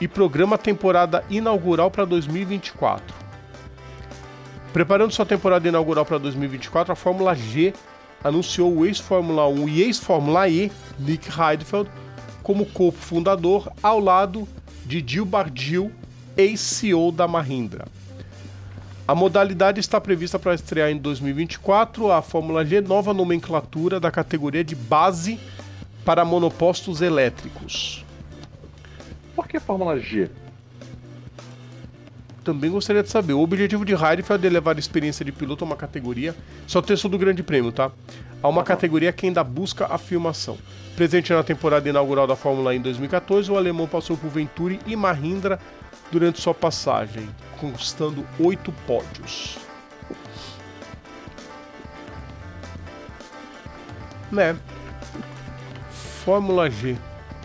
e 0.00 0.06
programa 0.06 0.58
temporada 0.58 1.24
inaugural 1.30 1.90
para 1.90 2.04
2024. 2.04 3.14
Preparando 4.72 5.12
sua 5.12 5.24
temporada 5.24 5.66
inaugural 5.66 6.04
para 6.04 6.18
2024, 6.18 6.92
a 6.92 6.96
Fórmula 6.96 7.34
G 7.34 7.72
anunciou 8.22 8.76
o 8.76 8.84
ex-Fórmula 8.84 9.48
1 9.48 9.68
e 9.68 9.82
ex-Fórmula 9.82 10.48
E, 10.48 10.70
Nick 10.98 11.28
Heidfeld, 11.30 11.88
como 12.42 12.66
cofundador 12.66 13.70
ao 13.82 13.98
lado 13.98 14.46
de 14.86 15.20
Bardil, 15.22 15.90
ex-CEO 16.36 17.10
da 17.10 17.26
Mahindra. 17.26 17.86
A 19.08 19.14
modalidade 19.14 19.80
está 19.80 20.00
prevista 20.00 20.38
para 20.38 20.54
estrear 20.54 20.90
em 20.90 20.96
2024 20.96 22.12
a 22.12 22.22
Fórmula 22.22 22.64
G, 22.64 22.80
nova 22.80 23.12
nomenclatura 23.12 23.98
da 23.98 24.10
categoria 24.10 24.64
de 24.64 24.74
base 24.74 25.40
para 26.04 26.24
monopostos 26.24 27.00
elétricos. 27.00 28.04
Por 29.34 29.48
que 29.48 29.58
Fórmula 29.58 29.98
G? 29.98 30.28
Também 32.46 32.70
gostaria 32.70 33.02
de 33.02 33.10
saber. 33.10 33.32
O 33.32 33.40
objetivo 33.40 33.84
de 33.84 33.92
Heidfeld 33.92 34.46
é 34.46 34.48
levar 34.48 34.76
a 34.76 34.78
experiência 34.78 35.24
de 35.24 35.32
piloto 35.32 35.64
a 35.64 35.66
uma 35.66 35.74
categoria, 35.74 36.32
só 36.64 36.80
texto 36.80 37.08
do 37.08 37.18
Grande 37.18 37.42
Prêmio, 37.42 37.72
tá? 37.72 37.90
A 38.40 38.48
uma 38.48 38.62
categoria 38.62 39.12
que 39.12 39.26
ainda 39.26 39.42
busca 39.42 39.92
a 39.92 39.98
filmação. 39.98 40.56
Presente 40.94 41.32
na 41.32 41.42
temporada 41.42 41.88
inaugural 41.88 42.24
da 42.24 42.36
Fórmula 42.36 42.72
E 42.72 42.76
em 42.76 42.80
2014, 42.80 43.50
o 43.50 43.56
alemão 43.56 43.88
passou 43.88 44.16
por 44.16 44.30
Venturi 44.30 44.78
e 44.86 44.94
Mahindra 44.94 45.58
durante 46.12 46.40
sua 46.40 46.54
passagem, 46.54 47.28
conquistando 47.58 48.24
oito 48.38 48.70
pódios. 48.86 49.58
Né? 54.30 54.56
Fórmula 56.24 56.70
G, 56.70 56.96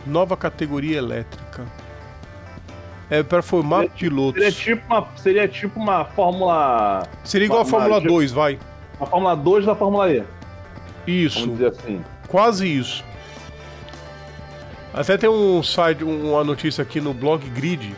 nova 0.06 0.38
categoria 0.38 1.00
elétrica. 1.00 1.41
É 3.12 3.22
para 3.22 3.42
formar 3.44 3.88
pilotos. 3.90 4.42
Seria 4.42 4.52
tipo 4.58 4.86
uma, 4.94 5.08
seria 5.18 5.48
tipo 5.48 5.80
uma 5.80 6.06
Fórmula. 6.06 7.04
Seria 7.26 7.46
igual 7.46 7.62
a 7.62 7.66
Fórmula 7.66 8.00
G. 8.02 8.08
2, 8.08 8.32
vai. 8.32 8.58
Uma 8.98 9.06
Fórmula 9.06 9.36
2 9.36 9.66
da 9.66 9.76
Fórmula 9.76 10.10
E. 10.12 10.24
Isso, 11.06 11.42
Vamos 11.42 11.58
dizer 11.58 11.68
assim. 11.72 12.02
quase 12.28 12.68
isso. 12.68 13.04
Até 14.94 15.18
tem 15.18 15.30
um 15.30 15.62
site, 15.64 16.04
um- 16.04 16.32
uma 16.32 16.44
notícia 16.44 16.82
aqui 16.82 17.00
no 17.00 17.14
blog 17.14 17.48
Grid, 17.50 17.96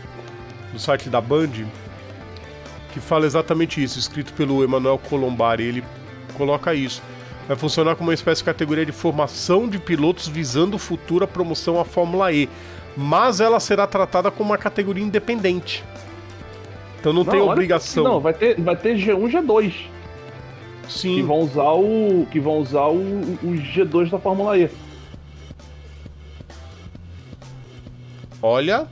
no 0.71 0.79
site 0.79 1.09
da 1.09 1.19
Band, 1.21 1.49
que 2.91 2.99
fala 2.99 3.25
exatamente 3.25 3.83
isso, 3.83 3.97
escrito 3.97 4.33
pelo 4.33 4.63
Emanuel 4.63 4.97
Colombari. 4.99 5.63
Ele 5.63 5.83
coloca 6.35 6.73
isso. 6.73 7.01
Vai 7.47 7.57
funcionar 7.57 7.95
como 7.95 8.09
uma 8.09 8.13
espécie 8.13 8.41
de 8.41 8.45
categoria 8.45 8.85
de 8.85 8.91
formação 8.91 9.67
de 9.67 9.77
pilotos 9.77 10.27
visando 10.27 10.77
futura 10.79 11.27
promoção 11.27 11.79
à 11.79 11.85
Fórmula 11.85 12.31
E. 12.31 12.47
Mas 12.95 13.39
ela 13.39 13.59
será 13.59 13.87
tratada 13.87 14.29
como 14.29 14.51
uma 14.51 14.57
categoria 14.57 15.03
independente. 15.03 15.83
Então 16.99 17.11
não, 17.11 17.25
tem 17.25 17.41
olha 17.41 17.51
obrigação. 17.51 18.03
Não, 18.03 18.19
vai 18.19 18.33
ter, 18.33 18.59
vai 18.61 18.75
ter 18.75 18.95
G1 18.95 19.31
G2. 19.31 19.73
Sim. 20.87 21.15
Que 21.15 21.21
vão 21.21 21.39
usar 21.39 21.71
o. 21.71 22.25
Que 22.31 22.39
vão 22.39 22.59
usar 22.59 22.87
o, 22.87 22.97
o 22.97 23.53
G2 23.55 24.09
da 24.09 24.19
Fórmula 24.19 24.57
E. 24.57 24.69
Olha, 28.41 28.87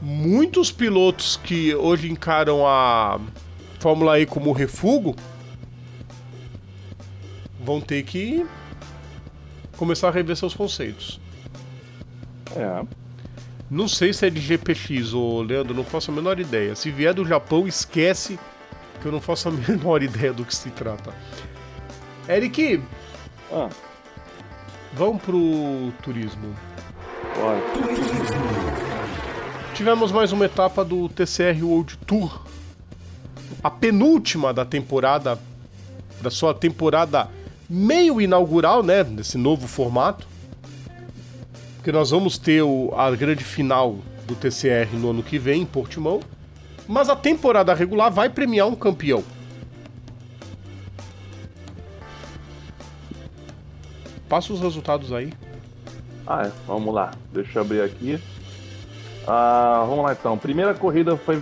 muitos 0.00 0.72
pilotos 0.72 1.36
que 1.36 1.74
hoje 1.74 2.10
encaram 2.10 2.66
a 2.66 3.20
Fórmula 3.78 4.18
E 4.18 4.26
como 4.26 4.52
refúgio 4.52 5.14
vão 7.60 7.80
ter 7.80 8.02
que 8.02 8.44
começar 9.76 10.08
a 10.08 10.10
rever 10.10 10.36
seus 10.36 10.54
conceitos. 10.54 11.21
É. 12.56 12.84
Não 13.70 13.88
sei 13.88 14.12
se 14.12 14.26
é 14.26 14.30
de 14.30 14.38
GPX, 14.40 15.14
ô 15.14 15.40
Leandro, 15.42 15.72
não 15.74 15.84
faço 15.84 16.10
a 16.10 16.14
menor 16.14 16.38
ideia. 16.38 16.74
Se 16.76 16.90
vier 16.90 17.14
do 17.14 17.24
Japão, 17.24 17.66
esquece 17.66 18.38
que 19.00 19.06
eu 19.06 19.12
não 19.12 19.20
faço 19.20 19.48
a 19.48 19.52
menor 19.68 20.02
ideia 20.02 20.32
do 20.32 20.44
que 20.44 20.54
se 20.54 20.70
trata. 20.70 21.12
Eric, 22.28 22.80
Ah, 23.52 23.68
vamos 24.94 25.22
pro 25.22 25.92
turismo. 26.02 26.54
bora. 27.34 27.60
Tivemos 29.74 30.12
mais 30.12 30.32
uma 30.32 30.44
etapa 30.44 30.84
do 30.84 31.08
TCR 31.08 31.62
World 31.64 31.96
Tour. 32.06 32.42
A 33.62 33.70
penúltima 33.70 34.52
da 34.52 34.64
temporada, 34.64 35.38
da 36.20 36.30
sua 36.30 36.52
temporada 36.52 37.28
meio 37.68 38.20
inaugural, 38.20 38.82
né? 38.82 39.02
Desse 39.02 39.38
novo 39.38 39.66
formato. 39.66 40.26
Porque 41.82 41.90
nós 41.90 42.10
vamos 42.10 42.38
ter 42.38 42.62
o- 42.62 42.94
a 42.96 43.10
grande 43.10 43.42
final 43.42 43.96
do 44.24 44.36
TCR 44.36 44.94
no 44.96 45.10
ano 45.10 45.20
que 45.20 45.36
vem, 45.36 45.62
em 45.62 45.66
Portimão. 45.66 46.20
Mas 46.86 47.08
a 47.08 47.16
temporada 47.16 47.74
regular 47.74 48.08
vai 48.08 48.28
premiar 48.28 48.68
um 48.68 48.74
campeão. 48.76 49.24
Passa 54.28 54.52
os 54.52 54.60
resultados 54.60 55.12
aí. 55.12 55.32
Ah, 56.24 56.42
é. 56.46 56.52
Vamos 56.68 56.94
lá. 56.94 57.10
Deixa 57.32 57.58
eu 57.58 57.62
abrir 57.62 57.82
aqui. 57.82 58.16
Ah, 59.26 59.84
vamos 59.84 60.04
lá 60.04 60.12
então. 60.12 60.38
Primeira 60.38 60.74
corrida 60.74 61.16
foi, 61.16 61.34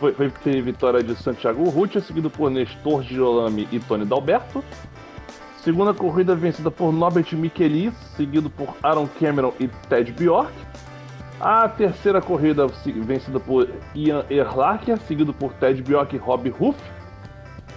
foi, 0.00 0.30
foi 0.30 0.62
vitória 0.62 1.02
de 1.02 1.14
Santiago 1.16 1.68
Rutia, 1.68 2.00
seguido 2.00 2.30
por 2.30 2.50
Nestor 2.50 3.02
Girolami 3.02 3.68
e 3.70 3.78
Tony 3.78 4.06
Dalberto. 4.06 4.64
Segunda 5.66 5.92
corrida 5.92 6.36
vencida 6.36 6.70
por 6.70 6.92
Norbert 6.92 7.32
Michelis, 7.34 7.92
seguido 8.16 8.48
por 8.48 8.76
Aaron 8.84 9.08
Cameron 9.18 9.52
e 9.58 9.66
Ted 9.88 10.12
Bjork. 10.12 10.52
A 11.40 11.68
terceira 11.68 12.22
corrida 12.22 12.68
vencida 13.02 13.40
por 13.40 13.68
Ian 13.92 14.24
Erlacher, 14.30 14.96
seguido 15.00 15.34
por 15.34 15.52
Ted 15.54 15.82
Bjork 15.82 16.14
e 16.14 16.18
Rob 16.20 16.48
Ruff. 16.50 16.78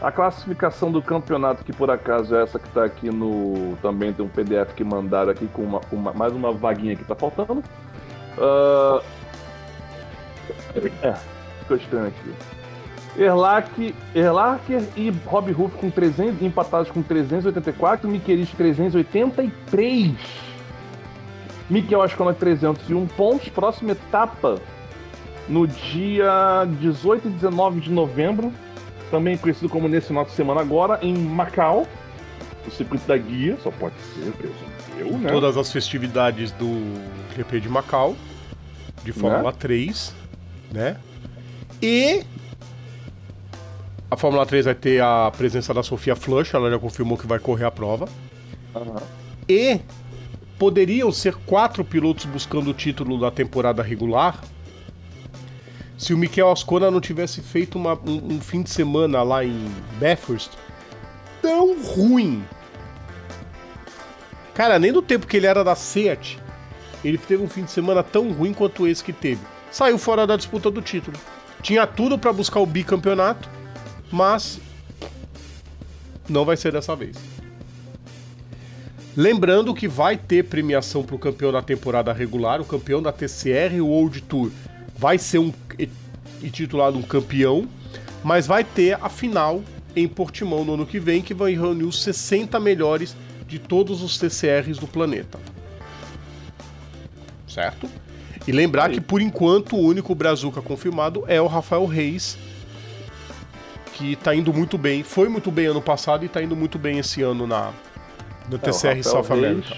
A 0.03 0.11
classificação 0.11 0.91
do 0.91 1.01
campeonato, 1.01 1.63
que 1.63 1.73
por 1.73 1.89
acaso 1.89 2.35
é 2.35 2.43
essa 2.43 2.59
que 2.59 2.69
tá 2.69 2.85
aqui 2.85 3.09
no. 3.09 3.75
Também 3.81 4.13
tem 4.13 4.23
um 4.23 4.29
PDF 4.29 4.71
que 4.75 4.83
mandaram 4.83 5.31
aqui 5.31 5.47
com 5.47 5.63
uma, 5.63 5.81
uma- 5.91 6.13
mais 6.13 6.31
uma 6.31 6.51
vaguinha 6.51 6.95
que 6.95 7.03
tá 7.03 7.15
faltando. 7.15 7.63
Ah, 8.37 9.01
É, 11.01 11.13
ficou 11.61 11.75
estranho 11.75 12.05
aqui. 12.09 12.33
Erlach, 13.19 13.93
Erlacher 14.15 14.81
e 14.95 15.11
Rob 15.25 15.51
Ruff 15.51 15.75
com 15.77 15.91
300, 15.91 16.41
empatados 16.41 16.89
com 16.89 17.01
384, 17.01 18.09
Miquelis 18.09 18.49
383. 18.51 20.15
Miquel 21.69 22.01
Ascona 22.01 22.33
301 22.33 23.07
pontos. 23.07 23.49
Próxima 23.49 23.91
etapa 23.91 24.59
no 25.49 25.67
dia 25.67 26.65
18 26.79 27.27
e 27.27 27.31
19 27.31 27.81
de 27.81 27.91
novembro, 27.91 28.53
também 29.11 29.37
conhecido 29.37 29.67
como 29.67 29.87
nesse 29.87 30.13
de 30.13 30.31
semana 30.31 30.61
agora, 30.61 30.99
em 31.01 31.13
Macau. 31.13 31.85
O 32.65 32.71
circuito 32.71 33.07
da 33.07 33.17
guia, 33.17 33.57
só 33.63 33.71
pode 33.71 33.95
ser, 34.13 34.31
presumo 34.31 34.69
eu, 34.99 35.17
né? 35.17 35.31
todas 35.31 35.57
as 35.57 35.71
festividades 35.71 36.51
do 36.51 36.93
GP 37.35 37.61
de 37.61 37.69
Macau, 37.69 38.15
de 39.03 39.11
Fórmula 39.11 39.53
3, 39.53 40.13
né? 40.71 40.97
E 41.81 42.23
a 44.09 44.17
Fórmula 44.17 44.45
3 44.45 44.65
vai 44.65 44.75
ter 44.75 45.01
a 45.01 45.31
presença 45.35 45.73
da 45.73 45.83
Sofia 45.83 46.15
Flush, 46.15 46.53
ela 46.53 46.69
já 46.69 46.79
confirmou 46.79 47.17
que 47.17 47.27
vai 47.27 47.39
correr 47.39 47.65
a 47.65 47.71
prova. 47.71 48.07
Aham. 48.75 49.01
E 49.47 49.79
poderiam 50.57 51.11
ser 51.11 51.35
quatro 51.45 51.83
pilotos 51.83 52.25
buscando 52.25 52.69
o 52.69 52.73
título 52.73 53.19
da 53.19 53.31
temporada 53.31 53.81
regular 53.81 54.39
se 55.97 56.13
o 56.13 56.17
Mikel 56.17 56.49
Ascona 56.49 56.89
não 56.89 57.01
tivesse 57.01 57.41
feito 57.41 57.77
uma- 57.77 57.93
um, 58.05 58.35
um 58.35 58.41
fim 58.41 58.61
de 58.61 58.69
semana 58.69 59.21
lá 59.21 59.43
em 59.43 59.69
Bathurst 59.99 60.51
tão 61.41 61.81
ruim. 61.83 62.43
Cara, 64.53 64.77
nem 64.79 64.91
do 64.91 65.01
tempo 65.01 65.27
que 65.27 65.37
ele 65.37 65.45
era 65.47 65.63
da 65.63 65.75
Seat, 65.75 66.39
ele 67.03 67.17
teve 67.17 67.43
um 67.43 67.49
fim 67.49 67.63
de 67.63 67.71
semana 67.71 68.03
tão 68.03 68.31
ruim 68.31 68.53
quanto 68.53 68.87
esse 68.87 69.03
que 69.03 69.13
teve. 69.13 69.41
Saiu 69.71 69.97
fora 69.97 70.25
da 70.27 70.35
disputa 70.35 70.69
do 70.71 70.81
título. 70.81 71.17
Tinha 71.61 71.85
tudo 71.87 72.17
pra 72.17 72.33
buscar 72.33 72.59
o 72.59 72.65
bicampeonato, 72.65 73.49
mas 74.11 74.59
não 76.27 76.45
vai 76.45 76.57
ser 76.57 76.71
dessa 76.71 76.95
vez. 76.95 77.17
Lembrando 79.15 79.73
que 79.73 79.87
vai 79.87 80.15
ter 80.15 80.45
premiação 80.45 81.03
para 81.03 81.15
o 81.15 81.19
campeão 81.19 81.51
da 81.51 81.61
temporada 81.61 82.13
regular, 82.13 82.61
o 82.61 82.65
campeão 82.65 83.01
da 83.01 83.11
TCR 83.11 83.81
World 83.81 84.21
Tour 84.21 84.51
vai 84.95 85.17
ser 85.17 85.39
um 85.39 85.51
intitulado 86.41 86.97
um 86.97 87.01
campeão, 87.01 87.67
mas 88.23 88.47
vai 88.47 88.63
ter 88.63 88.97
a 89.01 89.09
final 89.09 89.61
em 89.95 90.07
Portimão 90.07 90.63
no 90.63 90.75
ano 90.75 90.85
que 90.85 90.99
vem, 90.99 91.21
que 91.21 91.33
vai 91.33 91.53
reunir 91.53 91.83
os 91.83 92.01
60 92.03 92.59
melhores 92.59 93.15
de 93.47 93.59
todos 93.59 94.01
os 94.01 94.17
TCRs 94.17 94.77
do 94.77 94.87
planeta. 94.87 95.39
Certo? 97.47 97.89
E 98.47 98.51
lembrar 98.51 98.89
que 98.91 99.01
por 99.01 99.21
enquanto 99.21 99.75
o 99.75 99.81
único 99.81 100.13
Brazuca 100.15 100.61
confirmado 100.61 101.23
é 101.27 101.41
o 101.41 101.47
Rafael 101.47 101.85
Reis, 101.85 102.37
que 103.99 104.15
tá 104.15 104.33
indo 104.33 104.53
muito 104.53 104.77
bem, 104.77 105.03
foi 105.03 105.27
muito 105.27 105.51
bem 105.51 105.65
ano 105.65 105.81
passado 105.81 106.23
e 106.23 106.29
tá 106.29 106.41
indo 106.41 106.55
muito 106.55 106.79
bem 106.79 106.99
esse 106.99 107.21
ano 107.21 107.45
na 107.45 107.71
no 108.49 108.55
É, 108.55 108.59
TCR 108.59 109.03
South 109.03 109.23
Reis- 109.23 109.31
America. 109.31 109.75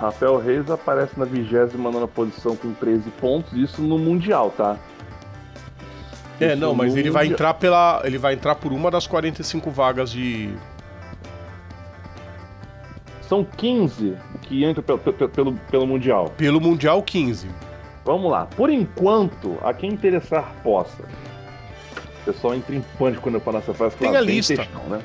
Rafael 0.00 0.38
Reis 0.38 0.70
aparece 0.70 1.16
na 1.18 1.26
29 1.26 2.06
posição 2.08 2.56
com 2.56 2.72
13 2.72 3.10
pontos, 3.20 3.52
isso 3.52 3.82
no 3.82 3.98
Mundial, 3.98 4.50
tá? 4.56 4.76
É, 6.40 6.54
Isso 6.54 6.56
não, 6.56 6.74
mas 6.74 6.96
ele 6.96 7.10
vai 7.10 7.26
entrar 7.26 7.54
pela. 7.54 8.00
Ele 8.04 8.18
vai 8.18 8.32
entrar 8.32 8.54
por 8.56 8.72
uma 8.72 8.90
das 8.90 9.06
45 9.06 9.70
vagas 9.70 10.10
de. 10.10 10.50
São 13.28 13.44
15 13.44 14.16
que 14.40 14.64
entram 14.64 14.82
pelo, 14.82 14.98
pelo, 14.98 15.28
pelo, 15.28 15.52
pelo 15.70 15.86
Mundial. 15.86 16.30
Pelo 16.36 16.60
Mundial 16.60 17.00
15. 17.02 17.48
Vamos 18.04 18.30
lá. 18.30 18.46
Por 18.46 18.70
enquanto, 18.70 19.56
a 19.62 19.72
quem 19.72 19.92
interessar 19.92 20.52
possa. 20.64 21.04
O 22.22 22.24
pessoal 22.24 22.54
entra 22.54 22.74
em 22.74 22.80
pânico 22.98 23.22
quando 23.22 23.34
eu 23.36 23.40
falo 23.40 23.58
essa 23.58 23.74
frase. 23.74 23.96
Tem 23.96 24.08
claro, 24.08 24.24
a 24.24 24.26
lista. 24.26 24.56
textão, 24.56 24.82
né? 24.84 25.00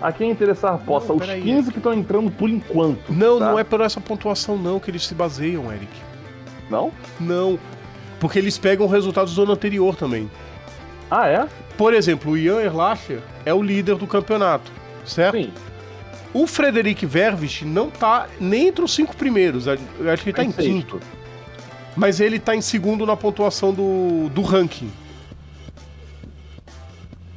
A 0.00 0.12
quem 0.12 0.30
interessar 0.30 0.78
possa. 0.78 1.12
Os 1.12 1.20
peraí. 1.20 1.42
15 1.42 1.70
que 1.70 1.78
estão 1.78 1.94
entrando 1.94 2.30
por 2.30 2.50
enquanto. 2.50 3.12
Não, 3.12 3.38
tá? 3.38 3.50
não 3.50 3.58
é 3.58 3.64
por 3.64 3.80
essa 3.80 4.00
pontuação, 4.00 4.58
não, 4.58 4.78
que 4.78 4.90
eles 4.90 5.06
se 5.06 5.14
baseiam, 5.14 5.72
Eric. 5.72 5.88
Não? 6.68 6.92
Não. 7.18 7.58
Porque 8.18 8.38
eles 8.38 8.58
pegam 8.58 8.86
resultados 8.86 9.34
do 9.34 9.42
ano 9.42 9.52
anterior 9.52 9.94
também. 9.94 10.30
Ah, 11.10 11.28
é? 11.28 11.46
Por 11.76 11.94
exemplo, 11.94 12.32
o 12.32 12.36
Ian 12.36 12.60
Erlacher 12.60 13.20
é 13.44 13.54
o 13.54 13.62
líder 13.62 13.96
do 13.96 14.06
campeonato, 14.06 14.70
certo? 15.04 15.36
Sim. 15.36 15.52
O 16.34 16.46
Frederic 16.46 17.06
Vervich 17.06 17.64
não 17.64 17.88
tá 17.88 18.26
nem 18.40 18.68
entre 18.68 18.84
os 18.84 18.94
cinco 18.94 19.16
primeiros. 19.16 19.66
Eu 19.66 19.78
acho 20.12 20.22
que 20.22 20.30
ele 20.30 20.36
tá 20.36 20.44
em 20.44 20.50
sexto. 20.50 20.68
quinto. 20.68 21.00
Mas 21.96 22.20
ele 22.20 22.38
tá 22.38 22.54
em 22.54 22.60
segundo 22.60 23.06
na 23.06 23.16
pontuação 23.16 23.72
do, 23.72 24.28
do 24.28 24.42
ranking. 24.42 24.90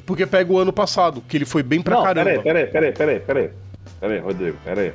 Porque 0.09 0.25
pega 0.25 0.51
o 0.51 0.57
ano 0.57 0.73
passado, 0.73 1.21
que 1.21 1.37
ele 1.37 1.45
foi 1.45 1.61
bem 1.61 1.83
pra 1.83 1.97
não, 1.97 2.01
caramba. 2.03 2.41
peraí, 2.41 2.41
peraí, 2.41 2.65
peraí, 2.65 2.91
peraí, 2.91 3.19
peraí. 3.19 3.49
Peraí, 3.99 4.17
Rodrigo, 4.17 4.57
peraí. 4.65 4.91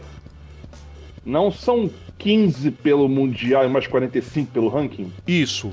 Não 1.25 1.53
são 1.53 1.89
15 2.19 2.73
pelo 2.73 3.09
Mundial 3.09 3.65
e 3.65 3.69
mais 3.69 3.87
45 3.87 4.51
pelo 4.51 4.69
ranking? 4.69 5.13
Isso. 5.25 5.71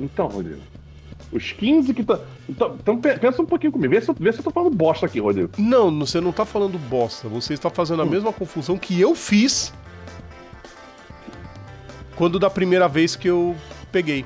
Então, 0.00 0.26
Rodrigo. 0.26 0.62
Os 1.30 1.52
15 1.52 1.92
que 1.92 2.00
estão. 2.00 2.18
Então, 2.48 2.76
então 2.80 2.96
pe- 2.98 3.18
pensa 3.18 3.42
um 3.42 3.46
pouquinho 3.46 3.72
comigo. 3.72 3.92
Vê 3.92 4.00
se, 4.00 4.08
eu, 4.08 4.16
vê 4.18 4.32
se 4.32 4.38
eu 4.38 4.44
tô 4.44 4.50
falando 4.50 4.74
bosta 4.74 5.04
aqui, 5.04 5.20
Rodrigo. 5.20 5.50
Não, 5.58 5.96
você 5.98 6.22
não 6.22 6.32
tá 6.32 6.46
falando 6.46 6.78
bosta. 6.78 7.28
Você 7.28 7.52
está 7.52 7.68
fazendo 7.68 8.00
a 8.00 8.06
mesma 8.06 8.32
confusão 8.32 8.78
que 8.78 8.98
eu 8.98 9.14
fiz 9.14 9.70
quando 12.16 12.38
da 12.38 12.48
primeira 12.48 12.88
vez 12.88 13.14
que 13.14 13.28
eu 13.28 13.54
peguei. 13.92 14.24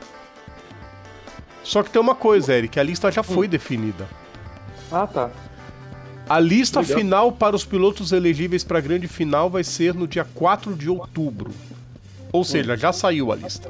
Só 1.68 1.82
que 1.82 1.90
tem 1.90 2.00
uma 2.00 2.14
coisa, 2.14 2.54
Eric, 2.54 2.80
a 2.80 2.82
lista 2.82 3.12
já 3.12 3.22
foi 3.22 3.46
definida. 3.46 4.08
Ah, 4.90 5.06
tá. 5.06 5.30
A 6.26 6.40
lista 6.40 6.80
Legal. 6.80 6.96
final 6.98 7.32
para 7.32 7.54
os 7.54 7.62
pilotos 7.66 8.10
elegíveis 8.10 8.64
para 8.64 8.78
a 8.78 8.80
grande 8.80 9.06
final 9.06 9.50
vai 9.50 9.62
ser 9.62 9.92
no 9.92 10.08
dia 10.08 10.24
4 10.34 10.74
de 10.74 10.88
outubro. 10.88 11.50
Ou 12.32 12.42
seja, 12.42 12.74
já 12.74 12.90
saiu 12.90 13.30
a 13.30 13.36
lista. 13.36 13.68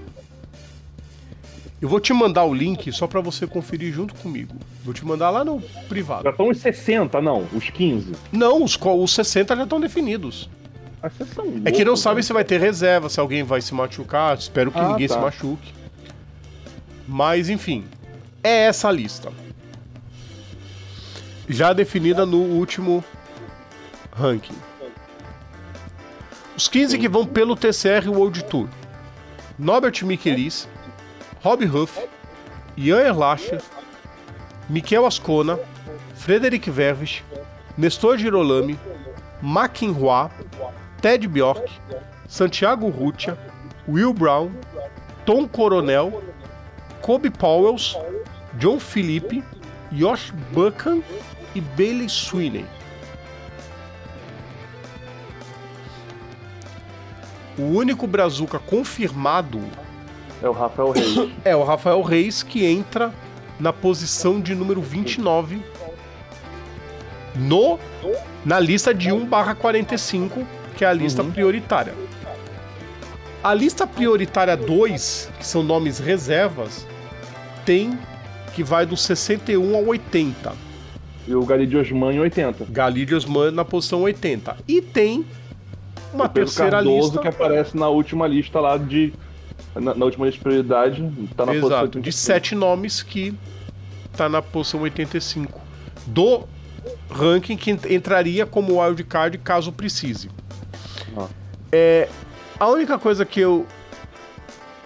Eu 1.83 1.89
vou 1.89 1.99
te 1.99 2.13
mandar 2.13 2.45
o 2.45 2.55
link 2.55 2.93
só 2.93 3.09
para 3.09 3.21
você 3.21 3.49
conferir 3.49 3.93
junto 3.93 4.15
comigo. 4.15 4.55
Vou 4.85 4.95
te 4.95 5.05
mandar 5.05 5.31
lá 5.31 5.45
no 5.45 5.61
Já 5.61 5.81
privado. 5.89 6.29
estão 6.29 6.49
os 6.51 6.59
60, 6.59 7.21
não. 7.21 7.49
Os 7.53 7.69
15. 7.69 8.13
Não, 8.31 8.63
os, 8.63 8.79
os 8.81 9.13
60 9.13 9.57
já 9.57 9.63
estão 9.65 9.81
definidos. 9.81 10.49
São 11.35 11.45
É 11.65 11.73
que 11.73 11.79
não 11.81 11.93
loucos, 11.93 12.01
sabe 12.01 12.17
né? 12.17 12.23
se 12.23 12.33
vai 12.33 12.45
ter 12.45 12.61
reserva, 12.61 13.09
se 13.09 13.19
alguém 13.19 13.43
vai 13.43 13.61
se 13.61 13.75
machucar. 13.75 14.37
Espero 14.39 14.71
que 14.71 14.79
Ah, 14.79 14.89
ninguém 14.91 15.09
tá. 15.09 15.15
se 15.15 15.21
machuque. 15.21 15.73
Mas, 17.09 17.49
enfim, 17.49 17.87
é 18.45 18.67
essa 18.67 18.91
lista. 18.91 19.33
Já 21.49 21.73
definida 21.73 22.27
no 22.27 22.37
último 22.37 23.03
ranking. 24.13 24.59
Os 26.55 26.69
15 26.69 26.99
que 26.99 27.09
vão 27.09 27.25
pelo 27.25 27.57
TCR 27.57 28.11
World 28.11 28.45
Tour. 28.45 28.69
Norbert 29.59 30.03
Michelis, 30.05 30.69
Rob 31.43 31.65
Huff, 31.65 31.99
Ian 32.77 33.01
Erlacher, 33.01 33.63
Miquel 34.69 35.07
Ascona, 35.07 35.59
Frederic 36.15 36.71
Verves, 36.71 37.23
Nestor 37.77 38.19
Girolami, 38.19 38.79
McInroy, 39.43 40.31
Ted 41.01 41.27
Bjork, 41.27 41.71
Santiago 42.29 42.91
Rutia, 42.91 43.39
Will 43.89 44.13
Brown, 44.13 44.53
Tom 45.25 45.49
Coronel, 45.49 46.23
Kobe 47.03 47.31
Powells, 47.31 47.97
John 48.59 48.79
Philippe, 48.79 49.43
Josh 49.93 50.33
Buchan 50.53 51.03
e 51.55 51.61
Bailey 51.61 52.09
Sweeney. 52.09 52.67
O 57.59 57.63
único 57.63 58.07
Brazuca 58.07 58.59
confirmado 58.59 59.61
É 60.43 60.49
o 60.49 60.53
Rafael 60.53 60.91
Reis. 60.93 61.17
é 61.45 61.57
o 61.57 61.65
Rafael 61.65 62.03
Reis, 62.03 62.43
que 62.43 62.65
entra 62.65 63.13
na 63.59 63.73
posição 63.73 64.41
de 64.41 64.55
número 64.55 64.81
29 64.81 65.61
no, 67.35 67.79
na 68.45 68.59
lista 68.59 68.95
de 68.95 69.13
1 69.13 69.27
barra 69.27 69.55
45, 69.55 70.47
que 70.77 70.85
é 70.85 70.89
a 70.89 70.93
lista 70.93 71.23
prioritária. 71.25 71.95
A 73.43 73.55
lista 73.55 73.86
prioritária 73.86 74.57
2, 74.57 75.30
que 75.39 75.47
são 75.47 75.62
nomes 75.62 75.99
reservas, 75.99 76.86
tem 77.64 77.97
que 78.55 78.62
vai 78.64 78.84
do 78.84 78.97
61 78.97 79.76
ao 79.76 79.84
80. 79.86 80.53
e 81.26 81.34
o 81.34 81.45
Galidio 81.45 81.80
Osman 81.80 82.14
em 82.14 82.20
80. 82.20 82.66
Galídio 82.70 83.16
Osman 83.16 83.51
na 83.53 83.64
posição 83.64 84.01
80. 84.03 84.57
E 84.66 84.80
tem 84.82 85.24
uma 86.12 86.24
O 86.24 86.28
Pedro 86.28 86.45
terceira 86.51 86.70
Cardoso 86.72 87.01
lista. 87.09 87.20
que 87.20 87.28
aparece 87.28 87.76
na 87.76 87.89
última 87.89 88.26
lista 88.26 88.59
lá 88.61 88.76
de. 88.76 89.12
Na, 89.76 89.95
na 89.95 90.05
última 90.07 90.24
lista 90.26 90.39
de 90.39 90.43
prioridade, 90.45 91.03
tá 91.36 91.45
na 91.47 91.53
posição 91.53 91.68
Exato, 91.68 91.89
de 91.91 91.99
85. 91.99 92.12
sete 92.12 92.55
nomes 92.55 93.03
que 93.03 93.34
tá 94.16 94.28
na 94.28 94.41
posição 94.43 94.80
85 94.80 95.61
do 96.07 96.43
ranking 97.11 97.57
que 97.57 97.70
ent- 97.70 97.84
entraria 97.91 98.45
como 98.47 98.80
wildcard 98.82 99.36
caso 99.39 99.70
precise. 99.70 100.30
Ah. 101.16 101.26
É, 101.70 102.09
a 102.59 102.67
única 102.69 102.99
coisa 102.99 103.25
que 103.25 103.41
eu 103.41 103.67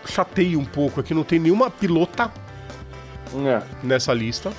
chateio 0.07 0.59
um 0.59 0.65
pouco 0.65 1.01
é 1.01 1.03
que 1.03 1.15
não 1.15 1.25
tem 1.25 1.39
nenhuma 1.39 1.71
pilota 1.71 2.31
É. 3.47 3.63
nessa 3.83 4.13
lista. 4.13 4.53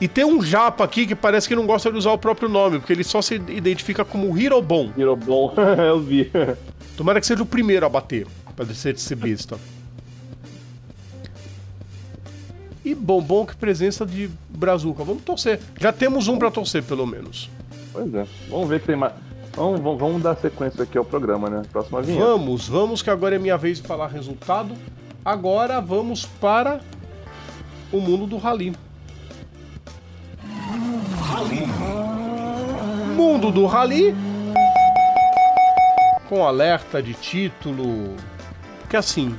E 0.00 0.08
tem 0.08 0.24
um 0.24 0.42
japa 0.42 0.82
aqui 0.82 1.06
que 1.06 1.14
parece 1.14 1.46
que 1.46 1.54
não 1.54 1.66
gosta 1.66 1.90
de 1.92 1.98
usar 1.98 2.12
o 2.12 2.18
próprio 2.18 2.48
nome, 2.48 2.78
porque 2.78 2.92
ele 2.92 3.04
só 3.04 3.20
se 3.20 3.34
identifica 3.34 4.02
como 4.04 4.36
Hirobon. 4.38 4.90
Virou 4.96 5.14
bom, 5.16 5.52
eu 5.78 6.00
vi. 6.00 6.30
Tomara 6.96 7.20
que 7.20 7.26
seja 7.26 7.42
o 7.42 7.46
primeiro 7.46 7.84
a 7.84 7.88
bater, 7.88 8.26
pra 8.56 8.64
ser 8.66 8.94
de 8.94 9.00
ser 9.02 9.16
besta. 9.16 9.58
E 12.82 12.94
bom, 12.94 13.20
bom 13.20 13.44
que 13.44 13.54
presença 13.54 14.06
de 14.06 14.30
Brazuca. 14.48 15.04
Vamos 15.04 15.22
torcer. 15.22 15.60
Já 15.78 15.92
temos 15.92 16.28
um 16.28 16.38
pra 16.38 16.50
torcer, 16.50 16.82
pelo 16.82 17.06
menos. 17.06 17.50
Pois 17.92 18.12
é. 18.14 18.26
Vamos 18.48 18.68
ver 18.70 18.80
que 18.80 18.86
tem 18.86 18.96
mais. 18.96 19.12
Vamos, 19.54 19.80
vamos, 19.98 20.22
dar 20.22 20.36
sequência 20.36 20.84
aqui 20.84 20.96
ao 20.96 21.04
programa, 21.04 21.50
né? 21.50 21.62
Próxima 21.70 22.00
vinheta. 22.00 22.24
Vamos, 22.24 22.68
vamos, 22.68 23.02
que 23.02 23.10
agora 23.10 23.36
é 23.36 23.38
minha 23.38 23.56
vez 23.56 23.80
de 23.80 23.86
falar 23.86 24.06
resultado. 24.06 24.74
Agora 25.24 25.80
vamos 25.80 26.24
para 26.24 26.80
o 27.92 28.00
mundo 28.00 28.26
do 28.26 28.38
rally. 28.38 28.74
Mundo 33.16 33.50
do 33.50 33.66
rally. 33.66 34.14
Com 36.28 36.46
alerta 36.46 37.02
de 37.02 37.12
título. 37.12 38.14
Porque 38.80 38.96
assim, 38.96 39.36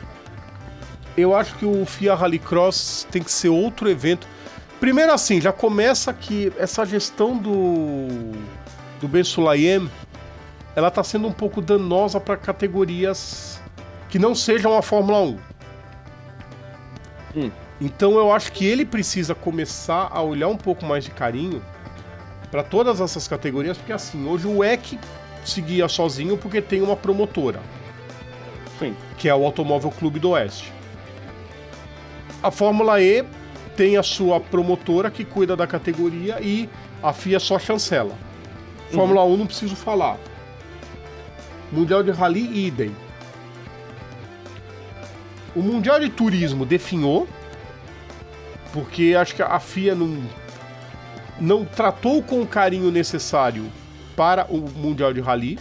eu 1.18 1.36
acho 1.36 1.55
que 1.55 1.66
o 1.66 1.86
FIA 1.86 2.16
Rallycross 2.16 3.07
tem 3.09 3.24
que 3.24 3.32
ser 3.32 3.49
outro 3.49 3.89
evento. 3.89 4.28
Primeiro 4.80 5.14
assim, 5.14 5.39
já 5.39 5.51
começa 5.51 6.14
que 6.14 6.51
essa 6.57 6.86
gestão 6.86 7.38
do 7.38 8.34
do 9.01 9.07
Ben 9.07 9.23
Sulayem, 9.23 9.89
ela 10.75 10.91
tá 10.91 11.03
sendo 11.03 11.27
um 11.27 11.31
pouco 11.31 11.61
danosa 11.61 12.19
para 12.19 12.37
categorias 12.37 13.59
que 14.07 14.19
não 14.19 14.35
sejam 14.35 14.77
a 14.77 14.81
Fórmula 14.81 15.21
1. 15.21 15.39
Hum. 17.35 17.51
Então 17.79 18.13
eu 18.13 18.31
acho 18.31 18.51
que 18.51 18.65
ele 18.65 18.85
precisa 18.85 19.33
começar 19.33 20.07
a 20.11 20.21
olhar 20.21 20.47
um 20.47 20.57
pouco 20.57 20.85
mais 20.85 21.03
de 21.03 21.11
carinho 21.11 21.61
para 22.51 22.61
todas 22.61 23.01
essas 23.01 23.27
categorias, 23.27 23.77
porque 23.77 23.91
assim, 23.91 24.27
hoje 24.27 24.45
o 24.45 24.63
EC 24.63 24.99
seguia 25.43 25.87
sozinho 25.87 26.37
porque 26.37 26.61
tem 26.61 26.81
uma 26.81 26.95
promotora, 26.95 27.59
Sim. 28.77 28.95
que 29.17 29.27
é 29.27 29.33
o 29.33 29.43
Automóvel 29.43 29.89
Clube 29.91 30.19
do 30.19 30.31
Oeste. 30.31 30.71
A 32.43 32.51
Fórmula 32.51 33.01
E 33.01 33.25
tem 33.75 33.97
a 33.97 34.03
sua 34.03 34.39
promotora 34.39 35.09
que 35.09 35.23
cuida 35.23 35.55
da 35.55 35.65
categoria 35.65 36.39
e 36.41 36.69
a 37.01 37.13
FIA 37.13 37.39
só 37.39 37.57
chancela. 37.57 38.15
Fórmula 38.91 39.23
1 39.23 39.37
não 39.37 39.45
preciso 39.45 39.75
falar. 39.75 40.17
Mundial 41.71 42.03
de 42.03 42.11
Rally, 42.11 42.67
idem. 42.67 42.91
O 45.55 45.61
Mundial 45.61 45.99
de 45.99 46.09
Turismo 46.09 46.65
definhou, 46.65 47.27
porque 48.73 49.15
acho 49.17 49.35
que 49.35 49.41
a 49.41 49.59
FIA 49.59 49.95
não, 49.95 50.23
não 51.39 51.65
tratou 51.65 52.21
com 52.21 52.41
o 52.41 52.47
carinho 52.47 52.91
necessário 52.91 53.65
para 54.15 54.45
o 54.49 54.59
Mundial 54.59 55.13
de 55.13 55.21
Rally, 55.21 55.59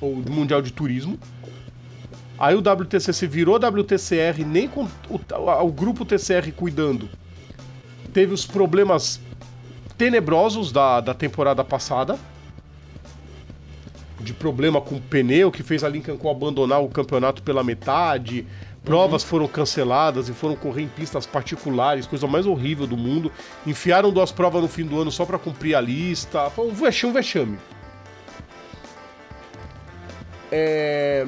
ou 0.00 0.16
Mundial 0.16 0.60
de 0.60 0.72
Turismo. 0.72 1.18
Aí 2.38 2.54
o 2.54 2.58
WTC 2.58 3.12
se 3.12 3.26
virou 3.26 3.56
WTCR, 3.56 4.44
nem 4.44 4.68
com 4.68 4.84
o, 5.08 5.20
o 5.62 5.72
grupo 5.72 6.04
TCR 6.04 6.52
cuidando. 6.54 7.08
Teve 8.12 8.34
os 8.34 8.44
problemas 8.44 9.20
tenebrosos 9.96 10.72
da, 10.72 11.00
da 11.00 11.14
temporada 11.14 11.62
passada. 11.62 12.18
De 14.24 14.32
problema 14.32 14.80
com 14.80 14.94
o 14.94 15.00
pneu, 15.00 15.52
que 15.52 15.62
fez 15.62 15.84
a 15.84 15.88
Lincoln 15.88 16.16
Co 16.16 16.30
abandonar 16.30 16.82
o 16.82 16.88
campeonato 16.88 17.42
pela 17.42 17.62
metade. 17.62 18.46
Provas 18.82 19.22
foram 19.22 19.46
canceladas 19.46 20.28
e 20.28 20.32
foram 20.32 20.56
correr 20.56 20.82
em 20.82 20.88
pistas 20.88 21.26
particulares, 21.26 22.06
coisa 22.06 22.26
mais 22.26 22.46
horrível 22.46 22.86
do 22.86 22.96
mundo. 22.96 23.30
Enfiaram 23.66 24.10
duas 24.10 24.32
provas 24.32 24.62
no 24.62 24.68
fim 24.68 24.84
do 24.84 24.98
ano 24.98 25.12
só 25.12 25.26
para 25.26 25.38
cumprir 25.38 25.74
a 25.74 25.80
lista. 25.80 26.48
Foi 26.50 26.66
um 26.66 26.72
vexame, 26.72 27.10
um 27.10 27.14
vexame. 27.14 27.58
É... 30.50 31.26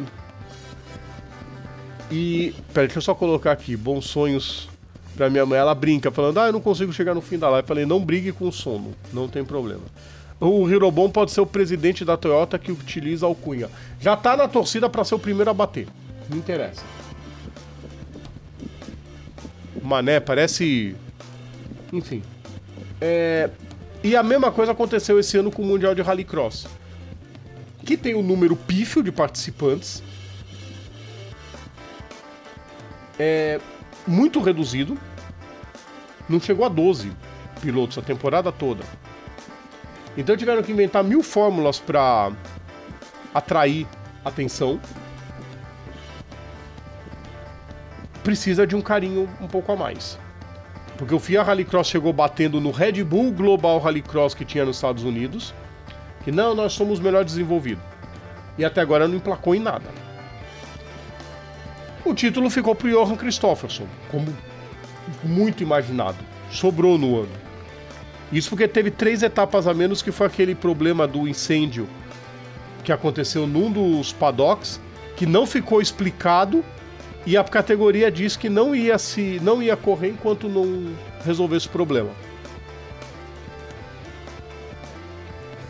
E. 2.11 2.55
Peraí, 2.72 2.86
deixa 2.88 2.99
eu 2.99 3.03
só 3.03 3.14
colocar 3.14 3.53
aqui. 3.53 3.76
Bons 3.76 4.07
sonhos 4.07 4.68
pra 5.16 5.28
minha 5.28 5.44
mãe. 5.44 5.59
Ela 5.59 5.74
brinca, 5.74 6.11
falando: 6.11 6.38
Ah, 6.38 6.47
eu 6.47 6.53
não 6.53 6.61
consigo 6.61 6.92
chegar 6.92 7.14
no 7.14 7.20
fim 7.20 7.38
da 7.38 7.49
live. 7.49 7.64
Eu 7.64 7.68
falei: 7.68 7.84
Não 7.86 8.05
brigue 8.05 8.32
com 8.32 8.49
o 8.49 8.53
sono, 8.53 8.94
não 9.12 9.28
tem 9.28 9.44
problema. 9.44 9.82
O 10.39 10.68
Hirobon 10.68 11.11
pode 11.11 11.32
ser 11.32 11.41
o 11.41 11.47
presidente 11.47 12.05
da 12.05 12.16
Toyota 12.16 12.59
que 12.59 12.70
utiliza 12.70 13.24
a 13.24 13.28
alcunha. 13.28 13.70
Já 14.01 14.16
tá 14.16 14.37
na 14.37 14.47
torcida 14.47 14.89
pra 14.89 15.05
ser 15.05 15.14
o 15.14 15.18
primeiro 15.18 15.51
a 15.51 15.55
bater. 15.55 15.89
Não 16.28 16.37
interessa. 16.37 16.82
Mané, 19.82 20.20
parece. 20.20 20.95
Enfim. 21.93 22.22
É... 23.01 23.51
E 24.05 24.14
a 24.14 24.22
mesma 24.22 24.53
coisa 24.53 24.72
aconteceu 24.72 25.18
esse 25.18 25.39
ano 25.39 25.51
com 25.51 25.62
o 25.62 25.64
Mundial 25.64 25.95
de 25.95 26.03
Rallycross. 26.03 26.66
Que 27.84 27.97
tem 27.97 28.14
um 28.14 28.22
número 28.22 28.57
pífio 28.57 29.03
de 29.03 29.11
participantes. 29.11 30.03
É 33.18 33.59
muito 34.07 34.41
reduzido. 34.41 34.99
Não 36.28 36.41
chegou 36.41 36.66
a 36.66 36.68
12 36.68 37.11
pilotos 37.62 37.97
a 37.97 38.03
temporada 38.03 38.53
toda. 38.53 38.84
Então 40.17 40.37
tiveram 40.37 40.62
que 40.62 40.73
inventar 40.73 41.05
mil 41.05 41.23
fórmulas 41.23 41.79
para 41.79 42.33
atrair 43.35 43.87
atenção. 44.25 44.81
Precisa 48.25 48.67
de 48.67 48.75
um 48.75 48.81
carinho 48.81 49.29
um 49.41 49.47
pouco 49.47 49.71
a 49.73 49.77
mais. 49.77 50.19
Porque 50.97 51.14
o 51.14 51.21
FIA 51.21 51.43
Rallycross 51.43 51.89
chegou 51.89 52.12
batendo 52.12 52.61
no 52.61 52.71
Red 52.71 53.05
Bull 53.05 53.31
Global 53.31 53.79
Rallycross 53.79 54.35
que 54.35 54.45
tinha 54.45 54.64
nos 54.64 54.77
Estados 54.77 55.05
Unidos. 55.05 55.55
Que 56.25 56.33
não, 56.33 56.55
nós 56.55 56.73
somos 56.73 56.99
o 56.99 57.03
melhor 57.03 57.25
desenvolvido. 57.25 57.81
E 58.59 58.64
até 58.64 58.81
agora 58.81 59.07
não 59.07 59.17
emplacou 59.17 59.55
em 59.55 59.61
nada. 59.61 59.85
O 62.05 62.14
título 62.14 62.49
ficou 62.49 62.75
pro 62.75 62.89
Johan 62.89 63.17
Christofferson, 63.17 63.87
como 64.11 64.35
muito 65.23 65.62
imaginado. 65.62 66.19
Sobrou 66.51 66.97
no 66.97 67.21
ano. 67.21 67.45
Isso 68.33 68.51
porque 68.51 68.66
teve 68.66 68.91
três 68.91 69.22
etapas 69.22 69.66
a 69.66 69.74
menos, 69.74 70.03
que 70.03 70.11
foi 70.11 70.27
aquele 70.27 70.55
problema 70.55 71.07
do 71.07 71.29
incêndio 71.29 71.89
que 72.83 72.93
aconteceu 72.93 73.47
num 73.47 73.70
dos 73.70 74.12
paddocks, 74.12 74.81
que 75.16 75.27
não 75.27 75.47
ficou 75.47 75.81
explicado 75.81 76.64
e 77.27 77.37
a 77.37 77.43
categoria 77.43 78.11
disse 78.11 78.39
que 78.39 78.49
não 78.49 78.74
ia 78.74 78.97
se 78.99 79.41
não 79.43 79.61
ia 79.61 79.77
correr 79.77 80.11
enquanto 80.11 80.49
não 80.49 80.95
resolvesse 81.24 81.66
o 81.66 81.70
problema. 81.70 82.11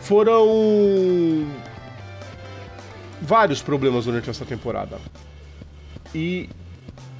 Foram 0.01 1.47
vários 3.21 3.61
problemas 3.61 4.05
durante 4.05 4.29
essa 4.29 4.45
temporada. 4.45 4.99
E 6.13 6.49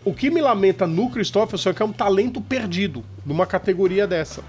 o 0.05 0.13
que 0.13 0.29
me 0.29 0.39
lamenta 0.39 0.85
no 0.85 1.09
Christopherson 1.09 1.71
é 1.71 1.73
que 1.73 1.81
é 1.81 1.85
um 1.85 1.91
talento 1.91 2.39
perdido 2.39 3.03
numa 3.25 3.45
categoria 3.45 4.05
dessa. 4.05 4.43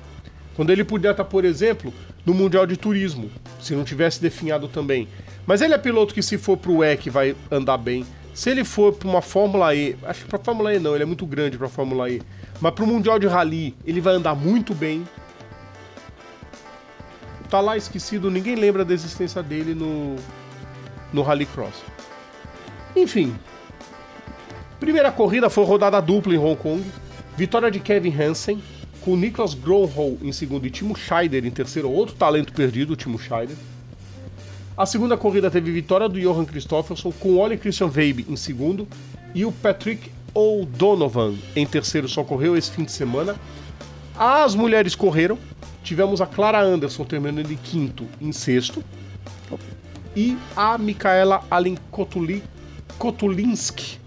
Quando 0.59 0.71
ele 0.71 0.83
podia 0.83 1.13
estar, 1.13 1.25
por 1.25 1.45
exemplo, 1.45 1.95
no 2.27 2.35
Mundial 2.35 2.67
de 2.67 2.77
Turismo, 2.77 3.31
se 3.61 3.77
não 3.77 3.85
tivesse 3.85 4.21
definhado 4.21 4.67
também. 4.67 5.07
Mas 5.47 5.61
ele 5.61 5.73
é 5.73 5.79
piloto 5.79 6.13
que, 6.13 6.21
se 6.21 6.37
for 6.37 6.57
pro 6.57 6.83
EC, 6.83 7.09
vai 7.11 7.37
andar 7.49 7.79
bem. 7.79 8.05
Se 8.35 8.51
ele 8.51 8.65
for 8.65 8.93
para 8.93 9.09
uma 9.09 9.23
Fórmula 9.23 9.73
E, 9.73 9.97
acho 10.03 10.25
que 10.25 10.29
para 10.29 10.41
Fórmula 10.41 10.75
E 10.75 10.81
não, 10.81 10.97
ele 10.97 11.05
é 11.05 11.07
muito 11.07 11.25
grande 11.25 11.57
para 11.57 11.69
Fórmula 11.69 12.11
E. 12.11 12.21
Mas 12.61 12.75
para 12.75 12.83
o 12.83 12.89
Mundial 12.89 13.21
de 13.21 13.29
Rally, 13.29 13.73
ele 13.87 14.01
vai 14.01 14.15
andar 14.15 14.35
muito 14.35 14.75
bem. 14.75 15.07
Tá 17.49 17.61
lá 17.61 17.77
esquecido, 17.77 18.29
ninguém 18.29 18.57
lembra 18.57 18.85
da 18.85 18.93
existência 18.93 19.41
dele 19.45 19.77
no, 19.77 20.17
no 21.13 21.23
Rallycross. 21.23 21.85
Enfim. 22.97 23.33
Primeira 24.81 25.13
corrida 25.13 25.49
foi 25.49 25.65
rodada 25.65 26.03
dupla 26.03 26.35
em 26.35 26.39
Hong 26.39 26.57
Kong. 26.57 26.85
Vitória 27.37 27.71
de 27.71 27.79
Kevin 27.79 28.13
Hansen, 28.21 28.61
com 29.09 29.17
Niklas 29.17 29.55
Gronholm 29.55 30.19
em 30.21 30.31
segundo 30.33 30.67
e 30.67 30.71
Timo 30.71 30.95
Scheider 30.95 31.47
em 31.47 31.51
terceiro. 31.51 31.91
Outro 31.91 32.15
talento 32.15 32.53
perdido, 32.53 32.93
o 32.93 32.97
Timo 32.97 33.19
Scheider. 33.19 33.57
A 34.77 34.85
segunda 34.85 35.17
corrida 35.17 35.51
teve 35.51 35.73
vitória 35.73 36.07
do 36.07 36.21
Johan 36.21 36.45
Christofferson, 36.45 37.11
com 37.13 37.31
o 37.31 37.39
Oli 37.39 37.57
Christian 37.57 37.87
Weib 37.87 38.27
em 38.29 38.37
segundo 38.37 38.87
e 39.35 39.47
o 39.47 39.51
Patrick 39.51 40.11
O'Donovan 40.35 41.37
em 41.57 41.65
terceiro 41.65 42.07
só 42.07 42.23
correu 42.23 42.55
esse 42.55 42.71
fim 42.71 42.85
de 42.85 42.93
semana. 42.93 43.35
As 44.15 44.55
mulheres 44.55 44.95
correram. 44.95 45.39
Tivemos 45.83 46.21
a 46.21 46.27
Clara 46.27 46.61
Anderson 46.61 47.05
terminando 47.05 47.51
em 47.51 47.57
quinto 47.57 48.07
em 48.21 48.31
sexto. 48.31 48.85
E 50.15 50.37
a 50.55 50.77
Micaela 50.77 51.43
Allen 51.51 51.79
Kotulinski, 52.99 53.99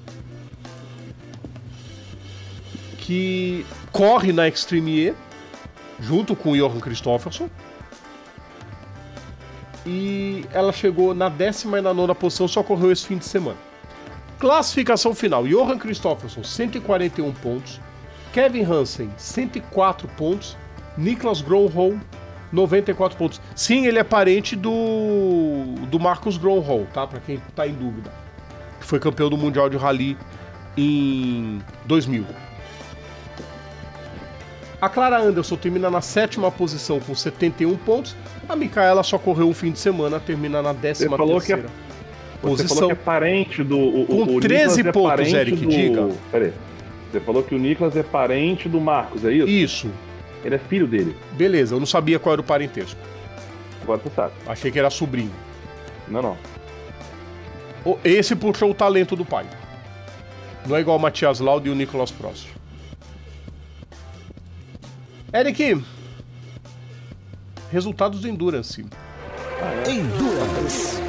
que 2.99 3.65
corre 3.91 4.31
na 4.31 4.47
Extreme 4.47 5.07
E, 5.07 5.13
junto 5.99 6.35
com 6.35 6.51
o 6.51 6.57
Johan 6.57 6.79
Christofferson. 6.79 7.49
E 9.85 10.45
ela 10.53 10.71
chegou 10.71 11.13
na 11.13 11.27
décima 11.27 11.79
e 11.79 11.81
na 11.81 11.93
nona 11.93 12.13
posição, 12.13 12.47
só 12.47 12.61
correu 12.61 12.91
esse 12.91 13.05
fim 13.05 13.17
de 13.17 13.25
semana. 13.25 13.57
Classificação 14.39 15.13
final: 15.13 15.45
Johan 15.47 15.77
Christofferson, 15.77 16.43
141 16.43 17.31
pontos. 17.33 17.79
Kevin 18.33 18.63
Hansen, 18.63 19.09
104 19.17 20.07
pontos. 20.09 20.55
Niklas 20.97 21.41
Gronholm, 21.41 21.99
94 22.51 23.17
pontos. 23.17 23.41
Sim, 23.55 23.85
ele 23.85 23.97
é 23.97 24.03
parente 24.03 24.55
do, 24.55 25.75
do 25.89 25.99
Marcos 25.99 26.37
Gronholm, 26.37 26.85
tá? 26.93 27.07
Para 27.07 27.19
quem 27.19 27.41
tá 27.55 27.67
em 27.67 27.73
dúvida. 27.73 28.11
Que 28.79 28.85
foi 28.85 28.99
campeão 28.99 29.29
do 29.29 29.37
Mundial 29.37 29.69
de 29.69 29.77
Rally 29.77 30.17
em 30.77 31.61
2000. 31.85 32.25
A 34.81 34.89
Clara 34.89 35.19
Anderson 35.19 35.55
termina 35.55 35.91
na 35.91 36.01
sétima 36.01 36.49
posição 36.49 36.99
com 36.99 37.13
71 37.13 37.77
pontos. 37.77 38.15
A 38.49 38.55
Micaela 38.55 39.03
só 39.03 39.19
correu 39.19 39.47
um 39.47 39.53
fim 39.53 39.71
de 39.71 39.77
semana, 39.77 40.19
termina 40.19 40.59
na 40.59 40.73
décima 40.73 41.15
falou 41.15 41.35
terceira 41.35 41.61
que 41.61 41.67
é... 41.67 41.91
Você 42.41 42.67
falou 42.67 42.87
que 42.87 42.93
é 42.93 42.95
parente 42.95 43.63
do. 43.63 43.77
O, 43.77 44.05
com 44.07 44.35
o 44.37 44.39
13 44.39 44.81
é 44.81 44.91
pontos, 44.91 45.31
Eric, 45.31 45.57
do... 45.57 45.69
diga. 45.69 46.09
Peraí. 46.31 46.51
Você 47.11 47.19
falou 47.19 47.43
que 47.43 47.53
o 47.53 47.59
Nicolas 47.59 47.95
é 47.95 48.01
parente 48.01 48.67
do 48.67 48.81
Marcos, 48.81 49.23
é 49.23 49.31
isso? 49.31 49.47
Isso. 49.47 49.91
Ele 50.43 50.55
é 50.55 50.57
filho 50.57 50.87
dele. 50.87 51.15
Beleza, 51.33 51.75
eu 51.75 51.79
não 51.79 51.85
sabia 51.85 52.17
qual 52.17 52.33
era 52.33 52.41
o 52.41 52.43
parentesco. 52.43 52.99
Agora 53.83 53.99
você 53.99 54.09
sabe. 54.15 54.33
Achei 54.47 54.71
que 54.71 54.79
era 54.79 54.89
sobrinho. 54.89 55.31
Não, 56.07 56.21
não. 56.23 56.37
Esse 58.03 58.35
puxou 58.35 58.71
o 58.71 58.73
talento 58.73 59.15
do 59.15 59.25
pai. 59.25 59.45
Não 60.65 60.75
é 60.75 60.81
igual 60.81 60.97
o 60.97 60.99
Matias 60.99 61.39
Lauda 61.39 61.67
e 61.67 61.71
o 61.71 61.75
Nicolas 61.75 62.09
Prost. 62.09 62.47
Eric, 65.33 65.81
resultados 67.71 68.19
do 68.19 68.27
Endurance. 68.27 68.85
Endurance. 69.87 71.01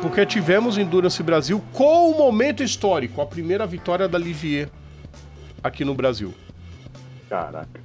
Porque 0.00 0.24
tivemos 0.24 0.78
Endurance 0.78 1.22
Brasil 1.22 1.62
com 1.74 2.10
o 2.10 2.16
momento 2.16 2.62
histórico, 2.62 3.20
a 3.20 3.26
primeira 3.26 3.66
vitória 3.66 4.08
da 4.08 4.16
Ligier 4.16 4.70
aqui 5.62 5.84
no 5.84 5.94
Brasil. 5.94 6.32
Caraca. 7.28 7.78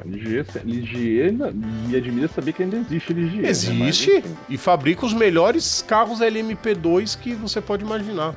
A 0.00 0.02
Ligier, 0.04 0.44
Ligier 0.64 1.32
me 1.32 1.96
admira 1.96 2.26
saber 2.26 2.52
que 2.52 2.64
ainda 2.64 2.78
existe 2.78 3.12
Ligier. 3.12 3.44
Existe 3.44 4.10
né? 4.10 4.22
Mas, 4.24 4.36
e 4.48 4.58
fabrica 4.58 5.06
os 5.06 5.14
melhores 5.14 5.82
carros 5.82 6.18
LMP2 6.18 7.16
que 7.16 7.32
você 7.34 7.60
pode 7.60 7.84
imaginar. 7.84 8.34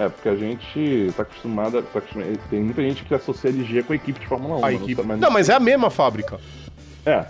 É, 0.00 0.08
porque 0.08 0.30
a 0.30 0.34
gente 0.34 1.12
tá 1.14 1.22
acostumado, 1.24 1.82
tá. 1.82 2.00
Tem 2.48 2.60
muita 2.60 2.80
gente 2.80 3.04
que 3.04 3.14
associa 3.14 3.50
a 3.50 3.52
Ligier 3.52 3.84
com 3.84 3.92
a 3.92 3.96
equipe 3.96 4.18
de 4.18 4.26
Fórmula 4.26 4.56
1. 4.56 4.64
A 4.64 4.68
né? 4.70 4.74
equipe... 4.76 5.02
Mas 5.02 5.20
Não, 5.20 5.30
mas 5.30 5.48
é 5.50 5.54
a 5.54 5.60
mesma 5.60 5.90
fábrica. 5.90 6.40
É. 7.04 7.26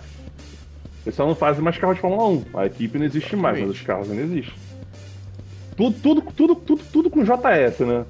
Eles 1.05 1.15
só 1.15 1.25
não 1.25 1.35
fazem 1.35 1.61
mais 1.61 1.77
carro 1.77 1.93
de 1.93 1.99
Fórmula 1.99 2.29
1. 2.29 2.45
A 2.57 2.65
equipe 2.67 2.97
não 2.97 3.05
existe 3.05 3.35
mais, 3.35 3.59
mas 3.59 3.69
Exatamente. 3.69 3.79
os 3.81 3.85
carros 3.85 4.09
ainda 4.09 4.21
existem. 4.23 4.53
Tudo, 5.75 5.95
tudo, 6.01 6.21
tudo, 6.31 6.55
tudo, 6.55 6.83
tudo 6.93 7.09
com 7.09 7.23
JS, 7.23 7.79
né? 7.79 8.05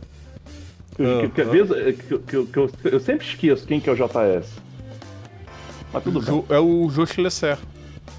Que, 0.95 1.29
que- 1.29 1.41
é, 1.41 1.93
que, 1.93 2.17
que- 2.19 2.45
que 2.45 2.57
eu, 2.57 2.69
eu 2.83 2.99
sempre 2.99 3.25
esqueço 3.25 3.65
quem 3.65 3.79
que 3.79 3.89
é 3.89 3.93
o 3.93 3.95
JS. 3.95 4.47
Mas 5.91 6.03
tudo 6.03 6.21
bem. 6.21 6.45
É 6.49 6.59
o 6.59 6.87
Josh 6.89 7.17
Lesser. 7.17 7.57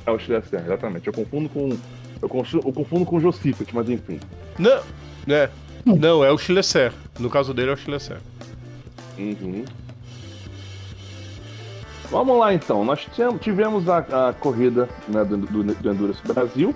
É 0.05 0.11
o 0.11 0.19
XDSR, 0.19 0.65
exatamente. 0.65 1.07
Eu 1.07 1.13
confundo 1.13 1.49
com. 1.49 1.77
Eu 2.21 2.29
confundo, 2.29 2.67
eu 2.67 2.73
confundo 2.73 3.05
com 3.05 3.17
o 3.17 3.21
Josifat, 3.21 3.73
mas 3.75 3.89
enfim. 3.89 4.19
Não, 4.59 4.83
né? 5.27 5.49
Não, 5.85 6.25
é 6.25 6.31
o 6.31 6.39
Chilecer. 6.39 6.93
No 7.19 7.29
caso 7.29 7.53
dele 7.53 7.71
é 7.71 7.75
o 7.75 7.77
Chilecer. 7.77 8.19
Uhum. 9.19 9.65
Vamos 12.11 12.39
lá 12.39 12.53
então. 12.53 12.85
Nós 12.85 13.07
tivemos- 13.41 13.89
a, 13.89 14.29
a 14.29 14.33
corrida 14.33 14.89
né, 15.09 15.25
do, 15.25 15.37
do, 15.39 15.63
do 15.65 15.91
Endurance 15.91 16.21
Brasil. 16.27 16.75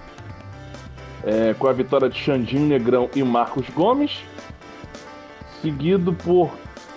é, 1.24 1.54
com 1.54 1.66
a 1.66 1.72
vitória 1.72 2.08
de 2.08 2.16
Xandinho 2.18 2.66
Negrão 2.66 3.10
e 3.14 3.22
Marcos 3.22 3.68
Gomes. 3.70 4.12
Seguido 5.60 6.12
por 6.12 6.50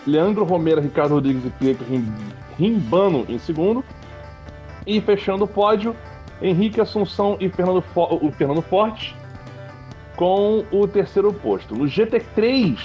Leandro 0.06 0.44
Romero, 0.44 0.80
Ricardo 0.82 1.16
Rodrigues 1.16 1.44
e 1.46 1.50
Pietro 1.50 1.86
Rim- 1.86 2.14
Rimbano 2.58 3.26
em 3.28 3.40
segundo. 3.40 3.84
E 4.86 5.02
fechando 5.02 5.44
o 5.46 5.48
pódio, 5.48 5.96
Henrique 6.42 6.80
Assunção 6.80 7.38
e 7.40 7.50
Fernando, 7.50 7.82
Fo- 7.82 8.20
o 8.22 8.32
Fernando 8.32 8.62
Forte 8.62 9.16
com 10.20 10.66
o 10.70 10.86
terceiro 10.86 11.32
posto. 11.32 11.74
No 11.74 11.86
GT3, 11.86 12.78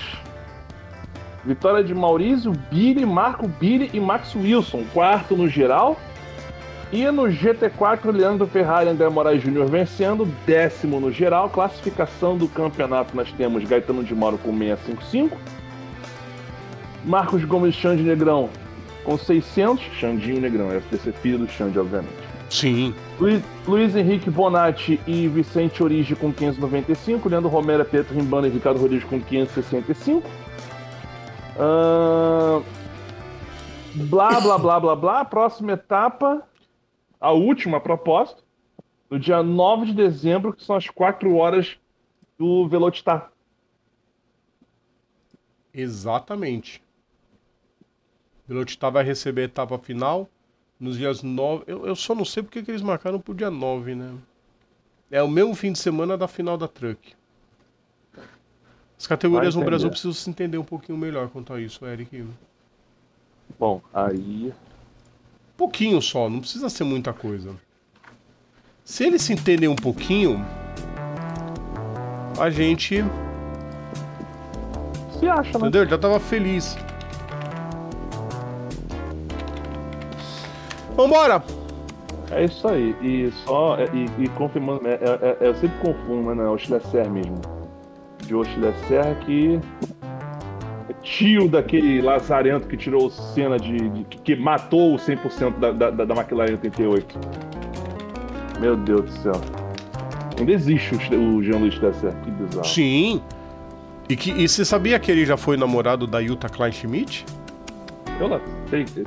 Vitória 1.44 1.82
de 1.82 1.92
Maurício, 1.92 2.52
Billy, 2.70 3.04
Marco 3.04 3.48
Billy 3.48 3.90
e 3.92 3.98
Max 3.98 4.36
Wilson, 4.36 4.84
quarto 4.94 5.36
no 5.36 5.48
geral. 5.48 5.98
E 6.92 7.04
no 7.10 7.24
GT4, 7.24 8.12
Leandro 8.12 8.46
Ferrari 8.46 8.86
e 8.86 8.92
André 8.92 9.08
Moraes 9.08 9.42
Júnior 9.42 9.68
vencendo, 9.68 10.32
décimo 10.46 11.00
no 11.00 11.10
geral. 11.10 11.50
Classificação 11.50 12.38
do 12.38 12.46
campeonato 12.46 13.16
nós 13.16 13.32
temos 13.32 13.64
Gaetano 13.64 14.04
de 14.04 14.14
Mauro 14.14 14.38
com 14.38 14.56
655. 14.56 15.36
Marcos 17.04 17.44
Gomes 17.44 17.74
Xande 17.74 18.04
Negrão 18.04 18.48
com 19.02 19.18
600. 19.18 19.82
Xandinho 19.98 20.40
Negrão, 20.40 20.70
é 20.70 20.74
deve 20.74 20.98
ser 20.98 21.12
filho 21.14 21.38
do 21.38 21.48
Xande, 21.48 21.80
obviamente. 21.80 22.33
Sim. 22.50 22.94
Luiz, 23.18 23.42
Luiz 23.66 23.96
Henrique 23.96 24.30
Bonatti 24.30 25.00
e 25.06 25.28
Vicente 25.28 25.82
Origi 25.82 26.14
com 26.14 26.32
595, 26.32 27.28
Leandro 27.28 27.48
Romero, 27.48 27.84
Pedro 27.84 28.14
Rimbano 28.14 28.46
e 28.46 28.50
Ricardo 28.50 28.80
Rodrigues 28.80 29.08
com 29.08 29.20
565. 29.20 30.28
Ahn, 31.58 32.62
blá, 33.94 34.40
blá, 34.40 34.58
blá, 34.58 34.80
blá, 34.80 34.96
blá. 34.96 35.24
Próxima 35.24 35.72
etapa, 35.72 36.46
a 37.20 37.32
última 37.32 37.78
a 37.78 37.80
propósito, 37.80 38.44
no 39.10 39.18
dia 39.18 39.42
9 39.42 39.86
de 39.86 39.94
dezembro, 39.94 40.52
que 40.52 40.64
são 40.64 40.76
as 40.76 40.88
4 40.88 41.34
horas 41.34 41.76
do 42.38 42.68
Velocitar. 42.68 43.30
Exatamente. 45.72 46.82
Velocitar 48.46 48.92
vai 48.92 49.02
receber 49.02 49.42
a 49.42 49.46
etapa 49.46 49.78
final 49.78 50.28
nos 50.78 50.96
dias 50.96 51.22
9. 51.22 51.64
Eu, 51.66 51.86
eu 51.86 51.96
só 51.96 52.14
não 52.14 52.24
sei 52.24 52.42
porque 52.42 52.62
que 52.62 52.70
eles 52.70 52.82
marcaram 52.82 53.20
pro 53.20 53.34
dia 53.34 53.50
9, 53.50 53.94
né? 53.94 54.14
É 55.10 55.22
o 55.22 55.28
mesmo 55.28 55.54
fim 55.54 55.72
de 55.72 55.78
semana 55.78 56.16
da 56.16 56.26
final 56.26 56.56
da 56.56 56.66
Truck. 56.66 57.14
As 58.98 59.06
categorias 59.06 59.54
no 59.54 59.64
Brasil 59.64 59.90
precisam 59.90 60.12
se 60.12 60.30
entender 60.30 60.56
um 60.58 60.64
pouquinho 60.64 60.96
melhor 60.96 61.28
quanto 61.28 61.52
a 61.52 61.60
isso, 61.60 61.84
Eric. 61.84 62.24
Bom, 63.58 63.80
aí. 63.92 64.52
Pouquinho 65.56 66.00
só, 66.00 66.28
não 66.28 66.40
precisa 66.40 66.68
ser 66.68 66.84
muita 66.84 67.12
coisa. 67.12 67.54
Se 68.84 69.04
eles 69.04 69.22
se 69.22 69.32
entendem 69.32 69.68
um 69.68 69.76
pouquinho, 69.76 70.44
a 72.38 72.50
gente, 72.50 73.04
Se 75.18 75.28
acha, 75.28 75.52
né? 75.52 75.58
entendeu? 75.58 75.86
Já 75.86 75.98
tava 75.98 76.18
feliz. 76.18 76.76
Vambora! 80.96 81.42
É 82.30 82.44
isso 82.44 82.66
aí. 82.66 82.94
E 83.02 83.30
só. 83.44 83.76
é- 83.78 83.88
E, 83.92 84.24
e 84.24 84.28
confirmando. 84.30 84.86
é- 84.86 84.94
é- 84.94 85.36
é- 85.40 85.48
eu 85.48 85.54
sempre 85.54 85.76
confundo, 85.80 86.22
mas 86.24 86.36
não 86.36 86.44
é 86.44 86.50
o 86.50 86.58
Schlesser 86.58 87.10
mesmo. 87.10 87.40
de 88.26 88.34
Serra 88.88 89.14
que 89.16 89.60
é 90.88 90.92
tio 91.02 91.48
daquele 91.48 92.00
lazarento 92.00 92.66
que 92.66 92.76
tirou 92.76 93.06
o 93.06 93.10
Senna 93.10 93.58
de, 93.58 93.76
de- 93.76 94.04
que, 94.04 94.18
matou 94.36 94.94
o 94.94 94.98
100% 94.98 95.58
da, 95.58 95.70
da, 95.72 95.90
da 95.90 96.14
McLaren 96.14 96.52
88. 96.52 97.18
Meu 98.60 98.76
Deus 98.76 99.02
do 99.02 99.10
céu. 99.10 99.40
Ainda 100.38 100.52
existe 100.52 100.94
o, 101.14 101.36
o 101.36 101.42
da 101.80 101.92
Serra, 101.92 102.16
que 102.24 102.30
bizarro. 102.30 102.64
Sim. 102.66 103.22
E, 104.08 104.16
que, 104.16 104.30
e 104.32 104.48
você 104.48 104.64
sabia 104.64 104.98
que 104.98 105.10
ele 105.10 105.24
já 105.24 105.36
foi 105.36 105.56
namorado 105.56 106.06
da 106.06 106.22
Jutta 106.22 106.48
Kleinschmidt? 106.48 107.24
Eu 108.20 108.28
lá 108.28 108.40
sei. 108.86 109.04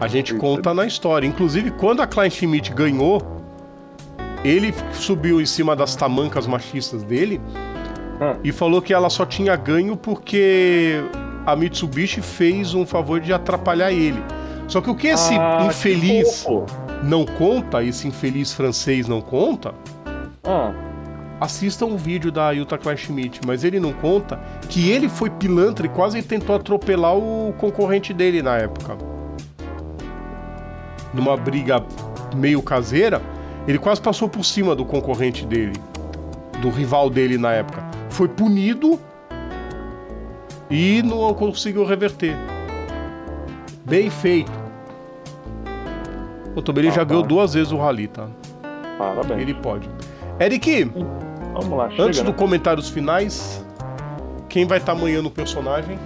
A 0.00 0.08
gente 0.08 0.34
conta 0.34 0.72
na 0.72 0.86
história. 0.86 1.26
Inclusive, 1.26 1.70
quando 1.72 2.00
a 2.00 2.06
Kleinschmidt 2.06 2.72
ganhou, 2.72 3.20
ele 4.42 4.74
subiu 4.92 5.40
em 5.40 5.46
cima 5.46 5.76
das 5.76 5.94
tamancas 5.94 6.46
machistas 6.46 7.02
dele 7.02 7.40
Ah. 8.20 8.36
e 8.42 8.50
falou 8.52 8.80
que 8.80 8.92
ela 8.94 9.10
só 9.10 9.24
tinha 9.26 9.54
ganho 9.56 9.96
porque 9.96 11.02
a 11.46 11.54
Mitsubishi 11.54 12.20
fez 12.22 12.74
um 12.74 12.86
favor 12.86 13.20
de 13.20 13.32
atrapalhar 13.32 13.92
ele. 13.92 14.22
Só 14.68 14.80
que 14.80 14.88
o 14.90 14.94
que 14.94 15.08
esse 15.08 15.34
Ah, 15.34 15.58
que 15.60 15.66
infeliz 15.66 16.42
fofo. 16.44 16.66
não 17.02 17.24
conta, 17.26 17.82
esse 17.82 18.06
infeliz 18.08 18.52
francês 18.52 19.06
não 19.08 19.20
conta, 19.20 19.74
Ah, 20.44 20.72
assista 21.40 21.84
um 21.84 21.96
vídeo 21.96 22.30
da 22.32 22.54
Jutta 22.54 22.76
Kleinschmidt, 22.78 23.40
mas 23.46 23.64
ele 23.64 23.78
não 23.80 23.92
conta 23.92 24.38
que 24.68 24.90
ele 24.90 25.08
foi 25.08 25.28
pilantra 25.30 25.86
e 25.86 25.88
quase 25.90 26.22
tentou 26.22 26.56
atropelar 26.56 27.14
o 27.16 27.52
concorrente 27.58 28.12
dele 28.14 28.42
na 28.42 28.56
época. 28.56 28.96
Numa 31.12 31.36
briga 31.36 31.84
meio 32.36 32.62
caseira, 32.62 33.20
ele 33.66 33.78
quase 33.78 34.00
passou 34.00 34.28
por 34.28 34.44
cima 34.44 34.74
do 34.74 34.84
concorrente 34.84 35.44
dele, 35.44 35.80
do 36.60 36.70
rival 36.70 37.10
dele 37.10 37.36
na 37.36 37.52
época. 37.52 37.82
Foi 38.10 38.28
punido 38.28 38.98
e 40.70 41.02
não 41.02 41.32
conseguiu 41.34 41.84
reverter. 41.84 42.36
Bem 43.84 44.08
feito. 44.10 44.52
O 46.54 46.62
Tobeli 46.62 46.90
já 46.90 47.02
Ah, 47.02 47.04
ganhou 47.04 47.22
tá. 47.22 47.28
duas 47.28 47.54
vezes 47.54 47.72
o 47.72 47.76
Rally, 47.76 48.08
tá? 48.08 48.26
parabéns. 48.98 49.40
Ele 49.40 49.54
pode. 49.54 49.88
Eric, 50.38 50.84
Vamos 51.52 51.76
lá, 51.78 51.90
chega, 51.90 52.02
Antes 52.04 52.20
do 52.22 52.30
né? 52.30 52.36
comentários 52.36 52.88
finais, 52.88 53.64
quem 54.48 54.66
vai 54.66 54.78
estar 54.78 54.92
amanhã 54.92 55.20
no 55.22 55.30
personagem? 55.30 55.98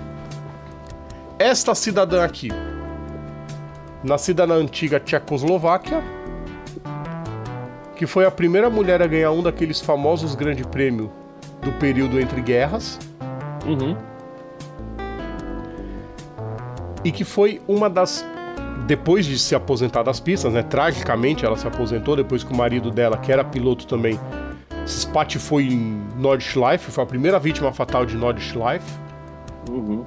Esta 1.39 1.75
cidadã 1.75 2.25
aqui, 2.25 2.51
nascida 4.05 4.47
na 4.47 4.55
antiga 4.55 5.01
Tchecoslováquia, 5.01 6.03
que 7.97 8.07
foi 8.07 8.27
a 8.27 8.31
primeira 8.31 8.69
mulher 8.69 9.03
a 9.03 9.07
ganhar 9.07 9.33
um 9.33 9.43
daqueles 9.43 9.81
famosos 9.81 10.35
Grande 10.35 10.63
Prêmio 10.65 11.11
do 11.63 11.73
período 11.73 12.21
entre 12.21 12.41
guerras 12.43 12.99
Uhum. 13.67 13.97
e 17.03 17.11
que 17.11 17.25
foi 17.25 17.63
uma 17.67 17.89
das 17.89 18.25
depois 18.87 19.25
de 19.25 19.39
se 19.39 19.55
aposentar 19.55 20.03
das 20.03 20.21
pistas, 20.21 20.53
né? 20.53 20.63
Tragicamente 20.63 21.47
ela 21.47 21.57
se 21.57 21.67
aposentou 21.67 22.15
depois 22.17 22.45
que 22.45 22.53
o 22.53 22.57
marido 22.57 22.91
dela, 22.91 23.17
que 23.17 23.33
era 23.33 23.43
piloto 23.43 23.87
também, 23.87 24.21
se 24.85 24.99
espatifou 24.99 25.61
em 25.61 26.03
Nordschleife, 26.17 26.91
foi 26.91 27.05
a 27.05 27.07
primeira 27.07 27.39
vítima 27.39 27.73
fatal 27.73 28.05
de 28.05 28.17
Nordschleife. 28.17 28.87
Uhum. 29.71 30.05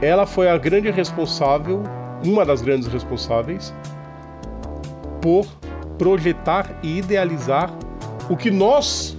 Ela 0.00 0.26
foi 0.26 0.48
a 0.48 0.56
grande 0.56 0.90
responsável, 0.90 1.82
uma 2.24 2.44
das 2.44 2.62
grandes 2.62 2.88
responsáveis, 2.88 3.74
por 5.20 5.46
projetar 5.98 6.78
e 6.82 6.98
idealizar 6.98 7.70
o 8.28 8.36
que 8.36 8.50
nós, 8.50 9.16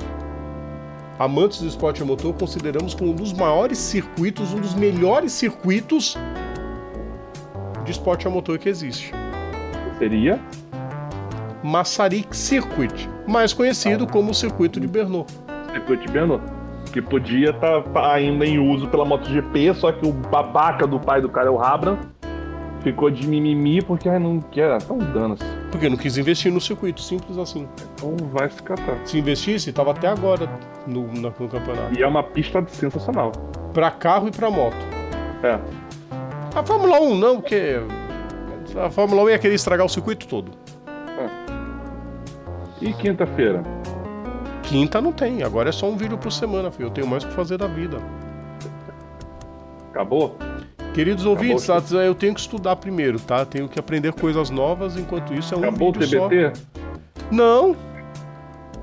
amantes 1.18 1.62
do 1.62 1.68
esporte 1.68 2.02
a 2.02 2.06
motor, 2.06 2.34
consideramos 2.34 2.94
como 2.94 3.12
um 3.12 3.16
dos 3.16 3.34
maiores 3.34 3.78
circuitos, 3.78 4.54
um 4.54 4.60
dos 4.60 4.76
melhores 4.76 5.32
circuitos 5.32 6.16
de 7.84 7.92
esporte 7.92 8.28
a 8.28 8.30
motor 8.30 8.58
que 8.58 8.70
existe. 8.70 9.12
Seria? 9.98 10.40
Massaric 11.64 12.36
Circuit, 12.36 13.10
mais 13.28 13.54
conhecido 13.54 14.06
como 14.06 14.32
o 14.32 14.34
Circuito 14.34 14.80
de 14.80 14.88
Bernoulli. 14.88 15.26
Circuit 15.72 16.12
Beno, 16.12 16.40
que 16.92 17.02
podia 17.02 17.50
estar 17.50 17.84
ainda 18.14 18.46
em 18.46 18.60
uso 18.60 18.88
pela 18.88 19.04
MotoGP, 19.04 19.74
só 19.74 19.92
que 19.92 20.06
o 20.06 20.12
babaca 20.12 20.86
do 20.86 21.00
pai 21.00 21.22
do 21.22 21.30
cara 21.30 21.48
é 21.48 21.50
o 21.50 21.58
Rabran. 21.58 21.98
Ficou 22.86 23.10
de 23.10 23.28
mimimi 23.28 23.82
porque 23.82 24.08
ai, 24.08 24.20
não 24.20 24.40
quer. 24.40 24.78
Então 24.80 25.00
dano-se. 25.00 25.44
Porque 25.72 25.90
não 25.90 25.98
quis 25.98 26.20
investir 26.20 26.52
no 26.52 26.62
circuito, 26.62 27.02
simples 27.02 27.36
assim. 27.40 27.68
Então 27.96 28.16
vai 28.32 28.48
se 28.48 28.62
catar. 28.62 29.00
Se 29.06 29.18
investisse, 29.18 29.72
estava 29.72 29.90
até 29.90 30.08
agora 30.08 30.48
no, 30.86 31.08
na- 31.08 31.34
no 31.38 31.50
campeonato. 31.50 31.98
E 31.98 32.04
é 32.04 32.08
uma 32.08 32.22
pista 32.22 32.64
sensacional. 32.68 33.32
Para 33.74 33.90
carro 33.90 34.28
e 34.28 34.32
para 34.32 34.52
moto. 34.52 34.78
É. 35.42 35.60
A 36.56 36.64
Fórmula 36.64 37.02
1 37.02 37.16
não, 37.16 37.42
porque 37.42 37.80
a 38.78 38.90
Fórmula 38.92 39.24
1 39.24 39.30
ia 39.32 39.40
querer 39.40 39.56
estragar 39.56 39.84
o 39.84 39.90
circuito 39.90 40.28
todo. 40.28 40.52
E 42.80 42.94
quinta-feira? 42.94 43.64
Quinta 44.62 45.02
não 45.02 45.12
tem, 45.12 45.42
agora 45.42 45.70
é 45.70 45.72
só 45.72 45.90
um 45.90 45.98
vídeo 45.98 46.18
por 46.20 46.32
semana, 46.32 46.70
filho. 46.70 46.86
Eu 46.88 46.92
tenho 46.92 47.08
mais 47.08 47.24
o 47.24 47.28
que 47.30 47.34
fazer 47.34 47.58
da 47.58 47.66
vida. 47.68 47.98
Acabou? 49.92 50.38
Queridos 50.96 51.26
ouvintes, 51.26 51.68
eu 51.92 52.16
tenho 52.16 52.34
que 52.34 52.40
estudar 52.40 52.78
primeiro, 52.78 53.20
tá? 53.20 53.44
Tenho 53.46 53.68
que 53.68 53.78
aprender 53.78 54.14
coisas 54.14 54.50
novas, 54.50 54.98
enquanto 54.98 55.34
isso 55.34 55.54
é 55.54 55.58
um 55.58 55.62
Acabou 55.64 55.90
o 55.90 55.92
vídeo 55.92 56.08
só. 56.20 56.30
TBT? 56.30 56.62
Não. 57.30 57.76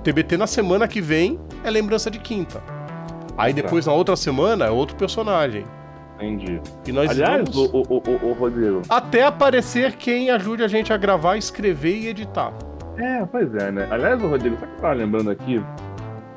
TBT 0.05 0.37
na 0.37 0.47
semana 0.47 0.87
que 0.87 1.01
vem 1.01 1.41
é 1.65 1.71
lembrança 1.71 2.11
de 2.11 2.19
quinta. 2.19 2.63
Aí 3.39 3.55
depois 3.55 3.87
na 3.87 3.95
outra 3.95 4.15
semana 4.15 4.67
é 4.67 4.71
outro 4.71 4.95
personagem. 4.95 5.65
Entendi. 6.17 6.61
E 6.87 6.93
nós 6.93 7.11
Aliás, 7.11 7.49
vamos 7.49 7.57
o, 7.57 7.79
o, 7.89 7.97
o, 7.97 8.29
o 8.29 8.33
Rodrigo. 8.35 8.83
até 8.91 9.25
aparecer 9.25 9.93
quem 9.97 10.29
ajude 10.31 10.63
a 10.63 10.69
gente 10.69 10.93
a 10.93 10.99
gravar, 10.99 11.39
escrever 11.39 11.97
e 11.97 12.09
editar. 12.09 12.53
É, 12.99 13.25
pois 13.25 13.55
é, 13.55 13.73
né? 13.73 13.89
Aliás, 13.91 14.23
o 14.23 14.29
Rodrigo, 14.29 14.57
sabe 14.57 14.67
o 14.67 14.75
que 14.75 14.77
eu 14.77 14.83
tava 14.83 14.95
lembrando 14.95 15.31
aqui? 15.31 15.65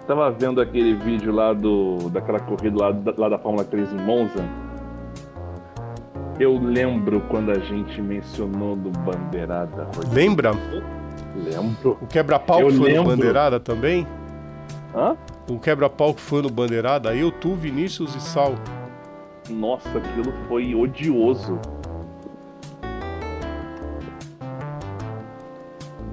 Tava 0.07 0.31
vendo 0.31 0.61
aquele 0.61 0.93
vídeo 0.93 1.33
lá 1.33 1.51
do. 1.51 2.09
daquela 2.11 2.39
corrida 2.39 2.77
lá, 2.79 2.91
da- 2.91 3.13
lá 3.17 3.27
da 3.27 3.37
Fórmula 3.37 3.65
3 3.65 3.91
em 3.91 3.97
Monza. 3.97 4.41
Eu 6.37 6.57
lembro 6.57 7.21
quando 7.29 7.49
a 7.51 7.59
gente 7.59 8.01
mencionou 8.01 8.75
do 8.75 8.89
Bandeirada. 8.89 9.87
Lembra? 10.11 10.51
Lembro. 11.33 11.97
O 12.01 12.07
quebra-pau 12.07 12.57
que 12.57 12.63
foi 12.63 12.73
no 12.73 12.83
lembro. 12.83 13.03
Bandeirada 13.15 13.59
também? 13.59 14.05
Hã? 14.93 15.15
O 15.49 15.57
quebra-pau 15.57 16.13
que 16.13 16.21
foi 16.21 16.41
no 16.41 16.49
Bandeirada? 16.49 17.15
Eu, 17.15 17.31
tu, 17.31 17.55
Vinícius 17.55 18.15
e 18.15 18.21
Sal. 18.21 18.55
Nossa, 19.49 19.97
aquilo 19.97 20.33
foi 20.49 20.75
odioso. 20.75 21.57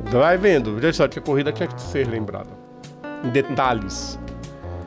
Vai 0.05 0.37
vendo, 0.37 0.81
já 0.81 0.93
só 0.93 1.09
que 1.09 1.19
a 1.19 1.23
corrida 1.23 1.51
tinha 1.51 1.67
que 1.67 1.81
ser 1.81 2.07
lembrada. 2.07 2.51
Em 3.25 3.31
detalhes. 3.31 4.21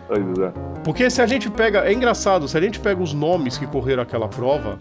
Pois 0.08 0.40
é. 0.40 0.54
Porque 0.84 1.10
se 1.10 1.22
a 1.22 1.28
gente 1.28 1.50
pega. 1.50 1.80
É 1.80 1.92
engraçado, 1.92 2.48
se 2.48 2.58
a 2.58 2.62
gente 2.62 2.80
pega 2.80 3.02
os 3.02 3.14
nomes 3.14 3.58
que 3.58 3.66
correram 3.66 4.04
aquela 4.04 4.28
prova, 4.28 4.80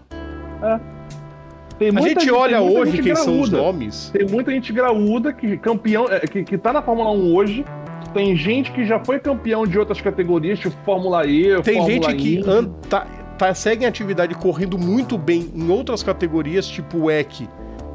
Tem 1.77 1.89
a 1.89 1.93
muita 1.93 2.21
gente 2.21 2.31
olha 2.31 2.57
tem 2.57 2.65
muita 2.65 2.79
hoje 2.79 2.91
gente 2.91 3.03
quem 3.03 3.15
são 3.15 3.39
os 3.41 3.49
graúda. 3.49 3.71
nomes. 3.71 4.09
Tem 4.11 4.25
muita 4.27 4.51
gente 4.51 4.71
graúda 4.71 5.33
que 5.33 5.57
campeão, 5.57 6.05
é, 6.09 6.19
que, 6.21 6.43
que 6.43 6.57
tá 6.57 6.71
na 6.71 6.81
Fórmula 6.81 7.11
1 7.11 7.35
hoje. 7.35 7.65
Tem 8.13 8.33
gente 8.35 8.71
que 8.71 8.85
já 8.85 8.97
foi 9.03 9.19
campeão 9.19 9.67
de 9.67 9.77
outras 9.77 9.99
categorias, 9.99 10.57
tipo 10.57 10.75
Fórmula 10.85 11.25
E, 11.27 11.61
Tem 11.61 11.75
Fórmula 11.79 12.09
gente 12.09 12.15
que 12.15 12.41
tá, 12.89 13.05
tá- 13.37 13.53
segue 13.53 13.83
em 13.83 13.87
atividade 13.87 14.33
correndo 14.35 14.77
muito 14.77 15.17
bem 15.17 15.51
em 15.53 15.69
outras 15.69 16.01
categorias, 16.01 16.65
tipo 16.65 17.11
EC 17.11 17.49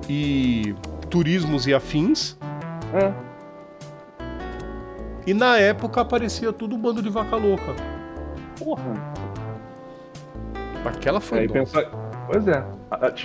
e 0.06 0.74
turismos 1.08 1.66
e 1.66 1.72
afins. 1.72 2.36
É. 2.92 3.12
E 5.26 5.32
na 5.32 5.56
época 5.56 6.02
aparecia 6.02 6.52
tudo 6.52 6.76
um 6.76 6.78
bando 6.78 7.00
de 7.00 7.08
vaca 7.08 7.36
louca. 7.36 7.74
Porra. 8.58 9.12
Aquela 10.84 11.20
foi 11.20 11.48
pensa... 11.48 11.88
Pois 12.30 12.46
é. 12.46 12.62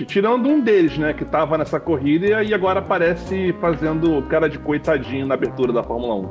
Tirando 0.06 0.48
um 0.48 0.60
deles, 0.60 0.98
né, 0.98 1.12
que 1.12 1.24
tava 1.24 1.56
nessa 1.56 1.78
corrida 1.78 2.42
e 2.42 2.52
agora 2.52 2.80
aparece 2.80 3.54
fazendo 3.60 4.20
cara 4.22 4.48
de 4.48 4.58
coitadinho 4.58 5.26
na 5.26 5.34
abertura 5.34 5.72
da 5.72 5.82
Fórmula 5.82 6.14
1. 6.16 6.28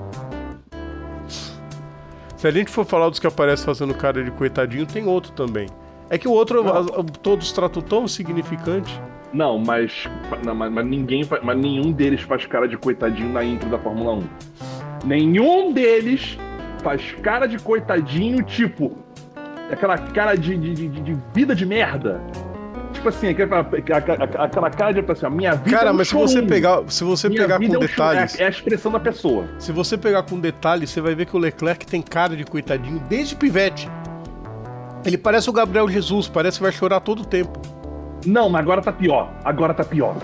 Se 2.35 2.47
a 2.47 2.51
gente 2.51 2.69
for 2.69 2.85
falar 2.85 3.09
dos 3.09 3.17
que 3.19 3.25
aparecem 3.27 3.65
fazendo 3.65 3.93
cara 3.93 4.23
de 4.23 4.29
coitadinho, 4.31 4.85
tem 4.85 5.07
outro 5.07 5.31
também. 5.31 5.67
É 6.09 6.17
que 6.17 6.27
o 6.27 6.31
outro, 6.31 6.63
Não. 6.63 7.03
todos 7.05 7.51
tratam 7.53 7.81
tão 7.81 8.07
significante. 8.07 9.01
Não, 9.33 9.57
mas, 9.57 10.07
não, 10.45 10.53
mas, 10.53 10.71
mas 10.71 10.85
ninguém, 10.85 11.23
mas 11.43 11.57
nenhum 11.57 11.91
deles 11.91 12.21
faz 12.21 12.45
cara 12.45 12.67
de 12.67 12.77
coitadinho 12.77 13.31
na 13.31 13.43
intro 13.43 13.69
da 13.69 13.79
Fórmula 13.79 14.13
1. 14.13 14.23
Nenhum 15.05 15.71
deles 15.73 16.37
faz 16.83 17.13
cara 17.23 17.47
de 17.47 17.57
coitadinho, 17.57 18.43
tipo, 18.43 18.97
aquela 19.71 19.97
cara 19.97 20.35
de, 20.35 20.55
de, 20.55 20.73
de- 20.73 21.01
de 21.01 21.17
vida 21.33 21.55
de 21.55 21.65
merda. 21.65 22.21
Tipo 23.05 23.09
assim, 23.09 23.29
aquela, 23.29 23.59
aquela, 24.45 24.69
cara 24.69 24.91
de 24.91 25.01
tipo 25.01 25.11
assim, 25.11 25.29
minha 25.29 25.55
vida 25.55 25.77
Cara, 25.77 25.89
é 25.89 25.91
um 25.91 25.95
mas 25.95 26.07
se 26.07 26.15
você 26.15 26.41
pegar, 26.41 26.83
se 26.87 27.03
você 27.03 27.29
Minha 27.29 27.41
pegar 27.41 27.57
com 27.57 27.65
é 27.65 27.77
um 27.77 27.79
detalhes, 27.79 28.39
É, 28.39 28.43
é 28.43 28.45
a 28.47 28.49
expressão 28.49 28.91
da 28.91 28.99
pessoa. 28.99 29.47
se 29.59 29.71
você 29.71 29.97
pegar 29.97 30.23
com 30.23 30.39
detalhes, 30.39 30.89
você 30.89 31.01
vai 31.01 31.13
ver 31.13 31.25
que 31.25 31.35
o 31.35 31.39
Leclerc 31.39 31.85
tem 31.85 32.01
cara 32.01 32.35
de 32.35 32.43
coitadinho 32.43 32.99
desde 33.07 33.35
pivete. 33.35 33.89
Ele 35.05 35.17
parece 35.17 35.49
o 35.49 35.53
Gabriel 35.53 35.87
Jesus, 35.87 36.27
parece 36.27 36.57
que 36.57 36.63
vai 36.63 36.71
chorar 36.71 36.99
todo 36.99 37.21
o 37.21 37.25
tempo. 37.25 37.59
Não, 38.25 38.49
mas 38.49 38.61
agora 38.61 38.81
tá 38.81 38.91
pior. 38.91 39.31
Agora 39.43 39.73
tá 39.73 39.83
pior. 39.83 40.15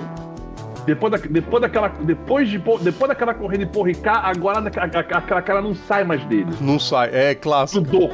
Depois, 0.85 1.11
da, 1.11 1.19
depois 1.19 1.61
daquela. 1.61 1.89
Depois, 1.89 2.49
de, 2.49 2.57
depois 2.57 3.07
daquela 3.07 3.35
corrida 3.35 3.63
de 3.63 3.71
porricar, 3.71 4.25
agora 4.25 4.59
aquela 4.67 5.41
cara 5.43 5.61
não 5.61 5.75
sai 5.75 6.03
mais 6.03 6.25
dele. 6.25 6.47
Não 6.59 6.79
sai, 6.79 7.11
é 7.13 7.35
clássico. 7.35 7.85
Mudou. 7.85 8.11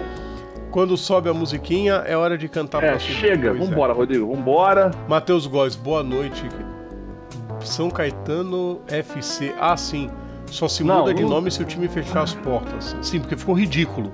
Quando 0.71 0.97
sobe 0.97 1.29
a 1.29 1.33
musiquinha, 1.33 2.03
é 2.05 2.15
hora 2.15 2.37
de 2.37 2.47
cantar 2.47 2.83
É, 2.83 2.89
pra 2.91 2.99
chega. 2.99 3.49
Pois 3.51 3.61
é. 3.61 3.65
Vambora, 3.69 3.93
Rodrigo. 3.93 4.35
Vambora. 4.35 4.91
Matheus 5.07 5.47
Góes, 5.47 5.75
boa 5.75 6.03
noite. 6.03 6.45
São 7.61 7.89
Caetano 7.89 8.79
FC. 8.87 9.53
Ah, 9.59 9.75
sim. 9.77 10.09
Só 10.45 10.67
se 10.67 10.83
Não, 10.83 10.99
muda 10.99 11.13
de 11.13 11.23
não- 11.23 11.29
nome 11.29 11.49
se 11.51 11.61
o 11.61 11.65
time 11.65 11.87
fechar 11.87 12.21
as 12.23 12.33
portas. 12.33 12.95
Sim, 13.01 13.19
porque 13.19 13.35
ficou 13.35 13.55
ridículo. 13.55 14.11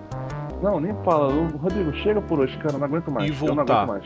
Não, 0.61 0.79
nem 0.79 0.95
fala. 1.03 1.33
Rodrigo, 1.61 1.93
chega 1.97 2.21
por 2.21 2.39
hoje, 2.39 2.57
cara. 2.57 2.77
Não 2.77 2.85
aguento 2.85 3.11
mais. 3.11 3.27
E 3.27 3.31
voltar. 3.31 3.85
mais. 3.85 4.03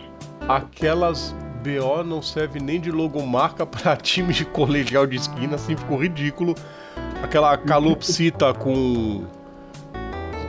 Aquelas 0.47 1.35
BO 1.63 2.03
não 2.03 2.21
serve 2.21 2.59
nem 2.59 2.79
de 2.81 2.91
logomarca 2.91 3.65
pra 3.67 3.95
time 3.95 4.33
de 4.33 4.43
colegial 4.45 5.05
de 5.05 5.17
esquina, 5.17 5.55
assim 5.55 5.75
ficou 5.75 5.97
ridículo. 6.01 6.55
Aquela 7.23 7.55
calopsita 7.57 8.53
com 8.55 9.23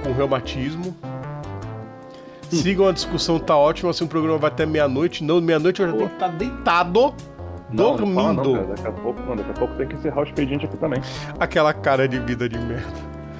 com 0.02 0.12
reumatismo. 0.12 0.96
Sigam 2.50 2.88
a 2.88 2.92
discussão, 2.92 3.38
tá 3.38 3.56
ótima. 3.56 3.90
Assim, 3.90 4.04
o 4.04 4.08
programa 4.08 4.38
vai 4.38 4.48
até 4.50 4.64
meia-noite. 4.64 5.22
Não, 5.24 5.40
meia-noite 5.40 5.80
eu 5.80 5.86
já 5.88 5.92
Boa. 5.92 6.08
tenho 6.08 6.18
que 6.18 6.24
estar 6.24 6.36
deitado, 6.38 7.14
Não, 7.70 7.96
não 7.96 8.14
fala 8.14 8.32
não, 8.32 8.42
dormindo. 8.42 8.66
cara. 8.66 8.76
Daqui 8.76 8.88
a 8.88 8.92
pouco, 8.92 9.22
não, 9.22 9.36
daqui 9.36 9.50
a 9.50 9.54
pouco 9.54 9.74
tem 9.74 9.86
que 9.88 9.94
encerrar 9.96 10.20
o 10.20 10.24
expediente 10.24 10.64
aqui 10.64 10.76
também. 10.76 11.00
Aquela 11.38 11.72
cara 11.72 12.08
de 12.08 12.18
vida 12.18 12.48
de 12.48 12.58
merda. 12.58 12.92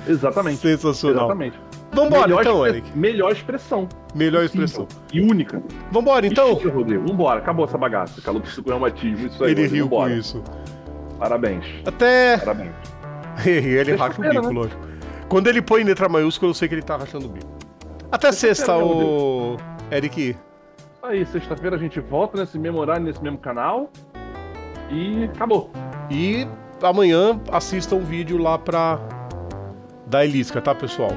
Exatamente. 0.06 0.58
Sensacional. 0.58 1.26
Exatamente. 1.26 1.58
Vambora 1.92 2.22
melhor 2.22 2.40
então, 2.42 2.66
Eric. 2.66 2.96
Melhor 2.96 3.32
expressão. 3.32 3.88
Melhor 4.14 4.44
expressão. 4.44 4.86
E 5.12 5.20
única. 5.20 5.62
Vambora 5.90 6.26
então. 6.26 6.52
Rodrigo. 6.54 7.06
Vambora. 7.08 7.38
Acabou 7.38 7.64
essa 7.64 7.78
bagaça. 7.78 8.20
Calou 8.20 8.40
pro 8.40 8.62
com 8.62 8.70
reumatismo. 8.70 9.26
Isso 9.26 9.42
aí. 9.42 9.52
Ele 9.52 9.62
Rodrigo, 9.62 9.74
riu 9.74 9.88
com 9.88 9.96
vambora. 9.96 10.14
isso. 10.14 10.42
Parabéns. 11.18 11.64
Até. 11.86 12.38
Parabéns. 12.38 12.72
ele 13.46 13.94
racha 13.96 14.20
o 14.20 14.28
bico, 14.28 14.42
né? 14.42 14.50
lógico. 14.50 14.80
Quando 15.28 15.46
ele 15.46 15.60
põe 15.62 15.82
letra 15.82 16.08
maiúscula, 16.08 16.50
eu 16.50 16.54
sei 16.54 16.68
que 16.68 16.74
ele 16.74 16.82
tá 16.82 16.96
rachando 16.96 17.26
o 17.26 17.28
bico. 17.28 17.57
Até 18.10 18.32
sexta, 18.32 18.76
né, 18.76 18.82
ô. 18.82 19.56
Eric. 19.90 20.36
Aí, 21.02 21.24
sexta-feira 21.26 21.76
a 21.76 21.78
gente 21.78 22.00
volta 22.00 22.38
nesse 22.38 22.58
mesmo 22.58 22.78
horário, 22.78 23.04
nesse 23.04 23.22
mesmo 23.22 23.38
canal. 23.38 23.90
E 24.90 25.24
acabou. 25.24 25.70
E 26.10 26.46
amanhã 26.82 27.40
assista 27.52 27.94
um 27.94 28.04
vídeo 28.04 28.38
lá 28.38 28.58
pra. 28.58 28.98
Da 30.06 30.24
Elisca, 30.24 30.60
tá, 30.60 30.74
pessoal? 30.74 31.10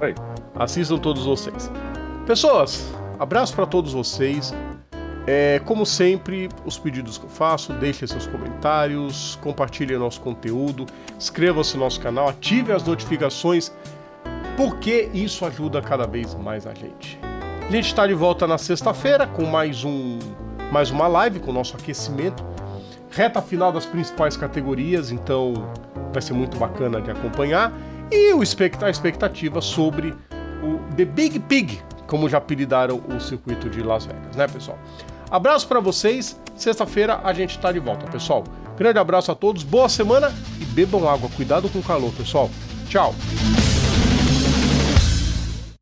Aí. 0.00 0.14
Assistam 0.54 0.96
todos 0.96 1.26
vocês. 1.26 1.70
Pessoas, 2.26 2.92
abraço 3.18 3.54
pra 3.54 3.66
todos 3.66 3.92
vocês. 3.92 4.54
É, 5.26 5.60
como 5.64 5.84
sempre, 5.84 6.48
os 6.64 6.78
pedidos 6.78 7.18
que 7.18 7.24
eu 7.24 7.30
faço, 7.30 7.72
deixem 7.74 8.06
seus 8.06 8.28
comentários, 8.28 9.36
compartilhem 9.42 9.98
nosso 9.98 10.20
conteúdo, 10.20 10.86
inscrevam-se 11.16 11.76
no 11.76 11.82
nosso 11.82 12.00
canal, 12.00 12.28
ative 12.28 12.72
as 12.72 12.84
notificações, 12.84 13.72
porque 14.56 15.08
isso 15.12 15.44
ajuda 15.44 15.80
cada 15.80 16.06
vez 16.06 16.34
mais 16.34 16.66
a 16.66 16.74
gente. 16.74 17.18
A 17.66 17.70
gente 17.70 17.86
está 17.86 18.06
de 18.06 18.14
volta 18.14 18.46
na 18.46 18.58
sexta-feira 18.58 19.26
com 19.26 19.44
mais 19.44 19.84
um 19.84 20.18
mais 20.70 20.90
uma 20.90 21.06
live 21.06 21.38
com 21.40 21.50
o 21.50 21.54
nosso 21.54 21.76
aquecimento. 21.76 22.44
Reta 23.10 23.40
final 23.40 23.72
das 23.72 23.86
principais 23.86 24.36
categorias, 24.36 25.10
então 25.10 25.54
vai 26.12 26.20
ser 26.20 26.32
muito 26.32 26.56
bacana 26.58 27.00
de 27.00 27.10
acompanhar. 27.10 27.72
E 28.10 28.32
o 28.34 28.42
expect- 28.42 28.84
a 28.84 28.90
expectativa 28.90 29.60
sobre 29.60 30.14
o 30.62 30.78
The 30.96 31.04
Big 31.04 31.38
Pig, 31.40 31.80
como 32.06 32.28
já 32.28 32.38
apelidaram 32.38 33.00
o 33.08 33.20
circuito 33.20 33.70
de 33.70 33.82
Las 33.82 34.06
Vegas, 34.06 34.36
né, 34.36 34.46
pessoal? 34.46 34.78
Abraço 35.30 35.66
para 35.66 35.80
vocês. 35.80 36.40
Sexta-feira 36.54 37.20
a 37.24 37.32
gente 37.32 37.50
está 37.56 37.72
de 37.72 37.78
volta, 37.78 38.06
pessoal. 38.06 38.44
Grande 38.76 38.98
abraço 38.98 39.32
a 39.32 39.34
todos, 39.34 39.62
boa 39.62 39.88
semana 39.88 40.32
e 40.60 40.64
bebam 40.64 41.08
água. 41.08 41.28
Cuidado 41.34 41.68
com 41.68 41.78
o 41.78 41.82
calor, 41.82 42.12
pessoal. 42.12 42.50
Tchau. 42.88 43.14